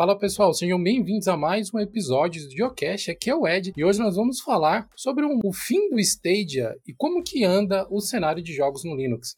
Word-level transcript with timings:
Fala 0.00 0.18
pessoal, 0.18 0.54
sejam 0.54 0.82
bem-vindos 0.82 1.28
a 1.28 1.36
mais 1.36 1.74
um 1.74 1.78
episódio 1.78 2.42
do 2.42 2.50
Geocache. 2.50 3.10
Aqui 3.10 3.28
é 3.28 3.34
o 3.36 3.46
Ed 3.46 3.70
e 3.76 3.84
hoje 3.84 3.98
nós 3.98 4.16
vamos 4.16 4.40
falar 4.40 4.88
sobre 4.96 5.26
um, 5.26 5.38
o 5.44 5.52
fim 5.52 5.90
do 5.90 6.00
Stadia 6.00 6.74
e 6.88 6.94
como 6.94 7.22
que 7.22 7.44
anda 7.44 7.86
o 7.90 8.00
cenário 8.00 8.42
de 8.42 8.54
jogos 8.54 8.82
no 8.82 8.96
Linux. 8.96 9.36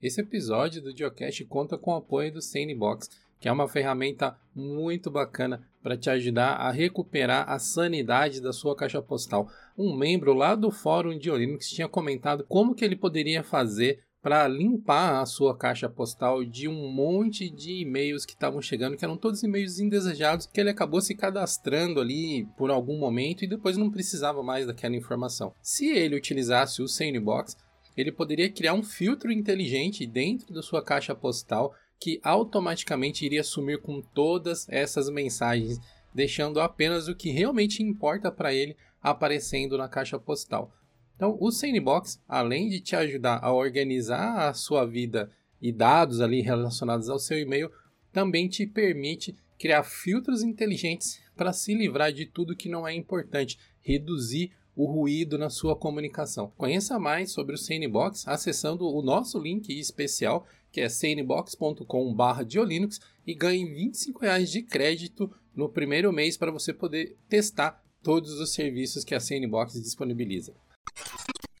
Esse 0.00 0.22
episódio 0.22 0.80
do 0.80 0.96
Geocache 0.96 1.44
conta 1.44 1.76
com 1.76 1.90
o 1.90 1.96
apoio 1.96 2.32
do 2.32 2.40
Sanebox, 2.40 3.10
que 3.42 3.48
é 3.48 3.52
uma 3.52 3.66
ferramenta 3.66 4.38
muito 4.54 5.10
bacana 5.10 5.68
para 5.82 5.96
te 5.96 6.08
ajudar 6.08 6.52
a 6.52 6.70
recuperar 6.70 7.50
a 7.50 7.58
sanidade 7.58 8.40
da 8.40 8.52
sua 8.52 8.76
caixa 8.76 9.02
postal. 9.02 9.50
Um 9.76 9.96
membro 9.96 10.32
lá 10.32 10.54
do 10.54 10.70
fórum 10.70 11.18
de 11.18 11.28
Linux 11.28 11.68
tinha 11.68 11.88
comentado 11.88 12.46
como 12.48 12.72
que 12.72 12.84
ele 12.84 12.94
poderia 12.94 13.42
fazer 13.42 14.04
para 14.22 14.46
limpar 14.46 15.20
a 15.20 15.26
sua 15.26 15.56
caixa 15.56 15.88
postal 15.88 16.44
de 16.44 16.68
um 16.68 16.88
monte 16.92 17.50
de 17.50 17.80
e-mails 17.80 18.24
que 18.24 18.34
estavam 18.34 18.62
chegando, 18.62 18.96
que 18.96 19.04
eram 19.04 19.16
todos 19.16 19.42
e-mails 19.42 19.80
indesejados, 19.80 20.46
que 20.46 20.60
ele 20.60 20.70
acabou 20.70 21.00
se 21.00 21.16
cadastrando 21.16 22.00
ali 22.00 22.46
por 22.56 22.70
algum 22.70 22.96
momento 22.96 23.42
e 23.42 23.48
depois 23.48 23.76
não 23.76 23.90
precisava 23.90 24.40
mais 24.44 24.68
daquela 24.68 24.94
informação. 24.94 25.52
Se 25.60 25.88
ele 25.88 26.14
utilizasse 26.14 26.80
o 26.80 26.86
Sanebox, 26.86 27.56
ele 27.96 28.12
poderia 28.12 28.50
criar 28.50 28.74
um 28.74 28.84
filtro 28.84 29.32
inteligente 29.32 30.06
dentro 30.06 30.54
da 30.54 30.62
sua 30.62 30.80
caixa 30.80 31.12
postal 31.12 31.74
que 32.02 32.18
automaticamente 32.24 33.24
iria 33.24 33.44
sumir 33.44 33.80
com 33.80 34.02
todas 34.02 34.68
essas 34.68 35.08
mensagens, 35.08 35.78
deixando 36.12 36.60
apenas 36.60 37.06
o 37.06 37.14
que 37.14 37.30
realmente 37.30 37.80
importa 37.80 38.28
para 38.28 38.52
ele 38.52 38.76
aparecendo 39.00 39.78
na 39.78 39.88
caixa 39.88 40.18
postal. 40.18 40.74
Então, 41.14 41.38
o 41.40 41.52
Sanebox, 41.52 42.20
além 42.26 42.68
de 42.68 42.80
te 42.80 42.96
ajudar 42.96 43.38
a 43.40 43.52
organizar 43.52 44.48
a 44.48 44.52
sua 44.52 44.84
vida 44.84 45.30
e 45.60 45.70
dados 45.70 46.20
ali 46.20 46.40
relacionados 46.40 47.08
ao 47.08 47.20
seu 47.20 47.38
e-mail, 47.38 47.70
também 48.12 48.48
te 48.48 48.66
permite 48.66 49.36
criar 49.56 49.84
filtros 49.84 50.42
inteligentes 50.42 51.20
para 51.36 51.52
se 51.52 51.72
livrar 51.72 52.12
de 52.12 52.26
tudo 52.26 52.56
que 52.56 52.68
não 52.68 52.84
é 52.84 52.92
importante, 52.92 53.60
reduzir 53.80 54.50
o 54.74 54.86
ruído 54.86 55.38
na 55.38 55.48
sua 55.48 55.76
comunicação. 55.76 56.52
Conheça 56.56 56.98
mais 56.98 57.30
sobre 57.30 57.54
o 57.54 57.58
Sanebox 57.58 58.26
acessando 58.26 58.88
o 58.88 59.02
nosso 59.02 59.38
link 59.38 59.68
especial 59.78 60.44
que 60.72 60.80
é 60.80 60.88
cnbox.com.br 60.88 62.44
Diolinux 62.46 62.98
e 63.26 63.34
ganhe 63.34 63.64
25 63.64 64.20
reais 64.20 64.50
de 64.50 64.62
crédito 64.62 65.30
no 65.54 65.68
primeiro 65.68 66.10
mês 66.12 66.36
para 66.36 66.50
você 66.50 66.72
poder 66.72 67.16
testar 67.28 67.80
todos 68.02 68.40
os 68.40 68.54
serviços 68.54 69.04
que 69.04 69.14
a 69.14 69.20
CNBox 69.20 69.74
disponibiliza. 69.74 70.54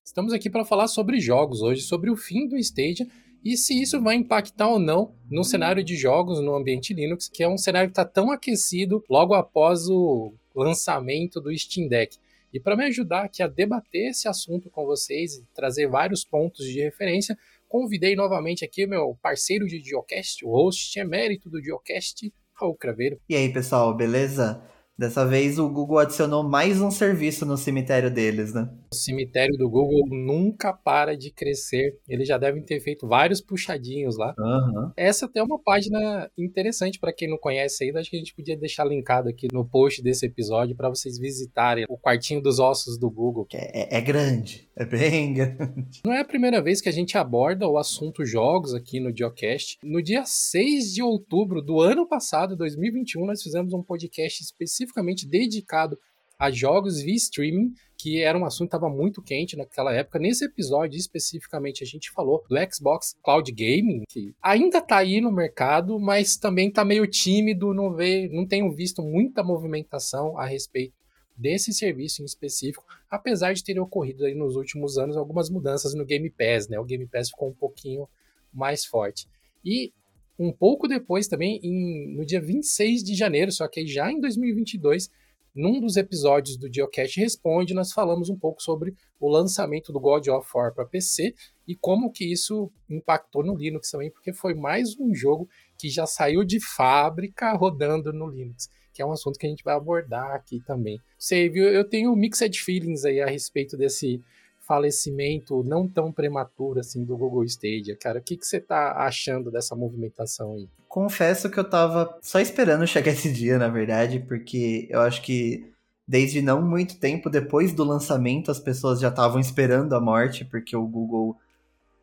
Estamos 0.02 0.32
aqui 0.32 0.50
para 0.50 0.64
falar 0.64 0.88
sobre 0.88 1.20
jogos 1.20 1.62
hoje, 1.62 1.82
sobre 1.82 2.10
o 2.10 2.16
fim 2.16 2.48
do 2.48 2.56
Stadia 2.56 3.06
e 3.44 3.56
se 3.56 3.80
isso 3.80 4.00
vai 4.00 4.14
impactar 4.14 4.68
ou 4.68 4.78
não 4.78 5.14
no 5.30 5.44
cenário 5.44 5.84
de 5.84 5.96
jogos 5.96 6.40
no 6.40 6.54
ambiente 6.54 6.94
Linux, 6.94 7.28
que 7.28 7.42
é 7.42 7.48
um 7.48 7.58
cenário 7.58 7.88
que 7.88 7.92
está 7.92 8.04
tão 8.04 8.30
aquecido 8.30 9.04
logo 9.08 9.34
após 9.34 9.88
o 9.88 10.32
lançamento 10.54 11.40
do 11.40 11.56
Steam 11.56 11.88
Deck. 11.88 12.16
E 12.52 12.60
para 12.60 12.76
me 12.76 12.84
ajudar 12.84 13.24
aqui 13.24 13.42
a 13.42 13.48
debater 13.48 14.10
esse 14.10 14.28
assunto 14.28 14.68
com 14.68 14.84
vocês 14.84 15.36
e 15.36 15.44
trazer 15.54 15.88
vários 15.88 16.24
pontos 16.24 16.66
de 16.66 16.80
referência, 16.80 17.36
convidei 17.72 18.14
novamente 18.14 18.66
aqui 18.66 18.86
meu 18.86 19.18
parceiro 19.22 19.66
de 19.66 19.82
Geocast, 19.82 20.44
o 20.44 20.50
host 20.50 20.98
emérito 20.98 21.48
do 21.48 21.58
Geocast, 21.58 22.30
Raul 22.52 22.76
Craveiro. 22.76 23.18
E 23.26 23.34
aí, 23.34 23.50
pessoal, 23.50 23.96
beleza? 23.96 24.62
Dessa 24.96 25.24
vez 25.24 25.58
o 25.58 25.70
Google 25.70 25.98
adicionou 25.98 26.46
mais 26.46 26.82
um 26.82 26.90
serviço 26.90 27.46
no 27.46 27.56
cemitério 27.56 28.10
deles, 28.10 28.52
né? 28.52 28.68
O 28.92 28.94
cemitério 28.94 29.56
do 29.56 29.70
Google 29.70 30.06
nunca 30.10 30.70
para 30.70 31.16
de 31.16 31.30
crescer. 31.30 31.98
Eles 32.06 32.28
já 32.28 32.36
devem 32.36 32.62
ter 32.62 32.78
feito 32.80 33.08
vários 33.08 33.40
puxadinhos 33.40 34.18
lá. 34.18 34.34
Uhum. 34.38 34.92
Essa 34.94 35.24
até 35.24 35.40
é 35.40 35.42
uma 35.42 35.58
página 35.58 36.30
interessante 36.36 37.00
para 37.00 37.12
quem 37.12 37.28
não 37.28 37.38
conhece 37.38 37.84
ainda. 37.84 38.00
Acho 38.00 38.10
que 38.10 38.16
a 38.16 38.18
gente 38.18 38.34
podia 38.34 38.56
deixar 38.56 38.84
linkado 38.84 39.30
aqui 39.30 39.48
no 39.50 39.64
post 39.64 40.02
desse 40.02 40.26
episódio 40.26 40.76
para 40.76 40.90
vocês 40.90 41.18
visitarem 41.18 41.86
o 41.88 41.96
quartinho 41.96 42.42
dos 42.42 42.58
ossos 42.58 42.98
do 42.98 43.10
Google. 43.10 43.46
É, 43.54 43.96
é, 43.96 43.98
é 43.98 44.00
grande, 44.02 44.68
é 44.76 44.84
bem 44.84 45.32
grande. 45.34 46.02
Não 46.04 46.12
é 46.12 46.20
a 46.20 46.24
primeira 46.24 46.60
vez 46.60 46.82
que 46.82 46.88
a 46.88 46.92
gente 46.92 47.16
aborda 47.16 47.66
o 47.66 47.78
assunto 47.78 48.26
jogos 48.26 48.74
aqui 48.74 49.00
no 49.00 49.16
Geocast. 49.16 49.78
No 49.82 50.02
dia 50.02 50.24
6 50.26 50.92
de 50.92 51.02
outubro 51.02 51.62
do 51.62 51.80
ano 51.80 52.06
passado, 52.06 52.56
2021, 52.56 53.24
nós 53.24 53.42
fizemos 53.42 53.72
um 53.72 53.82
podcast 53.82 54.42
especificamente 54.42 55.26
dedicado 55.26 55.98
a 56.42 56.50
jogos 56.50 57.00
via 57.00 57.14
streaming, 57.14 57.72
que 58.02 58.20
era 58.20 58.36
um 58.36 58.44
assunto 58.44 58.68
que 58.68 58.76
estava 58.76 58.92
muito 58.92 59.22
quente 59.22 59.56
naquela 59.56 59.94
época. 59.94 60.18
Nesse 60.18 60.44
episódio 60.44 60.98
especificamente 60.98 61.84
a 61.84 61.86
gente 61.86 62.10
falou 62.10 62.44
do 62.48 62.56
Xbox 62.68 63.16
Cloud 63.22 63.52
Gaming, 63.52 64.02
que 64.08 64.34
ainda 64.42 64.78
está 64.78 64.96
aí 64.96 65.20
no 65.20 65.30
mercado, 65.30 66.00
mas 66.00 66.36
também 66.36 66.66
está 66.66 66.84
meio 66.84 67.06
tímido, 67.06 67.72
não 67.72 67.94
vê, 67.94 68.28
não 68.28 68.44
tenho 68.44 68.68
visto 68.72 69.02
muita 69.02 69.44
movimentação 69.44 70.36
a 70.36 70.44
respeito 70.44 70.92
desse 71.36 71.72
serviço 71.72 72.22
em 72.22 72.24
específico, 72.24 72.84
apesar 73.08 73.52
de 73.52 73.62
terem 73.62 73.80
ocorrido 73.80 74.24
aí 74.24 74.34
nos 74.34 74.56
últimos 74.56 74.98
anos 74.98 75.16
algumas 75.16 75.48
mudanças 75.48 75.94
no 75.94 76.04
Game 76.04 76.28
Pass, 76.28 76.66
né? 76.66 76.80
O 76.80 76.84
Game 76.84 77.06
Pass 77.06 77.30
ficou 77.30 77.50
um 77.50 77.54
pouquinho 77.54 78.08
mais 78.52 78.84
forte. 78.84 79.28
E 79.64 79.92
um 80.36 80.50
pouco 80.50 80.88
depois 80.88 81.28
também, 81.28 81.60
em, 81.62 82.16
no 82.16 82.26
dia 82.26 82.40
26 82.40 83.04
de 83.04 83.14
janeiro, 83.14 83.52
só 83.52 83.68
que 83.68 83.86
já 83.86 84.10
em 84.10 84.18
2022, 84.18 85.08
num 85.54 85.80
dos 85.80 85.96
episódios 85.96 86.56
do 86.56 86.72
Geocache 86.72 87.20
Responde, 87.20 87.74
nós 87.74 87.92
falamos 87.92 88.30
um 88.30 88.36
pouco 88.36 88.62
sobre 88.62 88.94
o 89.20 89.28
lançamento 89.28 89.92
do 89.92 90.00
God 90.00 90.26
of 90.28 90.48
War 90.54 90.74
para 90.74 90.86
PC 90.86 91.34
e 91.68 91.76
como 91.76 92.10
que 92.10 92.24
isso 92.24 92.70
impactou 92.88 93.44
no 93.44 93.54
Linux 93.54 93.90
também, 93.90 94.10
porque 94.10 94.32
foi 94.32 94.54
mais 94.54 94.98
um 94.98 95.14
jogo 95.14 95.48
que 95.78 95.88
já 95.88 96.06
saiu 96.06 96.42
de 96.44 96.58
fábrica 96.58 97.52
rodando 97.52 98.12
no 98.12 98.28
Linux, 98.28 98.70
que 98.92 99.02
é 99.02 99.06
um 99.06 99.12
assunto 99.12 99.38
que 99.38 99.46
a 99.46 99.50
gente 99.50 99.64
vai 99.64 99.74
abordar 99.74 100.34
aqui 100.34 100.60
também. 100.66 100.98
Você 101.18 101.48
viu, 101.48 101.64
eu 101.64 101.88
tenho 101.88 102.14
mixed 102.16 102.58
feelings 102.60 103.04
aí 103.04 103.20
a 103.20 103.26
respeito 103.26 103.76
desse 103.76 104.22
falecimento 104.60 105.62
não 105.64 105.88
tão 105.88 106.12
prematuro 106.12 106.80
assim 106.80 107.04
do 107.04 107.16
Google 107.16 107.44
Stadia, 107.44 107.96
cara. 107.96 108.20
O 108.20 108.22
que, 108.22 108.36
que 108.36 108.46
você 108.46 108.60
tá 108.60 108.92
achando 109.04 109.50
dessa 109.50 109.74
movimentação 109.74 110.54
aí? 110.54 110.68
Confesso 110.92 111.48
que 111.48 111.58
eu 111.58 111.64
tava 111.64 112.18
só 112.20 112.38
esperando 112.38 112.86
chegar 112.86 113.12
esse 113.12 113.32
dia, 113.32 113.56
na 113.56 113.68
verdade, 113.68 114.20
porque 114.28 114.86
eu 114.90 115.00
acho 115.00 115.22
que 115.22 115.72
desde 116.06 116.42
não 116.42 116.60
muito 116.60 117.00
tempo 117.00 117.30
depois 117.30 117.72
do 117.72 117.82
lançamento 117.82 118.50
as 118.50 118.60
pessoas 118.60 119.00
já 119.00 119.08
estavam 119.08 119.40
esperando 119.40 119.94
a 119.94 120.00
morte, 120.02 120.44
porque 120.44 120.76
o 120.76 120.86
Google 120.86 121.34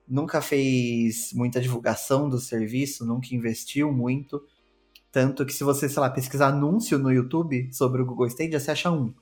nunca 0.07 0.41
fez 0.41 1.31
muita 1.33 1.61
divulgação 1.61 2.27
do 2.27 2.39
serviço, 2.39 3.05
nunca 3.05 3.27
investiu 3.35 3.93
muito. 3.93 4.43
Tanto 5.11 5.45
que 5.45 5.53
se 5.53 5.63
você, 5.63 5.87
sei 5.87 6.01
lá, 6.01 6.09
pesquisar 6.09 6.47
anúncio 6.47 6.97
no 6.97 7.11
YouTube 7.11 7.71
sobre 7.71 8.01
o 8.01 8.05
Google 8.07 8.25
Stadia, 8.25 8.59
você 8.59 8.71
acha 8.71 8.89
um. 8.89 9.13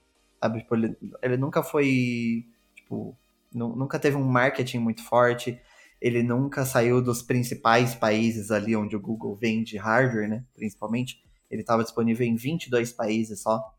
Sabe? 0.41 0.59
Tipo, 0.59 0.75
ele, 0.75 0.97
ele 1.21 1.35
nunca 1.35 1.61
foi, 1.61 2.45
tipo, 2.73 3.17
nunca 3.53 3.99
teve 3.99 4.15
um 4.15 4.23
marketing 4.23 4.77
muito 4.77 5.03
forte, 5.03 5.59
ele 6.01 6.21
nunca 6.21 6.65
saiu 6.65 7.01
dos 7.01 7.21
principais 7.21 7.95
países 7.95 8.51
ali 8.51 8.75
onde 8.75 8.95
o 8.95 8.99
Google 8.99 9.35
vende 9.35 9.77
hardware, 9.77 10.29
né, 10.29 10.45
principalmente. 10.53 11.23
Ele 11.49 11.61
estava 11.61 11.83
disponível 11.83 12.25
em 12.25 12.35
22 12.35 12.91
países 12.91 13.41
só. 13.41 13.73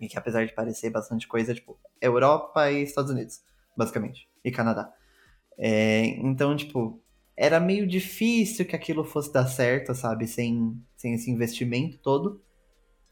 E 0.00 0.08
que 0.08 0.16
apesar 0.16 0.46
de 0.46 0.54
parecer 0.54 0.90
bastante 0.90 1.26
coisa, 1.26 1.54
tipo, 1.54 1.78
Europa 2.00 2.70
e 2.70 2.82
Estados 2.82 3.10
Unidos, 3.10 3.40
basicamente, 3.76 4.28
e 4.44 4.50
Canadá. 4.50 4.92
É, 5.58 6.06
então, 6.20 6.56
tipo, 6.56 7.02
era 7.36 7.58
meio 7.58 7.86
difícil 7.86 8.64
que 8.64 8.76
aquilo 8.76 9.04
fosse 9.04 9.32
dar 9.32 9.46
certo, 9.46 9.94
sabe, 9.94 10.26
sem, 10.26 10.80
sem 10.96 11.14
esse 11.14 11.30
investimento 11.30 11.98
todo. 11.98 12.40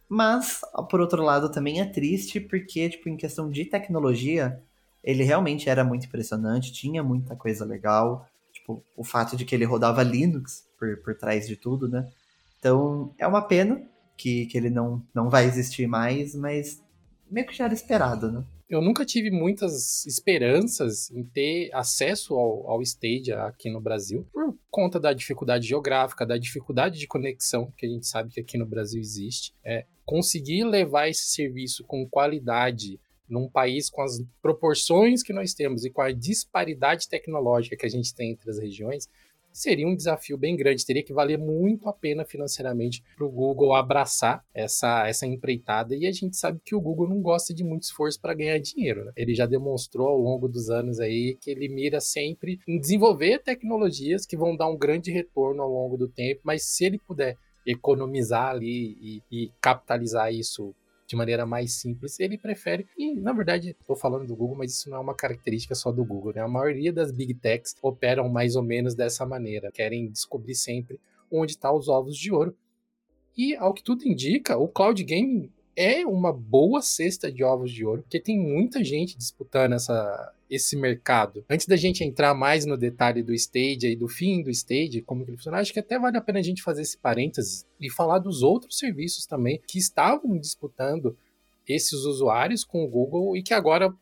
Mas, 0.09 0.61
por 0.89 1.01
outro 1.01 1.23
lado, 1.23 1.51
também 1.51 1.81
é 1.81 1.85
triste 1.85 2.41
porque, 2.41 2.89
tipo, 2.89 3.09
em 3.09 3.17
questão 3.17 3.51
de 3.51 3.65
tecnologia, 3.65 4.63
ele 5.07 5.23
realmente 5.23 5.71
era 5.71 5.85
muito 5.85 6.07
impressionante, 6.07 6.73
tinha 6.73 7.01
muita 7.01 7.37
coisa 7.37 7.65
legal. 7.65 8.29
Tipo, 8.53 8.83
o 8.97 9.05
fato 9.05 9.37
de 9.37 9.45
que 9.45 9.55
ele 9.55 9.65
rodava 9.65 10.03
Linux 10.03 10.67
por, 10.77 10.97
por 10.99 11.15
trás 11.15 11.47
de 11.47 11.55
tudo, 11.57 11.89
né? 11.89 12.11
Então, 12.59 13.15
é 13.17 13.27
uma 13.27 13.43
pena 13.43 13.81
que, 14.17 14.47
que 14.47 14.59
ele 14.59 14.69
não, 14.69 15.01
não 15.15 15.31
vai 15.31 15.45
existir 15.47 15.87
mais, 15.87 16.35
mas 16.35 16.83
meio 17.31 17.47
que 17.47 17.55
já 17.55 17.67
era 17.67 17.75
esperado, 17.75 18.33
né? 18.33 18.45
Eu 18.69 18.83
nunca 18.83 19.05
tive 19.05 19.31
muitas 19.31 20.05
esperanças 20.07 21.09
em 21.13 21.23
ter 21.23 21.71
acesso 21.73 22.35
ao, 22.35 22.69
ao 22.69 22.83
Stadia 22.83 23.45
aqui 23.45 23.71
no 23.71 23.81
Brasil, 23.81 24.27
por 24.33 24.57
conta 24.69 24.99
da 24.99 25.13
dificuldade 25.13 25.69
geográfica, 25.69 26.27
da 26.27 26.37
dificuldade 26.37 26.99
de 26.99 27.07
conexão 27.07 27.73
que 27.77 27.87
a 27.87 27.89
gente 27.89 28.09
sabe 28.09 28.33
que 28.33 28.41
aqui 28.41 28.59
no 28.59 28.67
Brasil 28.67 29.01
existe. 29.01 29.55
É, 29.65 29.87
conseguir 30.05 30.65
levar 30.65 31.09
esse 31.09 31.33
serviço 31.33 31.85
com 31.85 32.09
qualidade 32.09 32.99
num 33.29 33.49
país 33.49 33.91
com 33.91 34.03
as 34.03 34.23
proporções 34.41 35.23
que 35.23 35.33
nós 35.33 35.55
temos 35.55 35.85
e 35.85 35.91
com 35.91 36.01
a 36.01 36.13
disparidade 36.13 37.09
tecnológica 37.09 37.77
que 37.77 37.87
a 37.87 37.91
gente 37.91 38.15
tem 38.15 38.33
entre 38.33 38.51
as 38.51 38.59
regiões, 38.59 39.09
seria 39.57 39.89
um 39.89 39.97
desafio 39.97 40.37
bem 40.37 40.55
grande, 40.55 40.85
teria 40.85 41.03
que 41.03 41.15
valer 41.15 41.39
muito 41.39 41.89
a 41.89 41.93
pena 41.93 42.27
financeiramente 42.27 43.03
para 43.17 43.25
o 43.25 43.31
Google 43.31 43.75
abraçar 43.75 44.45
essa, 44.53 45.09
essa 45.09 45.27
empreitada. 45.27 45.97
E 45.97 46.07
a 46.07 46.13
gente 46.13 46.37
sabe 46.37 46.61
que 46.63 46.75
o 46.75 46.81
Google 46.81 47.09
não 47.09 47.23
gosta 47.23 47.55
de 47.55 47.65
muito 47.65 47.85
esforço 47.85 48.21
para 48.21 48.35
ganhar 48.35 48.59
dinheiro. 48.59 49.07
Né? 49.07 49.13
Ele 49.17 49.35
já 49.35 49.47
demonstrou 49.47 50.09
ao 50.09 50.19
longo 50.19 50.47
dos 50.47 50.69
anos 50.69 51.01
aí 51.01 51.39
que 51.41 51.51
ele 51.51 51.69
mira 51.69 52.01
sempre 52.03 52.61
em 52.69 52.79
desenvolver 52.79 53.43
tecnologias 53.43 54.27
que 54.27 54.37
vão 54.37 54.55
dar 54.55 54.69
um 54.69 54.77
grande 54.77 55.11
retorno 55.11 55.63
ao 55.63 55.71
longo 55.71 55.97
do 55.97 56.07
tempo, 56.07 56.43
mas 56.45 56.63
se 56.63 56.85
ele 56.85 56.99
puder 56.99 57.39
economizar 57.67 58.51
ali 58.51 58.97
e, 59.01 59.23
e 59.33 59.51
capitalizar 59.61 60.33
isso 60.33 60.75
de 61.07 61.17
maneira 61.17 61.47
mais 61.47 61.75
simples, 61.75 62.19
ele 62.19 62.37
prefere. 62.37 62.87
E, 62.99 63.15
na 63.15 63.33
verdade, 63.33 63.77
estou 63.79 63.97
falando 63.97 64.27
do 64.27 64.37
Google, 64.37 64.57
mas 64.57 64.73
isso 64.73 64.91
não 64.91 64.99
é 64.99 65.01
uma 65.01 65.15
característica 65.15 65.75
só 65.75 65.93
do 65.93 66.05
Google, 66.05 66.33
né? 66.35 66.41
A 66.41 66.49
maioria 66.49 66.93
das 66.93 67.13
big 67.13 67.35
techs 67.35 67.77
operam 67.81 68.29
mais 68.29 68.57
ou 68.57 68.63
menos 68.63 68.95
dessa 68.95 69.25
maneira, 69.25 69.71
querem 69.71 70.11
descobrir 70.11 70.55
sempre 70.55 70.99
onde 71.31 71.53
estão 71.53 71.73
tá 71.73 71.77
os 71.77 71.89
ovos 71.89 72.17
de 72.17 72.33
ouro. 72.33 72.57
E, 73.37 73.55
ao 73.57 73.75
que 73.75 73.83
tudo 73.83 74.07
indica, 74.07 74.57
o 74.57 74.67
cloud 74.67 75.03
gaming 75.05 75.51
é 75.77 76.07
uma 76.07 76.33
boa 76.33 76.81
cesta 76.81 77.31
de 77.31 77.45
ovos 77.45 77.71
de 77.71 77.85
ouro, 77.85 78.03
porque 78.03 78.19
tem 78.19 78.39
muita 78.39 78.83
gente 78.83 79.19
disputando 79.19 79.75
essa, 79.75 80.33
esse 80.49 80.75
mercado. 80.75 81.45
Antes 81.51 81.67
da 81.67 81.77
gente 81.77 82.03
entrar 82.03 82.35
mais 82.35 82.65
no 82.65 82.79
detalhe 82.79 83.23
do 83.23 83.35
stage 83.35 83.87
e 83.87 83.95
do 83.95 84.09
fim 84.09 84.43
do 84.43 84.51
stage, 84.51 85.03
como 85.03 85.23
que 85.23 85.31
ele 85.31 85.37
funciona, 85.37 85.59
acho 85.59 85.73
que 85.73 85.81
até 85.81 85.99
vale 85.99 86.17
a 86.17 86.21
pena 86.23 86.39
a 86.39 86.43
gente 86.43 86.63
fazer 86.63 86.81
esse 86.81 86.97
parênteses 86.97 87.67
e 87.79 87.91
falar 87.91 88.19
dos 88.19 88.43
outros 88.43 88.79
serviços 88.79 89.27
também 89.27 89.61
que 89.69 89.79
estavam 89.79 90.39
disputando 90.39 91.17
esses 91.69 92.05
usuários 92.05 92.65
com 92.65 92.83
o 92.83 92.89
Google 92.89 93.37
e 93.37 93.43
que 93.43 93.53
agora 93.53 93.93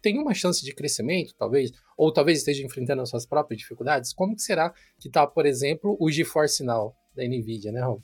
tem 0.00 0.18
uma 0.18 0.34
chance 0.34 0.64
de 0.64 0.72
crescimento, 0.72 1.34
talvez, 1.36 1.72
ou 1.96 2.12
talvez 2.12 2.38
esteja 2.38 2.64
enfrentando 2.64 3.02
as 3.02 3.08
suas 3.08 3.26
próprias 3.26 3.58
dificuldades. 3.58 4.12
Como 4.12 4.36
que 4.36 4.42
será 4.42 4.72
que 5.00 5.08
está, 5.08 5.26
por 5.26 5.44
exemplo, 5.44 5.96
o 5.98 6.08
GeForce 6.08 6.62
Now 6.62 6.94
da 7.16 7.24
Nvidia, 7.24 7.72
né, 7.72 7.80
Ron? 7.80 8.00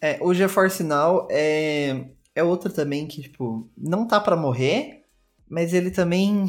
É, 0.00 0.18
o 0.20 0.32
GeForce 0.34 0.82
Now 0.82 1.26
é, 1.30 2.06
é 2.34 2.42
outro 2.42 2.72
também 2.72 3.06
que, 3.06 3.22
tipo, 3.22 3.68
não 3.76 4.06
tá 4.06 4.20
para 4.20 4.36
morrer, 4.36 5.04
mas 5.48 5.72
ele 5.72 5.90
também, 5.90 6.46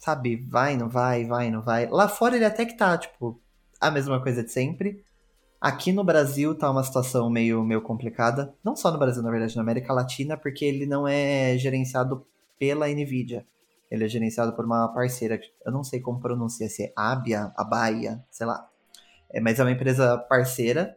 sabe, 0.00 0.36
vai, 0.36 0.76
não 0.76 0.88
vai, 0.88 1.24
vai, 1.24 1.50
não 1.50 1.62
vai. 1.62 1.88
Lá 1.88 2.08
fora 2.08 2.36
ele 2.36 2.44
até 2.44 2.64
que 2.64 2.76
tá, 2.76 2.98
tipo, 2.98 3.40
a 3.80 3.90
mesma 3.90 4.20
coisa 4.20 4.42
de 4.42 4.50
sempre. 4.50 5.04
Aqui 5.60 5.92
no 5.92 6.04
Brasil 6.04 6.54
tá 6.54 6.70
uma 6.70 6.82
situação 6.82 7.30
meio, 7.30 7.62
meio 7.62 7.80
complicada. 7.80 8.54
Não 8.62 8.76
só 8.76 8.90
no 8.90 8.98
Brasil, 8.98 9.22
na 9.22 9.30
verdade, 9.30 9.56
na 9.56 9.62
América 9.62 9.92
Latina, 9.92 10.36
porque 10.36 10.64
ele 10.64 10.84
não 10.84 11.08
é 11.08 11.56
gerenciado 11.56 12.26
pela 12.58 12.88
NVIDIA. 12.88 13.46
Ele 13.90 14.04
é 14.04 14.08
gerenciado 14.08 14.54
por 14.54 14.64
uma 14.64 14.88
parceira, 14.88 15.40
eu 15.64 15.72
não 15.72 15.84
sei 15.84 16.00
como 16.00 16.20
pronuncia, 16.20 16.68
se 16.68 16.84
é 16.84 16.92
Abia, 16.96 17.52
Abaia, 17.56 18.24
sei 18.30 18.46
lá. 18.46 18.68
É, 19.30 19.40
mas 19.40 19.58
é 19.58 19.62
uma 19.62 19.70
empresa 19.70 20.18
parceira 20.18 20.96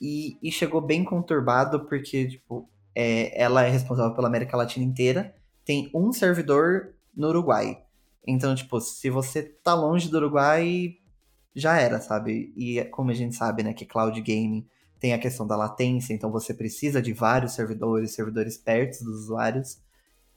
e, 0.00 0.38
e 0.42 0.50
chegou 0.50 0.80
bem 0.80 1.04
conturbado 1.04 1.86
porque, 1.86 2.28
tipo, 2.28 2.68
é, 2.94 3.40
ela 3.40 3.64
é 3.64 3.70
responsável 3.70 4.14
pela 4.14 4.28
América 4.28 4.56
Latina 4.56 4.84
inteira, 4.84 5.34
tem 5.64 5.90
um 5.94 6.12
servidor 6.12 6.94
no 7.16 7.28
Uruguai. 7.28 7.82
Então, 8.26 8.54
tipo, 8.54 8.80
se 8.80 9.10
você 9.10 9.42
tá 9.42 9.74
longe 9.74 10.08
do 10.08 10.16
Uruguai, 10.16 10.96
já 11.54 11.78
era, 11.78 12.00
sabe? 12.00 12.52
E 12.56 12.82
como 12.86 13.10
a 13.10 13.14
gente 13.14 13.34
sabe, 13.34 13.62
né, 13.62 13.72
que 13.72 13.84
cloud 13.84 14.20
gaming 14.20 14.66
tem 14.98 15.12
a 15.12 15.18
questão 15.18 15.46
da 15.46 15.56
latência, 15.56 16.14
então 16.14 16.30
você 16.30 16.54
precisa 16.54 17.02
de 17.02 17.12
vários 17.12 17.52
servidores, 17.52 18.12
servidores 18.12 18.56
perto 18.56 19.04
dos 19.04 19.24
usuários. 19.24 19.78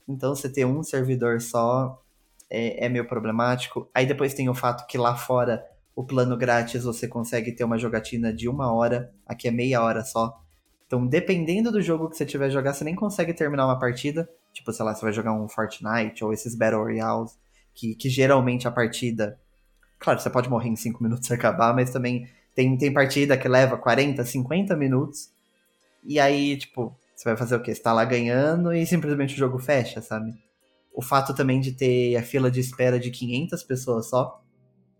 Então, 0.06 0.34
você 0.34 0.48
ter 0.48 0.64
um 0.64 0.82
servidor 0.82 1.40
só 1.40 2.02
é, 2.50 2.86
é 2.86 2.88
meio 2.88 3.06
problemático. 3.06 3.88
Aí 3.94 4.06
depois 4.06 4.34
tem 4.34 4.48
o 4.48 4.54
fato 4.54 4.86
que 4.86 4.98
lá 4.98 5.16
fora 5.16 5.64
o 5.98 6.04
plano 6.04 6.36
grátis 6.36 6.84
você 6.84 7.08
consegue 7.08 7.50
ter 7.50 7.64
uma 7.64 7.76
jogatina 7.76 8.32
de 8.32 8.48
uma 8.48 8.72
hora, 8.72 9.12
aqui 9.26 9.48
é 9.48 9.50
meia 9.50 9.82
hora 9.82 10.04
só. 10.04 10.40
Então, 10.86 11.04
dependendo 11.04 11.72
do 11.72 11.82
jogo 11.82 12.08
que 12.08 12.16
você 12.16 12.24
tiver 12.24 12.50
jogar, 12.50 12.72
você 12.72 12.84
nem 12.84 12.94
consegue 12.94 13.34
terminar 13.34 13.66
uma 13.66 13.80
partida. 13.80 14.30
Tipo, 14.52 14.72
sei 14.72 14.84
lá, 14.84 14.94
você 14.94 15.00
vai 15.00 15.12
jogar 15.12 15.32
um 15.32 15.48
Fortnite 15.48 16.22
ou 16.22 16.32
esses 16.32 16.54
Battle 16.54 16.84
Royales, 16.84 17.36
que, 17.74 17.96
que 17.96 18.08
geralmente 18.08 18.68
a 18.68 18.70
partida. 18.70 19.40
Claro, 19.98 20.20
você 20.20 20.30
pode 20.30 20.48
morrer 20.48 20.68
em 20.68 20.76
5 20.76 21.02
minutos 21.02 21.28
e 21.28 21.34
acabar, 21.34 21.74
mas 21.74 21.90
também 21.90 22.28
tem, 22.54 22.78
tem 22.78 22.92
partida 22.92 23.36
que 23.36 23.48
leva 23.48 23.76
40, 23.76 24.24
50 24.24 24.76
minutos. 24.76 25.32
E 26.04 26.20
aí, 26.20 26.56
tipo, 26.56 26.96
você 27.12 27.24
vai 27.24 27.36
fazer 27.36 27.56
o 27.56 27.60
quê? 27.60 27.74
Você 27.74 27.82
tá 27.82 27.92
lá 27.92 28.04
ganhando 28.04 28.72
e 28.72 28.86
simplesmente 28.86 29.34
o 29.34 29.36
jogo 29.36 29.58
fecha, 29.58 30.00
sabe? 30.00 30.32
O 30.94 31.02
fato 31.02 31.34
também 31.34 31.58
de 31.58 31.72
ter 31.72 32.14
a 32.14 32.22
fila 32.22 32.52
de 32.52 32.60
espera 32.60 33.00
de 33.00 33.10
500 33.10 33.64
pessoas 33.64 34.08
só 34.08 34.40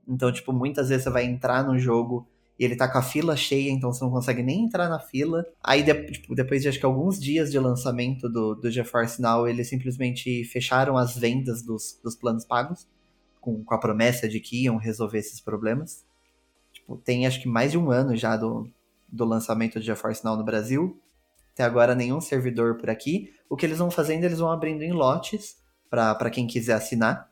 então, 0.09 0.33
tipo, 0.33 0.53
muitas 0.53 0.89
vezes 0.89 1.05
você 1.05 1.11
vai 1.11 1.25
entrar 1.25 1.63
no 1.63 1.79
jogo 1.79 2.27
e 2.59 2.65
ele 2.65 2.75
tá 2.75 2.89
com 2.91 2.99
a 2.99 3.03
fila 3.03 3.37
cheia, 3.37 3.71
então 3.71 3.93
você 3.93 4.03
não 4.03 4.11
consegue 4.11 4.43
nem 4.43 4.65
entrar 4.65 4.89
na 4.89 4.99
fila. 4.99 5.47
Aí, 5.63 5.83
de, 5.83 5.95
tipo, 6.11 6.35
depois 6.35 6.63
de 6.63 6.69
acho 6.69 6.79
que 6.79 6.87
alguns 6.87 7.21
dias 7.21 7.53
de 7.53 7.59
lançamento 7.59 8.29
do, 8.29 8.55
do 8.55 8.71
GeForce 8.71 9.21
Now, 9.23 9.47
eles 9.47 9.69
simplesmente 9.69 10.45
fecharam 10.45 10.97
as 10.97 11.17
vendas 11.17 11.63
dos, 11.63 12.01
dos 12.03 12.17
planos 12.17 12.45
pagos, 12.45 12.89
com, 13.41 13.63
com 13.63 13.75
a 13.75 13.79
promessa 13.79 14.29
de 14.29 14.41
que 14.41 14.65
iam 14.65 14.77
resolver 14.77 15.19
esses 15.19 15.41
problemas. 15.41 16.05
Tipo, 16.73 16.97
tem 16.97 17.27
acho 17.27 17.41
que 17.41 17.49
mais 17.49 17.71
de 17.71 17.79
um 17.79 17.91
ano 17.91 18.17
já 18.17 18.37
do, 18.37 18.69
do 19.07 19.25
lançamento 19.25 19.79
do 19.79 19.85
GeForce 19.85 20.25
Now 20.25 20.37
no 20.37 20.45
Brasil. 20.45 21.01
Até 21.53 21.63
agora 21.63 21.95
nenhum 21.95 22.21
servidor 22.21 22.77
por 22.77 22.91
aqui. 22.91 23.33
O 23.49 23.57
que 23.57 23.67
eles 23.67 23.79
vão 23.79 23.91
fazendo, 23.91 24.25
eles 24.25 24.39
vão 24.39 24.51
abrindo 24.51 24.83
em 24.83 24.93
lotes 24.93 25.57
para 25.89 26.31
quem 26.31 26.47
quiser 26.47 26.75
assinar. 26.75 27.31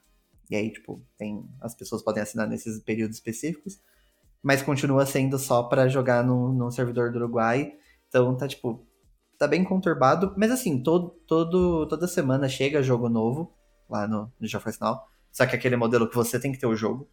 E 0.50 0.56
aí, 0.56 0.70
tipo, 0.70 1.02
tem 1.16 1.44
as 1.60 1.75
pessoas 1.75 2.02
podem 2.02 2.22
assinar 2.22 2.48
nesses 2.48 2.81
períodos 2.81 3.16
específicos, 3.16 3.81
mas 4.43 4.62
continua 4.62 5.04
sendo 5.06 5.38
só 5.38 5.62
para 5.62 5.88
jogar 5.88 6.25
no, 6.25 6.52
no 6.52 6.70
servidor 6.70 7.10
do 7.10 7.19
Uruguai. 7.19 7.75
Então 8.08 8.37
tá, 8.37 8.46
tipo, 8.46 8.87
tá 9.38 9.46
bem 9.46 9.64
conturbado. 9.64 10.34
Mas 10.37 10.50
assim, 10.50 10.82
todo, 10.82 11.10
todo, 11.26 11.87
toda 11.87 12.06
semana 12.06 12.48
chega 12.48 12.82
jogo 12.82 13.08
novo 13.08 13.52
lá 13.88 14.06
no, 14.06 14.32
no 14.38 14.46
GeForce 14.46 14.81
Now. 14.81 15.00
Só 15.32 15.46
que 15.46 15.56
aquele 15.56 15.76
modelo 15.76 16.08
que 16.08 16.14
você 16.14 16.38
tem 16.38 16.52
que 16.52 16.58
ter 16.58 16.66
o 16.66 16.76
jogo. 16.76 17.08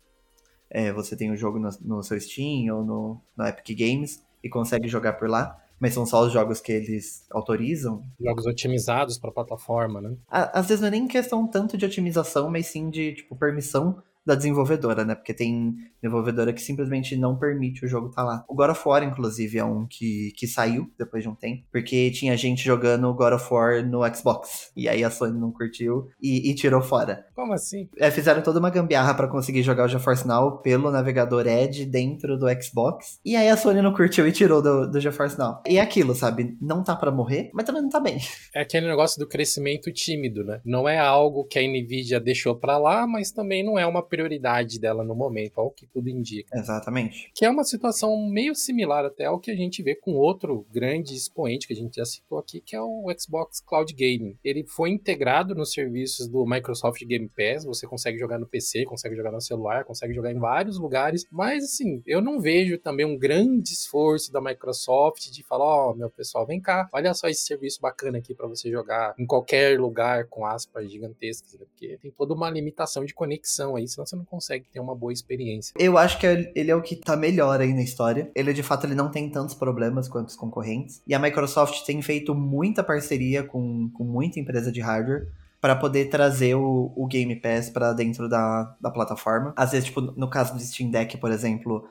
É, 0.70 0.92
você 0.92 1.16
tem 1.16 1.32
o 1.32 1.38
jogo 1.38 1.60
no, 1.60 1.70
no 1.82 2.04
seu 2.04 2.20
Steam 2.20 2.76
ou 2.76 2.84
no, 2.84 3.22
no 3.38 3.46
Epic 3.46 3.78
Games 3.78 4.24
e 4.44 4.50
consegue 4.50 4.88
jogar 4.88 5.14
por 5.14 5.30
lá 5.30 5.63
mas 5.80 5.94
são 5.94 6.06
só 6.06 6.26
os 6.26 6.32
jogos 6.32 6.60
que 6.60 6.72
eles 6.72 7.26
autorizam. 7.32 8.04
Jogos 8.20 8.46
otimizados 8.46 9.18
para 9.18 9.30
a 9.30 9.34
plataforma, 9.34 10.02
né? 10.02 10.16
Às 10.30 10.68
vezes 10.68 10.82
não 10.82 10.88
é 10.88 10.92
nem 10.92 11.08
questão 11.08 11.48
tanto 11.48 11.78
de 11.78 11.86
otimização, 11.86 12.50
mas 12.50 12.68
sim 12.68 12.90
de 12.90 13.14
tipo 13.16 13.36
permissão 13.36 14.02
da 14.26 14.36
desenvolvedora, 14.36 15.04
né? 15.04 15.16
Porque 15.16 15.34
tem 15.34 15.76
desenvolvedora 16.02 16.54
que 16.54 16.62
simplesmente 16.62 17.16
não 17.16 17.38
permite 17.38 17.86
o 17.86 17.88
jogo 17.88 18.10
estar 18.10 18.24
tá 18.24 18.28
lá. 18.28 18.46
O 18.48 18.56
God 18.56 18.72
of 18.72 18.82
War, 18.86 19.04
inclusive, 19.04 19.58
é 19.58 19.64
um 19.64 19.86
que, 19.88 20.32
que 20.36 20.48
saiu 20.48 20.92
depois 20.98 21.24
de 21.24 21.30
um 21.30 21.36
tempo, 21.36 21.64
porque 21.72 22.12
tinha 22.12 22.36
gente 22.38 22.64
jogando 22.64 23.14
God 23.14 23.34
of 23.34 23.54
War 23.54 23.86
no 23.86 24.02
Xbox. 24.14 24.72
E 24.76 24.88
aí 24.88 25.04
a 25.04 25.10
Sony 25.10 25.40
não 25.40 25.52
curtiu 25.52 26.08
e, 26.22 26.50
e 26.50 26.56
tirou 26.56 26.82
fora. 26.82 27.26
Como 27.36 27.54
assim? 27.54 27.90
É, 27.98 28.12
fizeram 28.12 28.42
toda 28.42 28.60
uma 28.60 28.70
gambiarra 28.70 29.14
para 29.14 29.28
conseguir 29.28 29.64
jogar 29.64 29.86
o 29.86 29.88
GeForce 29.88 30.28
Now 30.28 30.60
pelo 30.60 30.92
navegador 30.92 31.48
Edge 31.48 31.86
dentro 31.86 32.38
do 32.38 32.48
Xbox. 32.62 33.20
E 33.24 33.36
aí 33.36 33.50
a 33.50 33.58
Sony 33.58 33.82
não 33.82 33.94
curtiu 33.94 34.28
e 34.28 34.32
tirou 34.32 34.62
do, 34.62 34.90
do 34.90 35.00
GeForce 35.00 35.38
Now. 35.38 35.62
E 35.68 35.78
é 35.78 35.82
aquilo, 35.82 36.16
sabe? 36.16 36.58
Não 36.62 36.84
tá 36.84 36.96
para 36.96 37.12
morrer, 37.12 37.50
mas 37.54 37.66
também 37.66 37.82
não 37.82 37.90
tá 37.90 38.00
bem. 38.00 38.18
É 38.54 38.62
aquele 38.62 38.88
negócio 38.88 39.20
do 39.20 39.28
crescimento 39.28 39.92
tímido, 39.92 40.44
né? 40.44 40.62
Não 40.66 40.88
é 40.88 40.98
algo 40.98 41.46
que 41.46 41.60
a 41.60 41.62
Nvidia 41.62 42.20
deixou 42.20 42.56
para 42.56 42.78
lá, 42.78 43.08
mas 43.08 43.32
também 43.32 43.64
não 43.64 43.78
é 43.78 43.86
uma 43.86 44.02
prioridade 44.14 44.80
dela 44.80 45.04
no 45.04 45.16
momento, 45.16 45.60
ao 45.60 45.72
que 45.72 45.88
tudo 45.88 46.08
indica. 46.08 46.56
Exatamente. 46.56 47.32
Que 47.34 47.46
é 47.46 47.50
uma 47.50 47.64
situação 47.64 48.16
meio 48.30 48.54
similar 48.54 49.04
até 49.04 49.26
ao 49.26 49.40
que 49.40 49.50
a 49.50 49.56
gente 49.56 49.82
vê 49.82 49.96
com 49.96 50.14
outro 50.14 50.68
grande 50.72 51.16
expoente 51.16 51.66
que 51.66 51.74
a 51.74 51.76
gente 51.76 51.96
já 51.96 52.06
citou 52.06 52.38
aqui, 52.38 52.62
que 52.62 52.76
é 52.76 52.82
o 52.82 53.08
Xbox 53.18 53.60
Cloud 53.60 53.92
Gaming. 53.92 54.38
Ele 54.44 54.64
foi 54.68 54.92
integrado 54.92 55.56
nos 55.56 55.72
serviços 55.72 56.28
do 56.28 56.46
Microsoft 56.46 57.04
Game 57.04 57.28
Pass, 57.28 57.66
você 57.66 57.88
consegue 57.88 58.20
jogar 58.20 58.38
no 58.38 58.46
PC, 58.46 58.86
consegue 58.86 59.16
jogar 59.16 59.32
no 59.32 59.42
celular, 59.42 59.84
consegue 59.84 60.14
jogar 60.14 60.32
em 60.32 60.38
vários 60.38 60.78
lugares, 60.78 61.26
mas 61.32 61.64
assim, 61.64 62.04
eu 62.06 62.22
não 62.22 62.40
vejo 62.40 62.78
também 62.78 63.06
um 63.06 63.18
grande 63.18 63.72
esforço 63.72 64.32
da 64.32 64.40
Microsoft 64.40 65.32
de 65.32 65.42
falar, 65.42 65.66
ó, 65.66 65.92
oh, 65.92 65.96
meu 65.96 66.10
pessoal, 66.10 66.46
vem 66.46 66.62
cá, 66.62 66.88
olha 66.94 67.16
só 67.16 67.28
esse 67.28 67.42
serviço 67.42 67.82
bacana 67.82 68.20
aqui 68.20 68.36
para 68.36 68.48
você 68.48 68.70
jogar 68.70 69.16
em 69.18 69.26
qualquer 69.26 69.80
lugar 69.80 70.28
com 70.28 70.46
aspas 70.46 70.92
gigantescas, 70.92 71.54
né? 71.54 71.66
porque 71.66 71.98
tem 71.98 72.12
toda 72.12 72.36
uma 72.36 72.50
limitação 72.50 73.04
de 73.04 73.14
conexão 73.14 73.76
aí, 73.76 73.88
senão 73.88 74.03
você 74.06 74.16
não 74.16 74.26
consegue 74.26 74.66
ter 74.72 74.80
uma 74.80 74.96
boa 74.96 75.14
experiência. 75.14 75.74
Eu 75.78 75.98
acho 75.98 76.20
que 76.20 76.26
ele 76.26 76.72
é 76.72 76.76
o 76.76 76.82
que 76.82 76.96
tá 76.96 77.16
melhor 77.16 77.62
aí 77.62 77.74
na 77.74 77.82
história. 77.82 78.32
Ele, 78.36 78.54
de 78.54 78.64
fato, 78.64 78.86
ele 78.86 78.96
não 78.96 79.10
tem 79.10 79.30
tantos 79.30 79.56
problemas 79.56 80.08
quanto 80.08 80.30
os 80.30 80.36
concorrentes. 80.36 81.02
E 81.08 81.14
a 81.14 81.20
Microsoft 81.20 81.86
tem 81.86 82.02
feito 82.02 82.34
muita 82.36 82.84
parceria 82.84 83.44
com, 83.44 83.90
com 83.92 84.04
muita 84.04 84.40
empresa 84.40 84.72
de 84.72 84.82
hardware 84.82 85.28
para 85.62 85.76
poder 85.76 86.10
trazer 86.10 86.56
o, 86.56 86.92
o 86.96 87.08
Game 87.08 87.34
Pass 87.38 87.70
para 87.70 87.94
dentro 87.94 88.28
da, 88.28 88.76
da 88.82 88.92
plataforma. 88.92 89.54
Às 89.56 89.72
vezes, 89.72 89.86
tipo, 89.86 90.02
no 90.02 90.30
caso 90.30 90.54
do 90.54 90.60
Steam 90.60 90.92
Deck, 90.92 91.18
por 91.18 91.32
exemplo, 91.32 91.88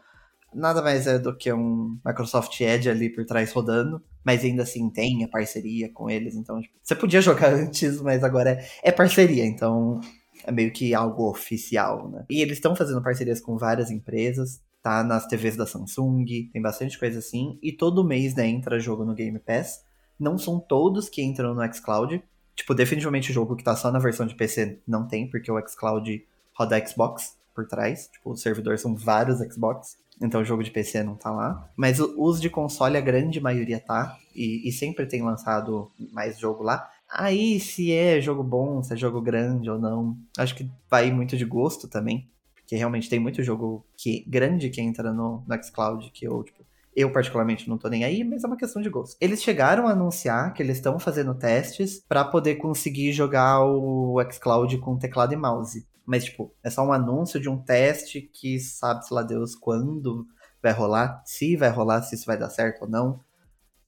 nada 0.54 0.82
mais 0.82 1.06
é 1.06 1.18
do 1.18 1.34
que 1.34 1.52
um 1.52 1.98
Microsoft 2.04 2.60
Edge 2.60 2.90
ali 2.90 3.08
por 3.08 3.24
trás 3.24 3.52
rodando, 3.52 4.02
mas 4.24 4.44
ainda 4.44 4.62
assim 4.62 4.88
tem 4.90 5.24
a 5.24 5.28
parceria 5.28 5.88
com 5.88 6.10
eles, 6.10 6.34
então 6.34 6.60
tipo, 6.60 6.74
você 6.82 6.94
podia 6.94 7.20
jogar 7.20 7.48
antes, 7.54 8.00
mas 8.00 8.22
agora 8.22 8.50
é, 8.50 8.68
é 8.82 8.92
parceria, 8.92 9.44
então 9.44 10.00
é 10.44 10.52
meio 10.52 10.72
que 10.72 10.94
algo 10.94 11.28
oficial, 11.28 12.08
né? 12.08 12.24
E 12.30 12.40
eles 12.40 12.58
estão 12.58 12.74
fazendo 12.76 13.02
parcerias 13.02 13.40
com 13.40 13.56
várias 13.56 13.90
empresas. 13.90 14.60
tá 14.82 15.04
nas 15.04 15.26
TVs 15.26 15.56
da 15.56 15.66
Samsung, 15.66 16.24
tem 16.52 16.60
bastante 16.60 16.98
coisa 16.98 17.20
assim. 17.20 17.58
E 17.62 17.72
todo 17.72 18.02
mês, 18.04 18.34
né, 18.34 18.46
entra 18.46 18.80
jogo 18.80 19.04
no 19.04 19.14
Game 19.14 19.38
Pass. 19.38 19.84
Não 20.18 20.36
são 20.36 20.58
todos 20.58 21.08
que 21.08 21.22
entram 21.22 21.54
no 21.54 21.74
xCloud. 21.74 22.22
Tipo, 22.54 22.74
definitivamente 22.74 23.30
o 23.30 23.34
jogo 23.34 23.56
que 23.56 23.64
tá 23.64 23.76
só 23.76 23.90
na 23.90 23.98
versão 23.98 24.26
de 24.26 24.34
PC 24.34 24.80
não 24.86 25.06
tem, 25.06 25.28
porque 25.28 25.50
o 25.50 25.68
xCloud 25.68 26.26
roda 26.54 26.86
Xbox 26.86 27.36
por 27.54 27.66
trás. 27.66 28.08
Tipo, 28.08 28.32
os 28.32 28.42
servidores 28.42 28.80
são 28.80 28.94
vários 28.94 29.38
Xbox. 29.38 29.96
Então 30.20 30.40
o 30.40 30.44
jogo 30.44 30.62
de 30.62 30.70
PC 30.70 31.02
não 31.02 31.16
tá 31.16 31.30
lá. 31.30 31.68
Mas 31.76 31.98
os 32.00 32.40
de 32.40 32.50
console, 32.50 32.96
a 32.96 33.00
grande 33.00 33.40
maioria 33.40 33.80
tá. 33.80 34.16
E, 34.34 34.68
e 34.68 34.72
sempre 34.72 35.06
tem 35.06 35.22
lançado 35.22 35.90
mais 36.12 36.38
jogo 36.38 36.62
lá. 36.62 36.90
Aí, 37.14 37.60
se 37.60 37.92
é 37.92 38.20
jogo 38.20 38.42
bom, 38.42 38.82
se 38.82 38.94
é 38.94 38.96
jogo 38.96 39.20
grande 39.20 39.68
ou 39.68 39.78
não, 39.78 40.16
acho 40.38 40.54
que 40.54 40.70
vai 40.90 41.12
muito 41.12 41.36
de 41.36 41.44
gosto 41.44 41.86
também. 41.86 42.26
Porque 42.54 42.74
realmente 42.74 43.10
tem 43.10 43.20
muito 43.20 43.42
jogo 43.42 43.84
que 43.98 44.24
grande 44.26 44.70
que 44.70 44.80
entra 44.80 45.12
no, 45.12 45.44
no 45.46 45.62
xCloud 45.62 46.10
que 46.10 46.26
eu, 46.26 46.42
tipo, 46.42 46.64
eu, 46.96 47.12
particularmente, 47.12 47.68
não 47.68 47.76
tô 47.76 47.88
nem 47.88 48.04
aí, 48.04 48.24
mas 48.24 48.44
é 48.44 48.46
uma 48.46 48.56
questão 48.56 48.80
de 48.80 48.88
gosto. 48.88 49.16
Eles 49.20 49.42
chegaram 49.42 49.86
a 49.86 49.92
anunciar 49.92 50.54
que 50.54 50.62
eles 50.62 50.76
estão 50.76 50.98
fazendo 50.98 51.34
testes 51.34 52.02
para 52.08 52.24
poder 52.24 52.56
conseguir 52.56 53.12
jogar 53.12 53.62
o 53.62 54.16
xCloud 54.30 54.78
com 54.78 54.98
teclado 54.98 55.34
e 55.34 55.36
mouse. 55.36 55.86
Mas, 56.06 56.24
tipo, 56.24 56.54
é 56.62 56.70
só 56.70 56.82
um 56.82 56.92
anúncio 56.92 57.38
de 57.38 57.48
um 57.48 57.58
teste 57.58 58.20
que 58.20 58.58
sabe-se 58.58 59.12
lá 59.12 59.22
Deus 59.22 59.54
quando 59.54 60.26
vai 60.62 60.72
rolar, 60.72 61.22
se 61.24 61.56
vai 61.56 61.70
rolar, 61.70 62.02
se 62.02 62.14
isso 62.14 62.26
vai 62.26 62.38
dar 62.38 62.50
certo 62.50 62.82
ou 62.82 62.88
não. 62.88 63.20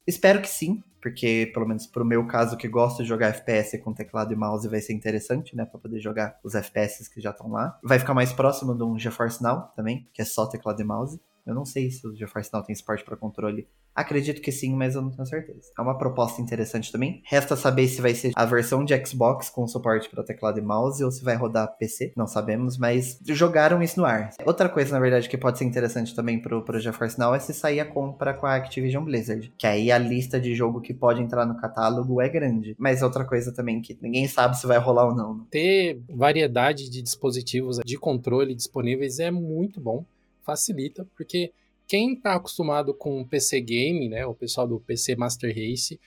Espero 0.07 0.40
que 0.40 0.49
sim, 0.49 0.83
porque, 1.05 1.51
pelo 1.53 1.69
menos 1.69 1.87
pro 1.87 2.03
meu 2.03 2.27
caso, 2.27 2.57
que 2.57 2.67
gosto 2.67 3.03
de 3.03 3.09
jogar 3.11 3.27
FPS 3.27 3.77
com 3.77 3.93
teclado 3.93 4.33
e 4.33 4.37
mouse, 4.37 4.67
vai 4.67 4.81
ser 4.81 4.95
interessante, 4.95 5.55
né? 5.55 5.67
Pra 5.67 5.79
poder 5.79 6.01
jogar 6.01 6.39
os 6.43 6.55
FPS 6.55 7.11
que 7.11 7.21
já 7.21 7.29
estão 7.29 7.51
lá. 7.51 7.79
Vai 7.85 7.99
ficar 7.99 8.15
mais 8.15 8.33
próximo 8.33 8.75
de 8.75 8.83
um 8.83 8.99
GeForce 8.99 9.43
Now 9.43 9.71
também, 9.77 10.09
que 10.15 10.23
é 10.23 10.25
só 10.25 10.47
teclado 10.47 10.81
e 10.81 10.85
mouse. 10.85 11.21
Eu 11.47 11.55
não 11.55 11.65
sei 11.65 11.91
se 11.91 12.07
o 12.07 12.15
GeForce 12.15 12.51
Now 12.53 12.63
tem 12.63 12.75
suporte 12.75 13.05
para 13.05 13.17
controle. 13.17 13.69
Acredito 13.95 14.41
que 14.41 14.51
sim, 14.51 14.75
mas 14.75 14.95
eu 14.95 15.03
não 15.03 15.11
tenho 15.11 15.27
certeza. 15.27 15.71
É 15.79 15.83
uma 15.83 15.97
proposta 15.97 16.41
interessante 16.41 16.91
também. 16.91 17.23
Resta 17.27 17.55
saber 17.55 17.87
se 17.87 18.01
vai 18.01 18.15
ser 18.15 18.33
a 18.35 18.45
versão 18.45 18.85
de 18.85 19.07
Xbox 19.07 19.51
com 19.51 19.67
suporte 19.69 20.09
para 20.09 20.25
teclado 20.25 20.59
e 20.59 20.63
mouse 20.63 21.05
ou 21.05 21.13
se 21.13 21.23
vai 21.23 21.37
rodar 21.37 21.77
PC. 21.79 22.13
Não 22.17 22.27
sabemos, 22.27 22.77
mas 22.77 23.21
jogaram 23.29 23.83
isso 23.83 24.01
no 24.01 24.07
ar. 24.07 24.31
Outra 24.45 24.69
coisa, 24.69 24.93
na 24.93 25.01
verdade, 25.01 25.29
que 25.29 25.39
pode 25.39 25.59
ser 25.59 25.65
interessante 25.65 26.15
também 26.15 26.41
pro, 26.41 26.65
pro 26.65 26.81
GeForce 26.81 27.19
Now 27.19 27.35
é 27.35 27.39
se 27.39 27.55
sair 27.55 27.79
a 27.79 27.85
compra 27.85 28.35
com 28.35 28.47
a 28.47 28.57
Activision 28.57 29.05
Blizzard. 29.05 29.53
Que 29.57 29.67
aí 29.67 29.93
a 29.93 29.99
lista 29.99 30.41
de 30.41 30.55
jogo 30.55 30.81
que 30.81 30.95
pode 30.95 31.23
entrar 31.23 31.47
no 31.47 31.57
catálogo 31.57 32.21
é 32.21 32.29
grande. 32.29 32.75
Mas 32.79 33.03
outra 33.03 33.25
coisa 33.25 33.53
também 33.53 33.81
que 33.81 33.97
ninguém 34.01 34.27
sabe 34.27 34.59
se 34.59 34.67
vai 34.67 34.79
rolar 34.79 35.07
ou 35.07 35.15
não. 35.15 35.37
Né? 35.37 35.45
Ter 35.51 36.03
variedade 36.09 36.91
de 36.91 37.03
dispositivos 37.03 37.79
de 37.85 37.97
controle 37.97 38.55
disponíveis 38.55 39.19
é 39.19 39.31
muito 39.31 39.81
bom 39.81 40.05
facilita, 40.45 41.07
porque 41.17 41.53
quem 41.87 42.15
está 42.15 42.35
acostumado 42.35 42.95
com 42.95 43.27
PC 43.27 43.61
Game, 43.61 44.09
né, 44.09 44.25
o 44.27 44.35
pessoal 44.35 44.67
do 44.67 44.81
PC 44.81 45.17
Master 45.17 45.55
Race, 45.55 46.01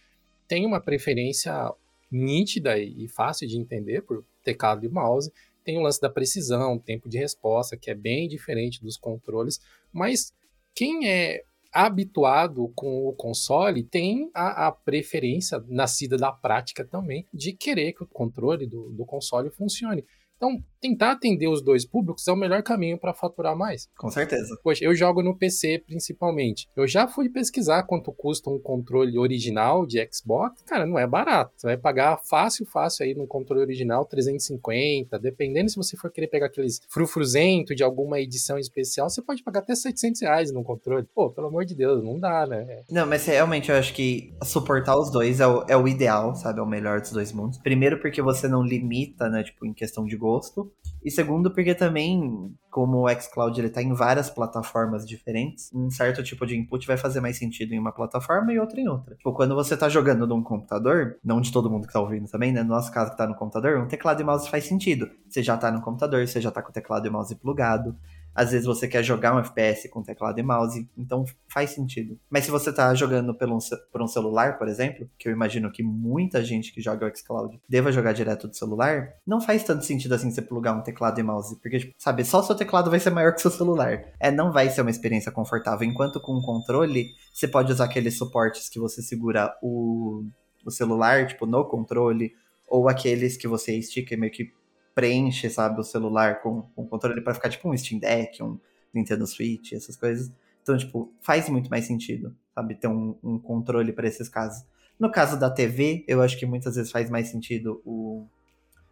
tem 0.47 0.65
uma 0.65 0.79
preferência 0.79 1.71
nítida 2.11 2.77
e 2.79 3.07
fácil 3.07 3.47
de 3.47 3.57
entender 3.57 4.01
por 4.01 4.23
teclado 4.43 4.85
e 4.85 4.89
mouse. 4.89 5.31
Tem 5.63 5.77
o 5.77 5.81
lance 5.81 5.99
da 5.99 6.09
precisão, 6.09 6.79
tempo 6.79 7.09
de 7.09 7.17
resposta, 7.17 7.75
que 7.75 7.91
é 7.91 7.95
bem 7.95 8.27
diferente 8.27 8.81
dos 8.81 8.97
controles, 8.97 9.59
mas 9.91 10.33
quem 10.73 11.09
é 11.09 11.43
habituado 11.73 12.71
com 12.73 13.07
o 13.07 13.13
console 13.13 13.83
tem 13.83 14.31
a, 14.33 14.67
a, 14.67 14.71
preferência 14.71 15.63
nascida 15.67 16.17
da 16.17 16.31
prática 16.31 16.85
também 16.85 17.25
de 17.33 17.51
querer 17.51 17.93
que 17.93 18.03
o 18.03 18.07
controle 18.07 18.65
do, 18.65 18.89
do 18.89 19.05
console 19.05 19.49
funcione. 19.49 20.03
Então, 20.37 20.63
tentar 20.79 21.11
atender 21.11 21.47
os 21.47 21.61
dois 21.61 21.85
públicos 21.85 22.27
é 22.27 22.31
o 22.31 22.35
melhor 22.35 22.63
caminho 22.63 22.97
para 22.97 23.13
faturar 23.13 23.55
mais. 23.55 23.87
Com 23.97 24.09
certeza. 24.09 24.57
Poxa, 24.63 24.83
eu 24.83 24.95
jogo 24.95 25.21
no 25.21 25.35
PC 25.35 25.83
principalmente. 25.85 26.67
Eu 26.75 26.87
já 26.87 27.07
fui 27.07 27.29
pesquisar 27.29 27.83
quanto 27.83 28.11
custa 28.11 28.49
um 28.49 28.59
controle 28.59 29.17
original 29.17 29.85
de 29.85 30.07
Xbox. 30.11 30.61
Cara, 30.63 30.85
não 30.85 30.97
é 30.97 31.07
barato. 31.07 31.53
Você 31.55 31.67
vai 31.67 31.77
pagar 31.77 32.17
fácil, 32.17 32.65
fácil 32.65 33.05
aí 33.05 33.13
no 33.13 33.27
controle 33.27 33.61
original 33.61 34.05
350. 34.05 35.17
Dependendo 35.19 35.69
se 35.69 35.75
você 35.75 35.97
for 35.97 36.11
querer 36.11 36.27
pegar 36.27 36.47
aqueles 36.47 36.81
frufruzento 36.89 37.75
de 37.75 37.83
alguma 37.83 38.19
edição 38.19 38.57
especial, 38.57 39.09
você 39.09 39.21
pode 39.21 39.43
pagar 39.43 39.59
até 39.59 39.75
700 39.75 40.21
reais 40.21 40.51
no 40.51 40.63
controle. 40.63 41.07
Pô, 41.13 41.29
pelo 41.29 41.47
amor 41.47 41.65
de 41.65 41.75
Deus, 41.75 42.03
não 42.03 42.19
dá, 42.19 42.45
né? 42.45 42.83
Não, 42.89 43.05
mas 43.05 43.25
realmente 43.25 43.69
eu 43.69 43.75
acho 43.75 43.93
que 43.93 44.33
suportar 44.43 44.97
os 44.97 45.11
dois 45.11 45.39
é 45.39 45.47
o, 45.47 45.65
é 45.67 45.77
o 45.77 45.87
ideal, 45.87 46.35
sabe? 46.35 46.59
É 46.59 46.63
o 46.63 46.67
melhor 46.67 47.01
dos 47.01 47.11
dois 47.11 47.31
mundos. 47.31 47.57
Primeiro 47.57 47.99
porque 47.99 48.21
você 48.21 48.47
não 48.47 48.63
limita, 48.63 49.29
né? 49.29 49.43
Tipo, 49.43 49.65
em 49.65 49.73
questão 49.73 50.05
de 50.05 50.15
gosto. 50.15 50.71
E 51.03 51.11
segundo, 51.11 51.51
porque 51.51 51.73
também, 51.73 52.53
como 52.69 53.05
o 53.05 53.09
xCloud 53.09 53.59
ele 53.59 53.69
tá 53.69 53.81
em 53.81 53.93
várias 53.93 54.29
plataformas 54.29 55.07
diferentes, 55.07 55.71
um 55.73 55.89
certo 55.89 56.21
tipo 56.23 56.45
de 56.45 56.57
input 56.57 56.85
vai 56.85 56.97
fazer 56.97 57.21
mais 57.21 57.37
sentido 57.37 57.73
em 57.73 57.79
uma 57.79 57.91
plataforma 57.91 58.51
e 58.51 58.59
outra 58.59 58.79
em 58.79 58.87
outra. 58.87 59.15
Tipo, 59.15 59.33
quando 59.33 59.55
você 59.55 59.77
tá 59.77 59.87
jogando 59.87 60.27
num 60.27 60.43
computador, 60.43 61.17
não 61.23 61.39
de 61.39 61.51
todo 61.51 61.69
mundo 61.69 61.87
que 61.87 61.93
tá 61.93 61.99
ouvindo 61.99 62.27
também, 62.27 62.51
né? 62.51 62.63
No 62.63 62.69
nosso 62.69 62.91
caso 62.91 63.11
que 63.11 63.17
tá 63.17 63.27
no 63.27 63.35
computador, 63.35 63.79
um 63.79 63.87
teclado 63.87 64.21
e 64.21 64.25
mouse 64.25 64.49
faz 64.49 64.65
sentido. 64.65 65.09
Você 65.29 65.41
já 65.41 65.55
tá 65.55 65.71
no 65.71 65.81
computador, 65.81 66.27
você 66.27 66.41
já 66.41 66.51
tá 66.51 66.61
com 66.61 66.69
o 66.69 66.73
teclado 66.73 67.07
e 67.07 67.09
mouse 67.09 67.35
plugado. 67.35 67.95
Às 68.37 68.51
vezes 68.51 68.67
você 68.67 68.87
quer 68.87 69.01
jogar 69.01 69.35
um 69.35 69.39
FPS 69.39 69.89
com 69.89 70.03
teclado 70.03 70.37
e 70.39 70.43
mouse, 70.43 70.87
então 70.95 71.25
faz 71.47 71.71
sentido. 71.71 72.19
Mas 72.29 72.45
se 72.45 72.51
você 72.51 72.71
tá 72.71 72.93
jogando 72.93 73.35
por 73.35 73.49
um, 73.49 73.57
por 73.91 73.99
um 73.99 74.07
celular, 74.07 74.59
por 74.59 74.67
exemplo, 74.67 75.09
que 75.17 75.27
eu 75.27 75.31
imagino 75.31 75.71
que 75.71 75.81
muita 75.81 76.43
gente 76.43 76.71
que 76.71 76.79
joga 76.79 77.07
o 77.07 77.17
xCloud 77.17 77.59
deva 77.67 77.91
jogar 77.91 78.13
direto 78.13 78.47
do 78.47 78.55
celular, 78.55 79.09
não 79.25 79.41
faz 79.41 79.63
tanto 79.63 79.83
sentido 79.83 80.13
assim 80.13 80.29
você 80.29 80.43
plugar 80.43 80.73
um 80.73 80.83
teclado 80.83 81.19
e 81.19 81.23
mouse, 81.23 81.59
porque, 81.59 81.79
tipo, 81.79 81.93
sabe, 81.97 82.23
só 82.23 82.43
seu 82.43 82.53
teclado 82.53 82.91
vai 82.91 82.99
ser 82.99 83.09
maior 83.09 83.33
que 83.33 83.41
seu 83.41 83.49
celular. 83.49 84.13
É, 84.19 84.29
não 84.29 84.51
vai 84.51 84.69
ser 84.69 84.81
uma 84.81 84.91
experiência 84.91 85.31
confortável, 85.31 85.87
enquanto 85.87 86.21
com 86.21 86.33
o 86.33 86.41
controle, 86.43 87.07
você 87.33 87.47
pode 87.47 87.71
usar 87.71 87.85
aqueles 87.85 88.19
suportes 88.19 88.69
que 88.69 88.79
você 88.79 89.01
segura 89.01 89.51
o, 89.63 90.23
o 90.63 90.69
celular, 90.69 91.25
tipo, 91.25 91.47
no 91.47 91.65
controle, 91.65 92.33
ou 92.67 92.87
aqueles 92.87 93.35
que 93.35 93.47
você 93.47 93.75
estica 93.75 94.15
meio 94.15 94.31
que 94.31 94.51
preenche, 94.97 95.47
sabe, 95.47 95.79
o 95.79 95.83
celular 95.83 96.41
com, 96.41 96.63
com 96.75 96.87
controle 96.87 97.21
para 97.21 97.35
ficar 97.35 97.49
tipo 97.49 97.69
um 97.69 97.77
Steam 97.77 97.99
Deck, 97.99 98.41
um 98.41 98.59
Nintendo 98.91 99.27
Switch, 99.27 99.73
essas 99.73 99.95
coisas. 99.95 100.31
Então, 100.63 100.75
tipo, 100.75 101.13
faz 101.21 101.47
muito 101.49 101.69
mais 101.69 101.85
sentido, 101.85 102.35
sabe, 102.55 102.73
ter 102.73 102.87
um, 102.87 103.15
um 103.23 103.37
controle 103.37 103.93
para 103.93 104.07
esses 104.07 104.27
casos. 104.27 104.65
No 104.99 105.11
caso 105.11 105.39
da 105.39 105.51
TV, 105.51 106.03
eu 106.07 106.19
acho 106.19 106.35
que 106.35 106.47
muitas 106.47 106.75
vezes 106.75 106.91
faz 106.91 107.11
mais 107.11 107.27
sentido 107.27 107.79
o, 107.85 108.25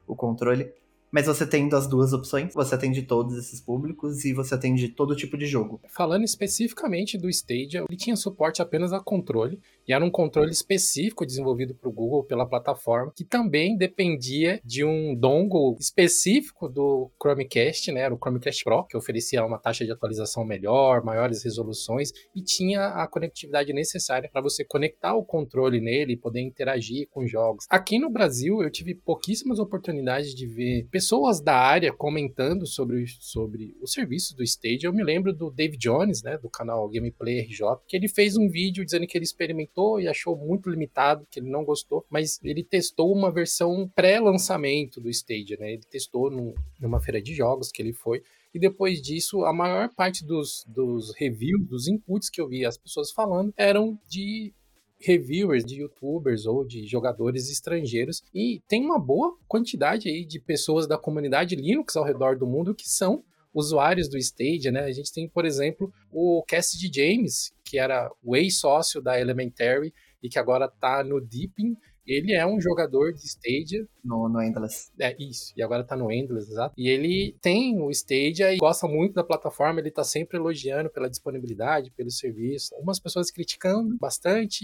o 0.06 0.16
controle. 0.16 0.72
Mas 1.16 1.28
você 1.28 1.48
tendo 1.48 1.74
as 1.78 1.88
duas 1.88 2.12
opções, 2.12 2.54
você 2.54 2.76
atende 2.76 3.02
todos 3.02 3.38
esses 3.38 3.62
públicos 3.62 4.26
e 4.26 4.34
você 4.34 4.54
atende 4.54 4.90
todo 4.90 5.16
tipo 5.16 5.38
de 5.38 5.46
jogo. 5.46 5.80
Falando 5.88 6.26
especificamente 6.26 7.18
do 7.18 7.30
Stadia, 7.30 7.86
ele 7.88 7.98
tinha 7.98 8.18
suporte 8.18 8.62
apenas 8.62 8.92
a 8.92 9.00
controle, 9.00 9.58
e 9.88 9.94
era 9.94 10.04
um 10.04 10.12
controle 10.12 10.52
específico 10.52 11.26
desenvolvido 11.26 11.74
para 11.74 11.88
o 11.88 11.94
Google 11.94 12.26
pela 12.26 12.46
plataforma, 12.46 13.14
que 13.16 13.24
também 13.24 13.78
dependia 13.78 14.60
de 14.66 14.84
um 14.84 15.16
dongle 15.16 15.78
específico 15.80 16.68
do 16.68 17.10
Chromecast, 17.18 17.94
né? 17.94 18.02
Era 18.02 18.14
o 18.14 18.18
Chromecast 18.18 18.62
Pro, 18.66 18.86
que 18.86 18.98
oferecia 18.98 19.46
uma 19.46 19.58
taxa 19.58 19.86
de 19.86 19.94
atualização 19.94 20.44
melhor, 20.44 21.02
maiores 21.02 21.46
resoluções 21.46 22.12
e 22.36 22.42
tinha 22.42 22.88
a 22.88 23.08
conectividade 23.08 23.72
necessária 23.72 24.30
para 24.30 24.42
você 24.42 24.66
conectar 24.66 25.16
o 25.16 25.24
controle 25.24 25.80
nele 25.80 26.14
e 26.14 26.18
poder 26.18 26.42
interagir 26.42 27.08
com 27.10 27.26
jogos. 27.26 27.64
Aqui 27.70 27.98
no 27.98 28.10
Brasil, 28.10 28.62
eu 28.62 28.70
tive 28.70 28.94
pouquíssimas 28.94 29.60
oportunidades 29.60 30.36
de 30.36 30.46
ver 30.46 30.90
pessoas 30.92 31.05
pessoas 31.06 31.40
da 31.40 31.56
área 31.56 31.94
comentando 31.94 32.66
sobre, 32.66 33.06
sobre 33.20 33.78
o 33.80 33.86
serviço 33.86 34.36
do 34.36 34.42
Stage. 34.42 34.86
Eu 34.86 34.92
me 34.92 35.04
lembro 35.04 35.32
do 35.32 35.52
Dave 35.52 35.78
Jones, 35.78 36.24
né, 36.24 36.36
do 36.36 36.50
canal 36.50 36.90
Gameplay 36.90 37.42
RJ, 37.42 37.60
que 37.88 37.96
ele 37.96 38.08
fez 38.08 38.36
um 38.36 38.50
vídeo 38.50 38.84
dizendo 38.84 39.06
que 39.06 39.16
ele 39.16 39.24
experimentou 39.24 40.00
e 40.00 40.08
achou 40.08 40.36
muito 40.36 40.68
limitado, 40.68 41.28
que 41.30 41.40
ele 41.40 41.50
não 41.50 41.64
gostou, 41.64 42.04
mas 42.10 42.40
ele 42.44 42.64
testou 42.64 43.14
uma 43.14 43.32
versão 43.32 43.88
pré-lançamento 43.96 45.00
do 45.00 45.08
Stage, 45.12 45.56
né? 45.60 45.74
Ele 45.74 45.84
testou 45.84 46.32
num, 46.32 46.56
numa 46.82 47.00
feira 47.00 47.22
de 47.22 47.36
jogos 47.36 47.72
que 47.72 47.84
ele 47.84 47.94
foi. 47.94 48.24
E 48.52 48.58
depois 48.58 49.00
disso, 49.00 49.46
a 49.46 49.54
maior 49.54 49.90
parte 49.94 50.26
dos, 50.26 50.66
dos 50.68 51.14
reviews, 51.16 51.68
dos 51.68 51.88
inputs 51.88 52.32
que 52.32 52.42
eu 52.42 52.48
vi 52.48 52.66
as 52.66 52.80
pessoas 52.80 53.12
falando, 53.12 53.54
eram 53.56 54.00
de 54.08 54.56
reviewers 55.00 55.64
de 55.64 55.82
youtubers 55.82 56.46
ou 56.46 56.66
de 56.66 56.86
jogadores 56.88 57.50
estrangeiros 57.50 58.24
e 58.34 58.62
tem 58.68 58.84
uma 58.84 59.00
boa 59.00 59.38
quantidade 59.48 60.10
aí 60.10 60.26
de 60.26 60.40
pessoas 60.40 60.88
da 60.88 60.98
comunidade 60.98 61.56
Linux 61.56 61.96
ao 61.96 62.04
redor 62.04 62.38
do 62.38 62.48
mundo 62.48 62.74
que 62.74 62.90
são 62.90 63.24
usuários 63.54 64.10
do 64.10 64.18
Stadia, 64.18 64.72
né? 64.72 64.82
A 64.82 64.92
gente 64.92 65.14
tem, 65.14 65.30
por 65.30 65.46
exemplo, 65.46 65.92
o 66.12 66.44
Cassidy 66.46 66.92
James, 66.94 67.54
que 67.64 67.80
era 67.80 68.12
o 68.22 68.36
ex-sócio 68.36 69.02
da 69.02 69.20
Elementary 69.20 69.94
e 70.22 70.28
que 70.28 70.38
agora 70.38 70.68
tá 70.68 71.04
no 71.04 71.22
Deepin 71.22 71.78
ele 72.08 72.34
é 72.34 72.46
um 72.46 72.60
jogador 72.60 73.14
de 73.14 73.26
Stadia. 73.26 73.88
No, 74.04 74.30
no 74.30 74.42
Endless. 74.42 74.92
É, 75.00 75.16
isso. 75.20 75.54
E 75.58 75.64
agora 75.64 75.84
tá 75.84 75.96
no 75.96 76.12
Endless, 76.12 76.52
exato. 76.52 76.76
E 76.78 76.88
ele 76.88 77.36
tem 77.42 77.82
o 77.82 77.90
Stadia 77.90 78.54
e 78.54 78.58
gosta 78.58 78.88
muito 78.88 79.14
da 79.14 79.24
plataforma, 79.24 79.80
ele 79.80 79.90
tá 79.90 80.04
sempre 80.04 80.38
elogiando 80.38 80.90
pela 80.90 81.10
disponibilidade, 81.10 81.92
pelo 81.92 82.12
serviço. 82.12 82.74
Algumas 82.76 83.00
pessoas 83.00 83.32
criticando 83.32 83.98
bastante, 83.98 84.64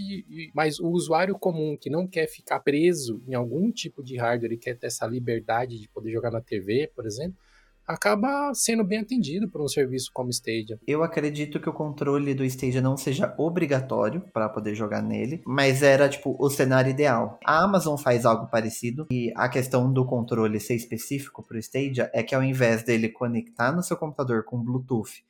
mas 0.54 0.78
o 0.78 0.88
usuário 0.88 1.38
comum 1.38 1.76
que 1.76 1.90
não 1.90 2.06
quer 2.06 2.28
ficar 2.28 2.60
preso 2.60 3.22
em 3.26 3.34
algum 3.34 3.70
tipo 3.72 4.02
de 4.02 4.16
hardware 4.16 4.52
e 4.52 4.58
quer 4.58 4.78
ter 4.78 4.86
essa 4.86 5.06
liberdade 5.06 5.78
de 5.78 5.88
poder 5.88 6.12
jogar 6.12 6.30
na 6.30 6.40
TV, 6.40 6.90
por 6.94 7.06
exemplo, 7.06 7.36
acaba 7.86 8.52
sendo 8.54 8.84
bem 8.84 9.00
atendido 9.00 9.48
por 9.48 9.62
um 9.62 9.68
serviço 9.68 10.10
como 10.12 10.30
Stadia. 10.30 10.78
Eu 10.86 11.02
acredito 11.02 11.60
que 11.60 11.68
o 11.68 11.72
controle 11.72 12.34
do 12.34 12.44
Stadia 12.44 12.80
não 12.80 12.96
seja 12.96 13.34
obrigatório 13.38 14.22
para 14.32 14.48
poder 14.48 14.74
jogar 14.74 15.02
nele, 15.02 15.42
mas 15.46 15.82
era 15.82 16.08
tipo 16.08 16.36
o 16.38 16.50
cenário 16.50 16.90
ideal. 16.90 17.38
A 17.44 17.62
Amazon 17.62 17.96
faz 17.96 18.24
algo 18.24 18.46
parecido 18.46 19.06
e 19.10 19.32
a 19.36 19.48
questão 19.48 19.92
do 19.92 20.04
controle 20.04 20.60
ser 20.60 20.74
específico 20.74 21.42
para 21.42 21.56
o 21.56 21.60
Stadia 21.60 22.10
é 22.14 22.22
que 22.22 22.34
ao 22.34 22.42
invés 22.42 22.82
dele 22.82 23.08
conectar 23.08 23.72
no 23.72 23.82
seu 23.82 23.96
computador 23.96 24.44
com 24.44 24.62
Bluetooth 24.62 25.24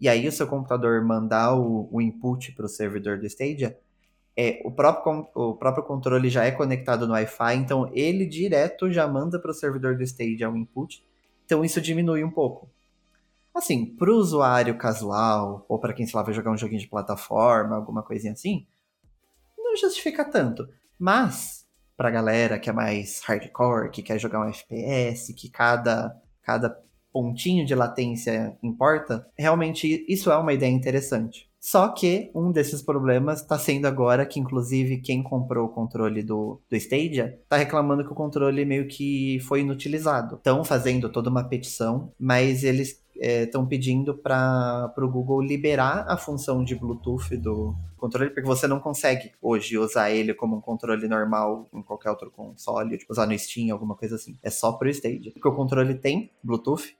e 0.00 0.08
aí 0.08 0.28
o 0.28 0.32
seu 0.32 0.46
computador 0.46 1.04
mandar 1.04 1.54
o, 1.54 1.88
o 1.90 2.00
input 2.00 2.52
para 2.52 2.66
o 2.66 2.68
servidor 2.68 3.18
do 3.18 3.26
Stadia, 3.26 3.76
é, 4.36 4.62
o, 4.64 4.70
próprio, 4.70 5.26
o 5.34 5.54
próprio 5.54 5.84
controle 5.84 6.28
já 6.28 6.44
é 6.44 6.52
conectado 6.52 7.06
no 7.08 7.12
Wi-Fi, 7.14 7.56
então 7.56 7.90
ele 7.92 8.24
direto 8.24 8.92
já 8.92 9.08
manda 9.08 9.40
para 9.40 9.50
o 9.50 9.54
servidor 9.54 9.96
do 9.96 10.04
Stadia 10.04 10.48
o 10.48 10.56
input 10.56 11.02
então 11.48 11.64
isso 11.64 11.80
diminui 11.80 12.22
um 12.22 12.30
pouco. 12.30 12.68
Assim, 13.54 13.86
para 13.86 14.10
o 14.10 14.16
usuário 14.16 14.76
casual, 14.76 15.64
ou 15.66 15.78
para 15.78 15.94
quem, 15.94 16.06
sei 16.06 16.14
lá, 16.14 16.22
vai 16.22 16.34
jogar 16.34 16.50
um 16.50 16.58
joguinho 16.58 16.78
de 16.78 16.86
plataforma, 16.86 17.74
alguma 17.74 18.02
coisinha 18.02 18.34
assim, 18.34 18.66
não 19.56 19.74
justifica 19.74 20.26
tanto. 20.26 20.68
Mas, 20.98 21.66
pra 21.96 22.10
galera 22.10 22.58
que 22.58 22.68
é 22.68 22.72
mais 22.72 23.22
hardcore, 23.22 23.90
que 23.90 24.02
quer 24.02 24.18
jogar 24.18 24.42
um 24.42 24.50
FPS, 24.50 25.32
que 25.32 25.48
cada, 25.48 26.14
cada 26.42 26.78
pontinho 27.10 27.64
de 27.64 27.74
latência 27.74 28.54
importa, 28.62 29.26
realmente 29.34 30.04
isso 30.06 30.30
é 30.30 30.36
uma 30.36 30.52
ideia 30.52 30.70
interessante. 30.70 31.47
Só 31.70 31.88
que 31.88 32.30
um 32.34 32.50
desses 32.50 32.80
problemas 32.80 33.42
está 33.42 33.58
sendo 33.58 33.84
agora 33.84 34.24
que, 34.24 34.40
inclusive, 34.40 35.02
quem 35.02 35.22
comprou 35.22 35.66
o 35.66 35.68
controle 35.68 36.22
do, 36.22 36.58
do 36.66 36.76
Stadia 36.76 37.38
está 37.42 37.58
reclamando 37.58 38.02
que 38.02 38.10
o 38.10 38.14
controle 38.14 38.64
meio 38.64 38.88
que 38.88 39.38
foi 39.40 39.60
inutilizado. 39.60 40.36
Estão 40.36 40.64
fazendo 40.64 41.10
toda 41.10 41.28
uma 41.28 41.44
petição, 41.44 42.10
mas 42.18 42.64
eles 42.64 43.04
estão 43.14 43.64
é, 43.64 43.66
pedindo 43.66 44.16
para 44.16 44.94
o 44.96 45.10
Google 45.10 45.42
liberar 45.42 46.06
a 46.08 46.16
função 46.16 46.64
de 46.64 46.74
Bluetooth 46.74 47.36
do 47.36 47.74
controle, 47.98 48.30
porque 48.30 48.48
você 48.48 48.66
não 48.66 48.80
consegue 48.80 49.32
hoje 49.42 49.76
usar 49.76 50.10
ele 50.10 50.32
como 50.32 50.56
um 50.56 50.62
controle 50.62 51.06
normal 51.06 51.68
em 51.74 51.82
qualquer 51.82 52.08
outro 52.08 52.30
console, 52.30 52.96
tipo 52.96 53.12
usar 53.12 53.26
no 53.26 53.38
Steam, 53.38 53.70
alguma 53.70 53.94
coisa 53.94 54.14
assim. 54.14 54.38
É 54.42 54.48
só 54.48 54.72
para 54.72 54.88
o 54.88 54.90
Stadia. 54.90 55.32
Porque 55.32 55.48
o 55.48 55.54
controle 55.54 55.94
tem 55.96 56.30
Bluetooth, 56.42 56.96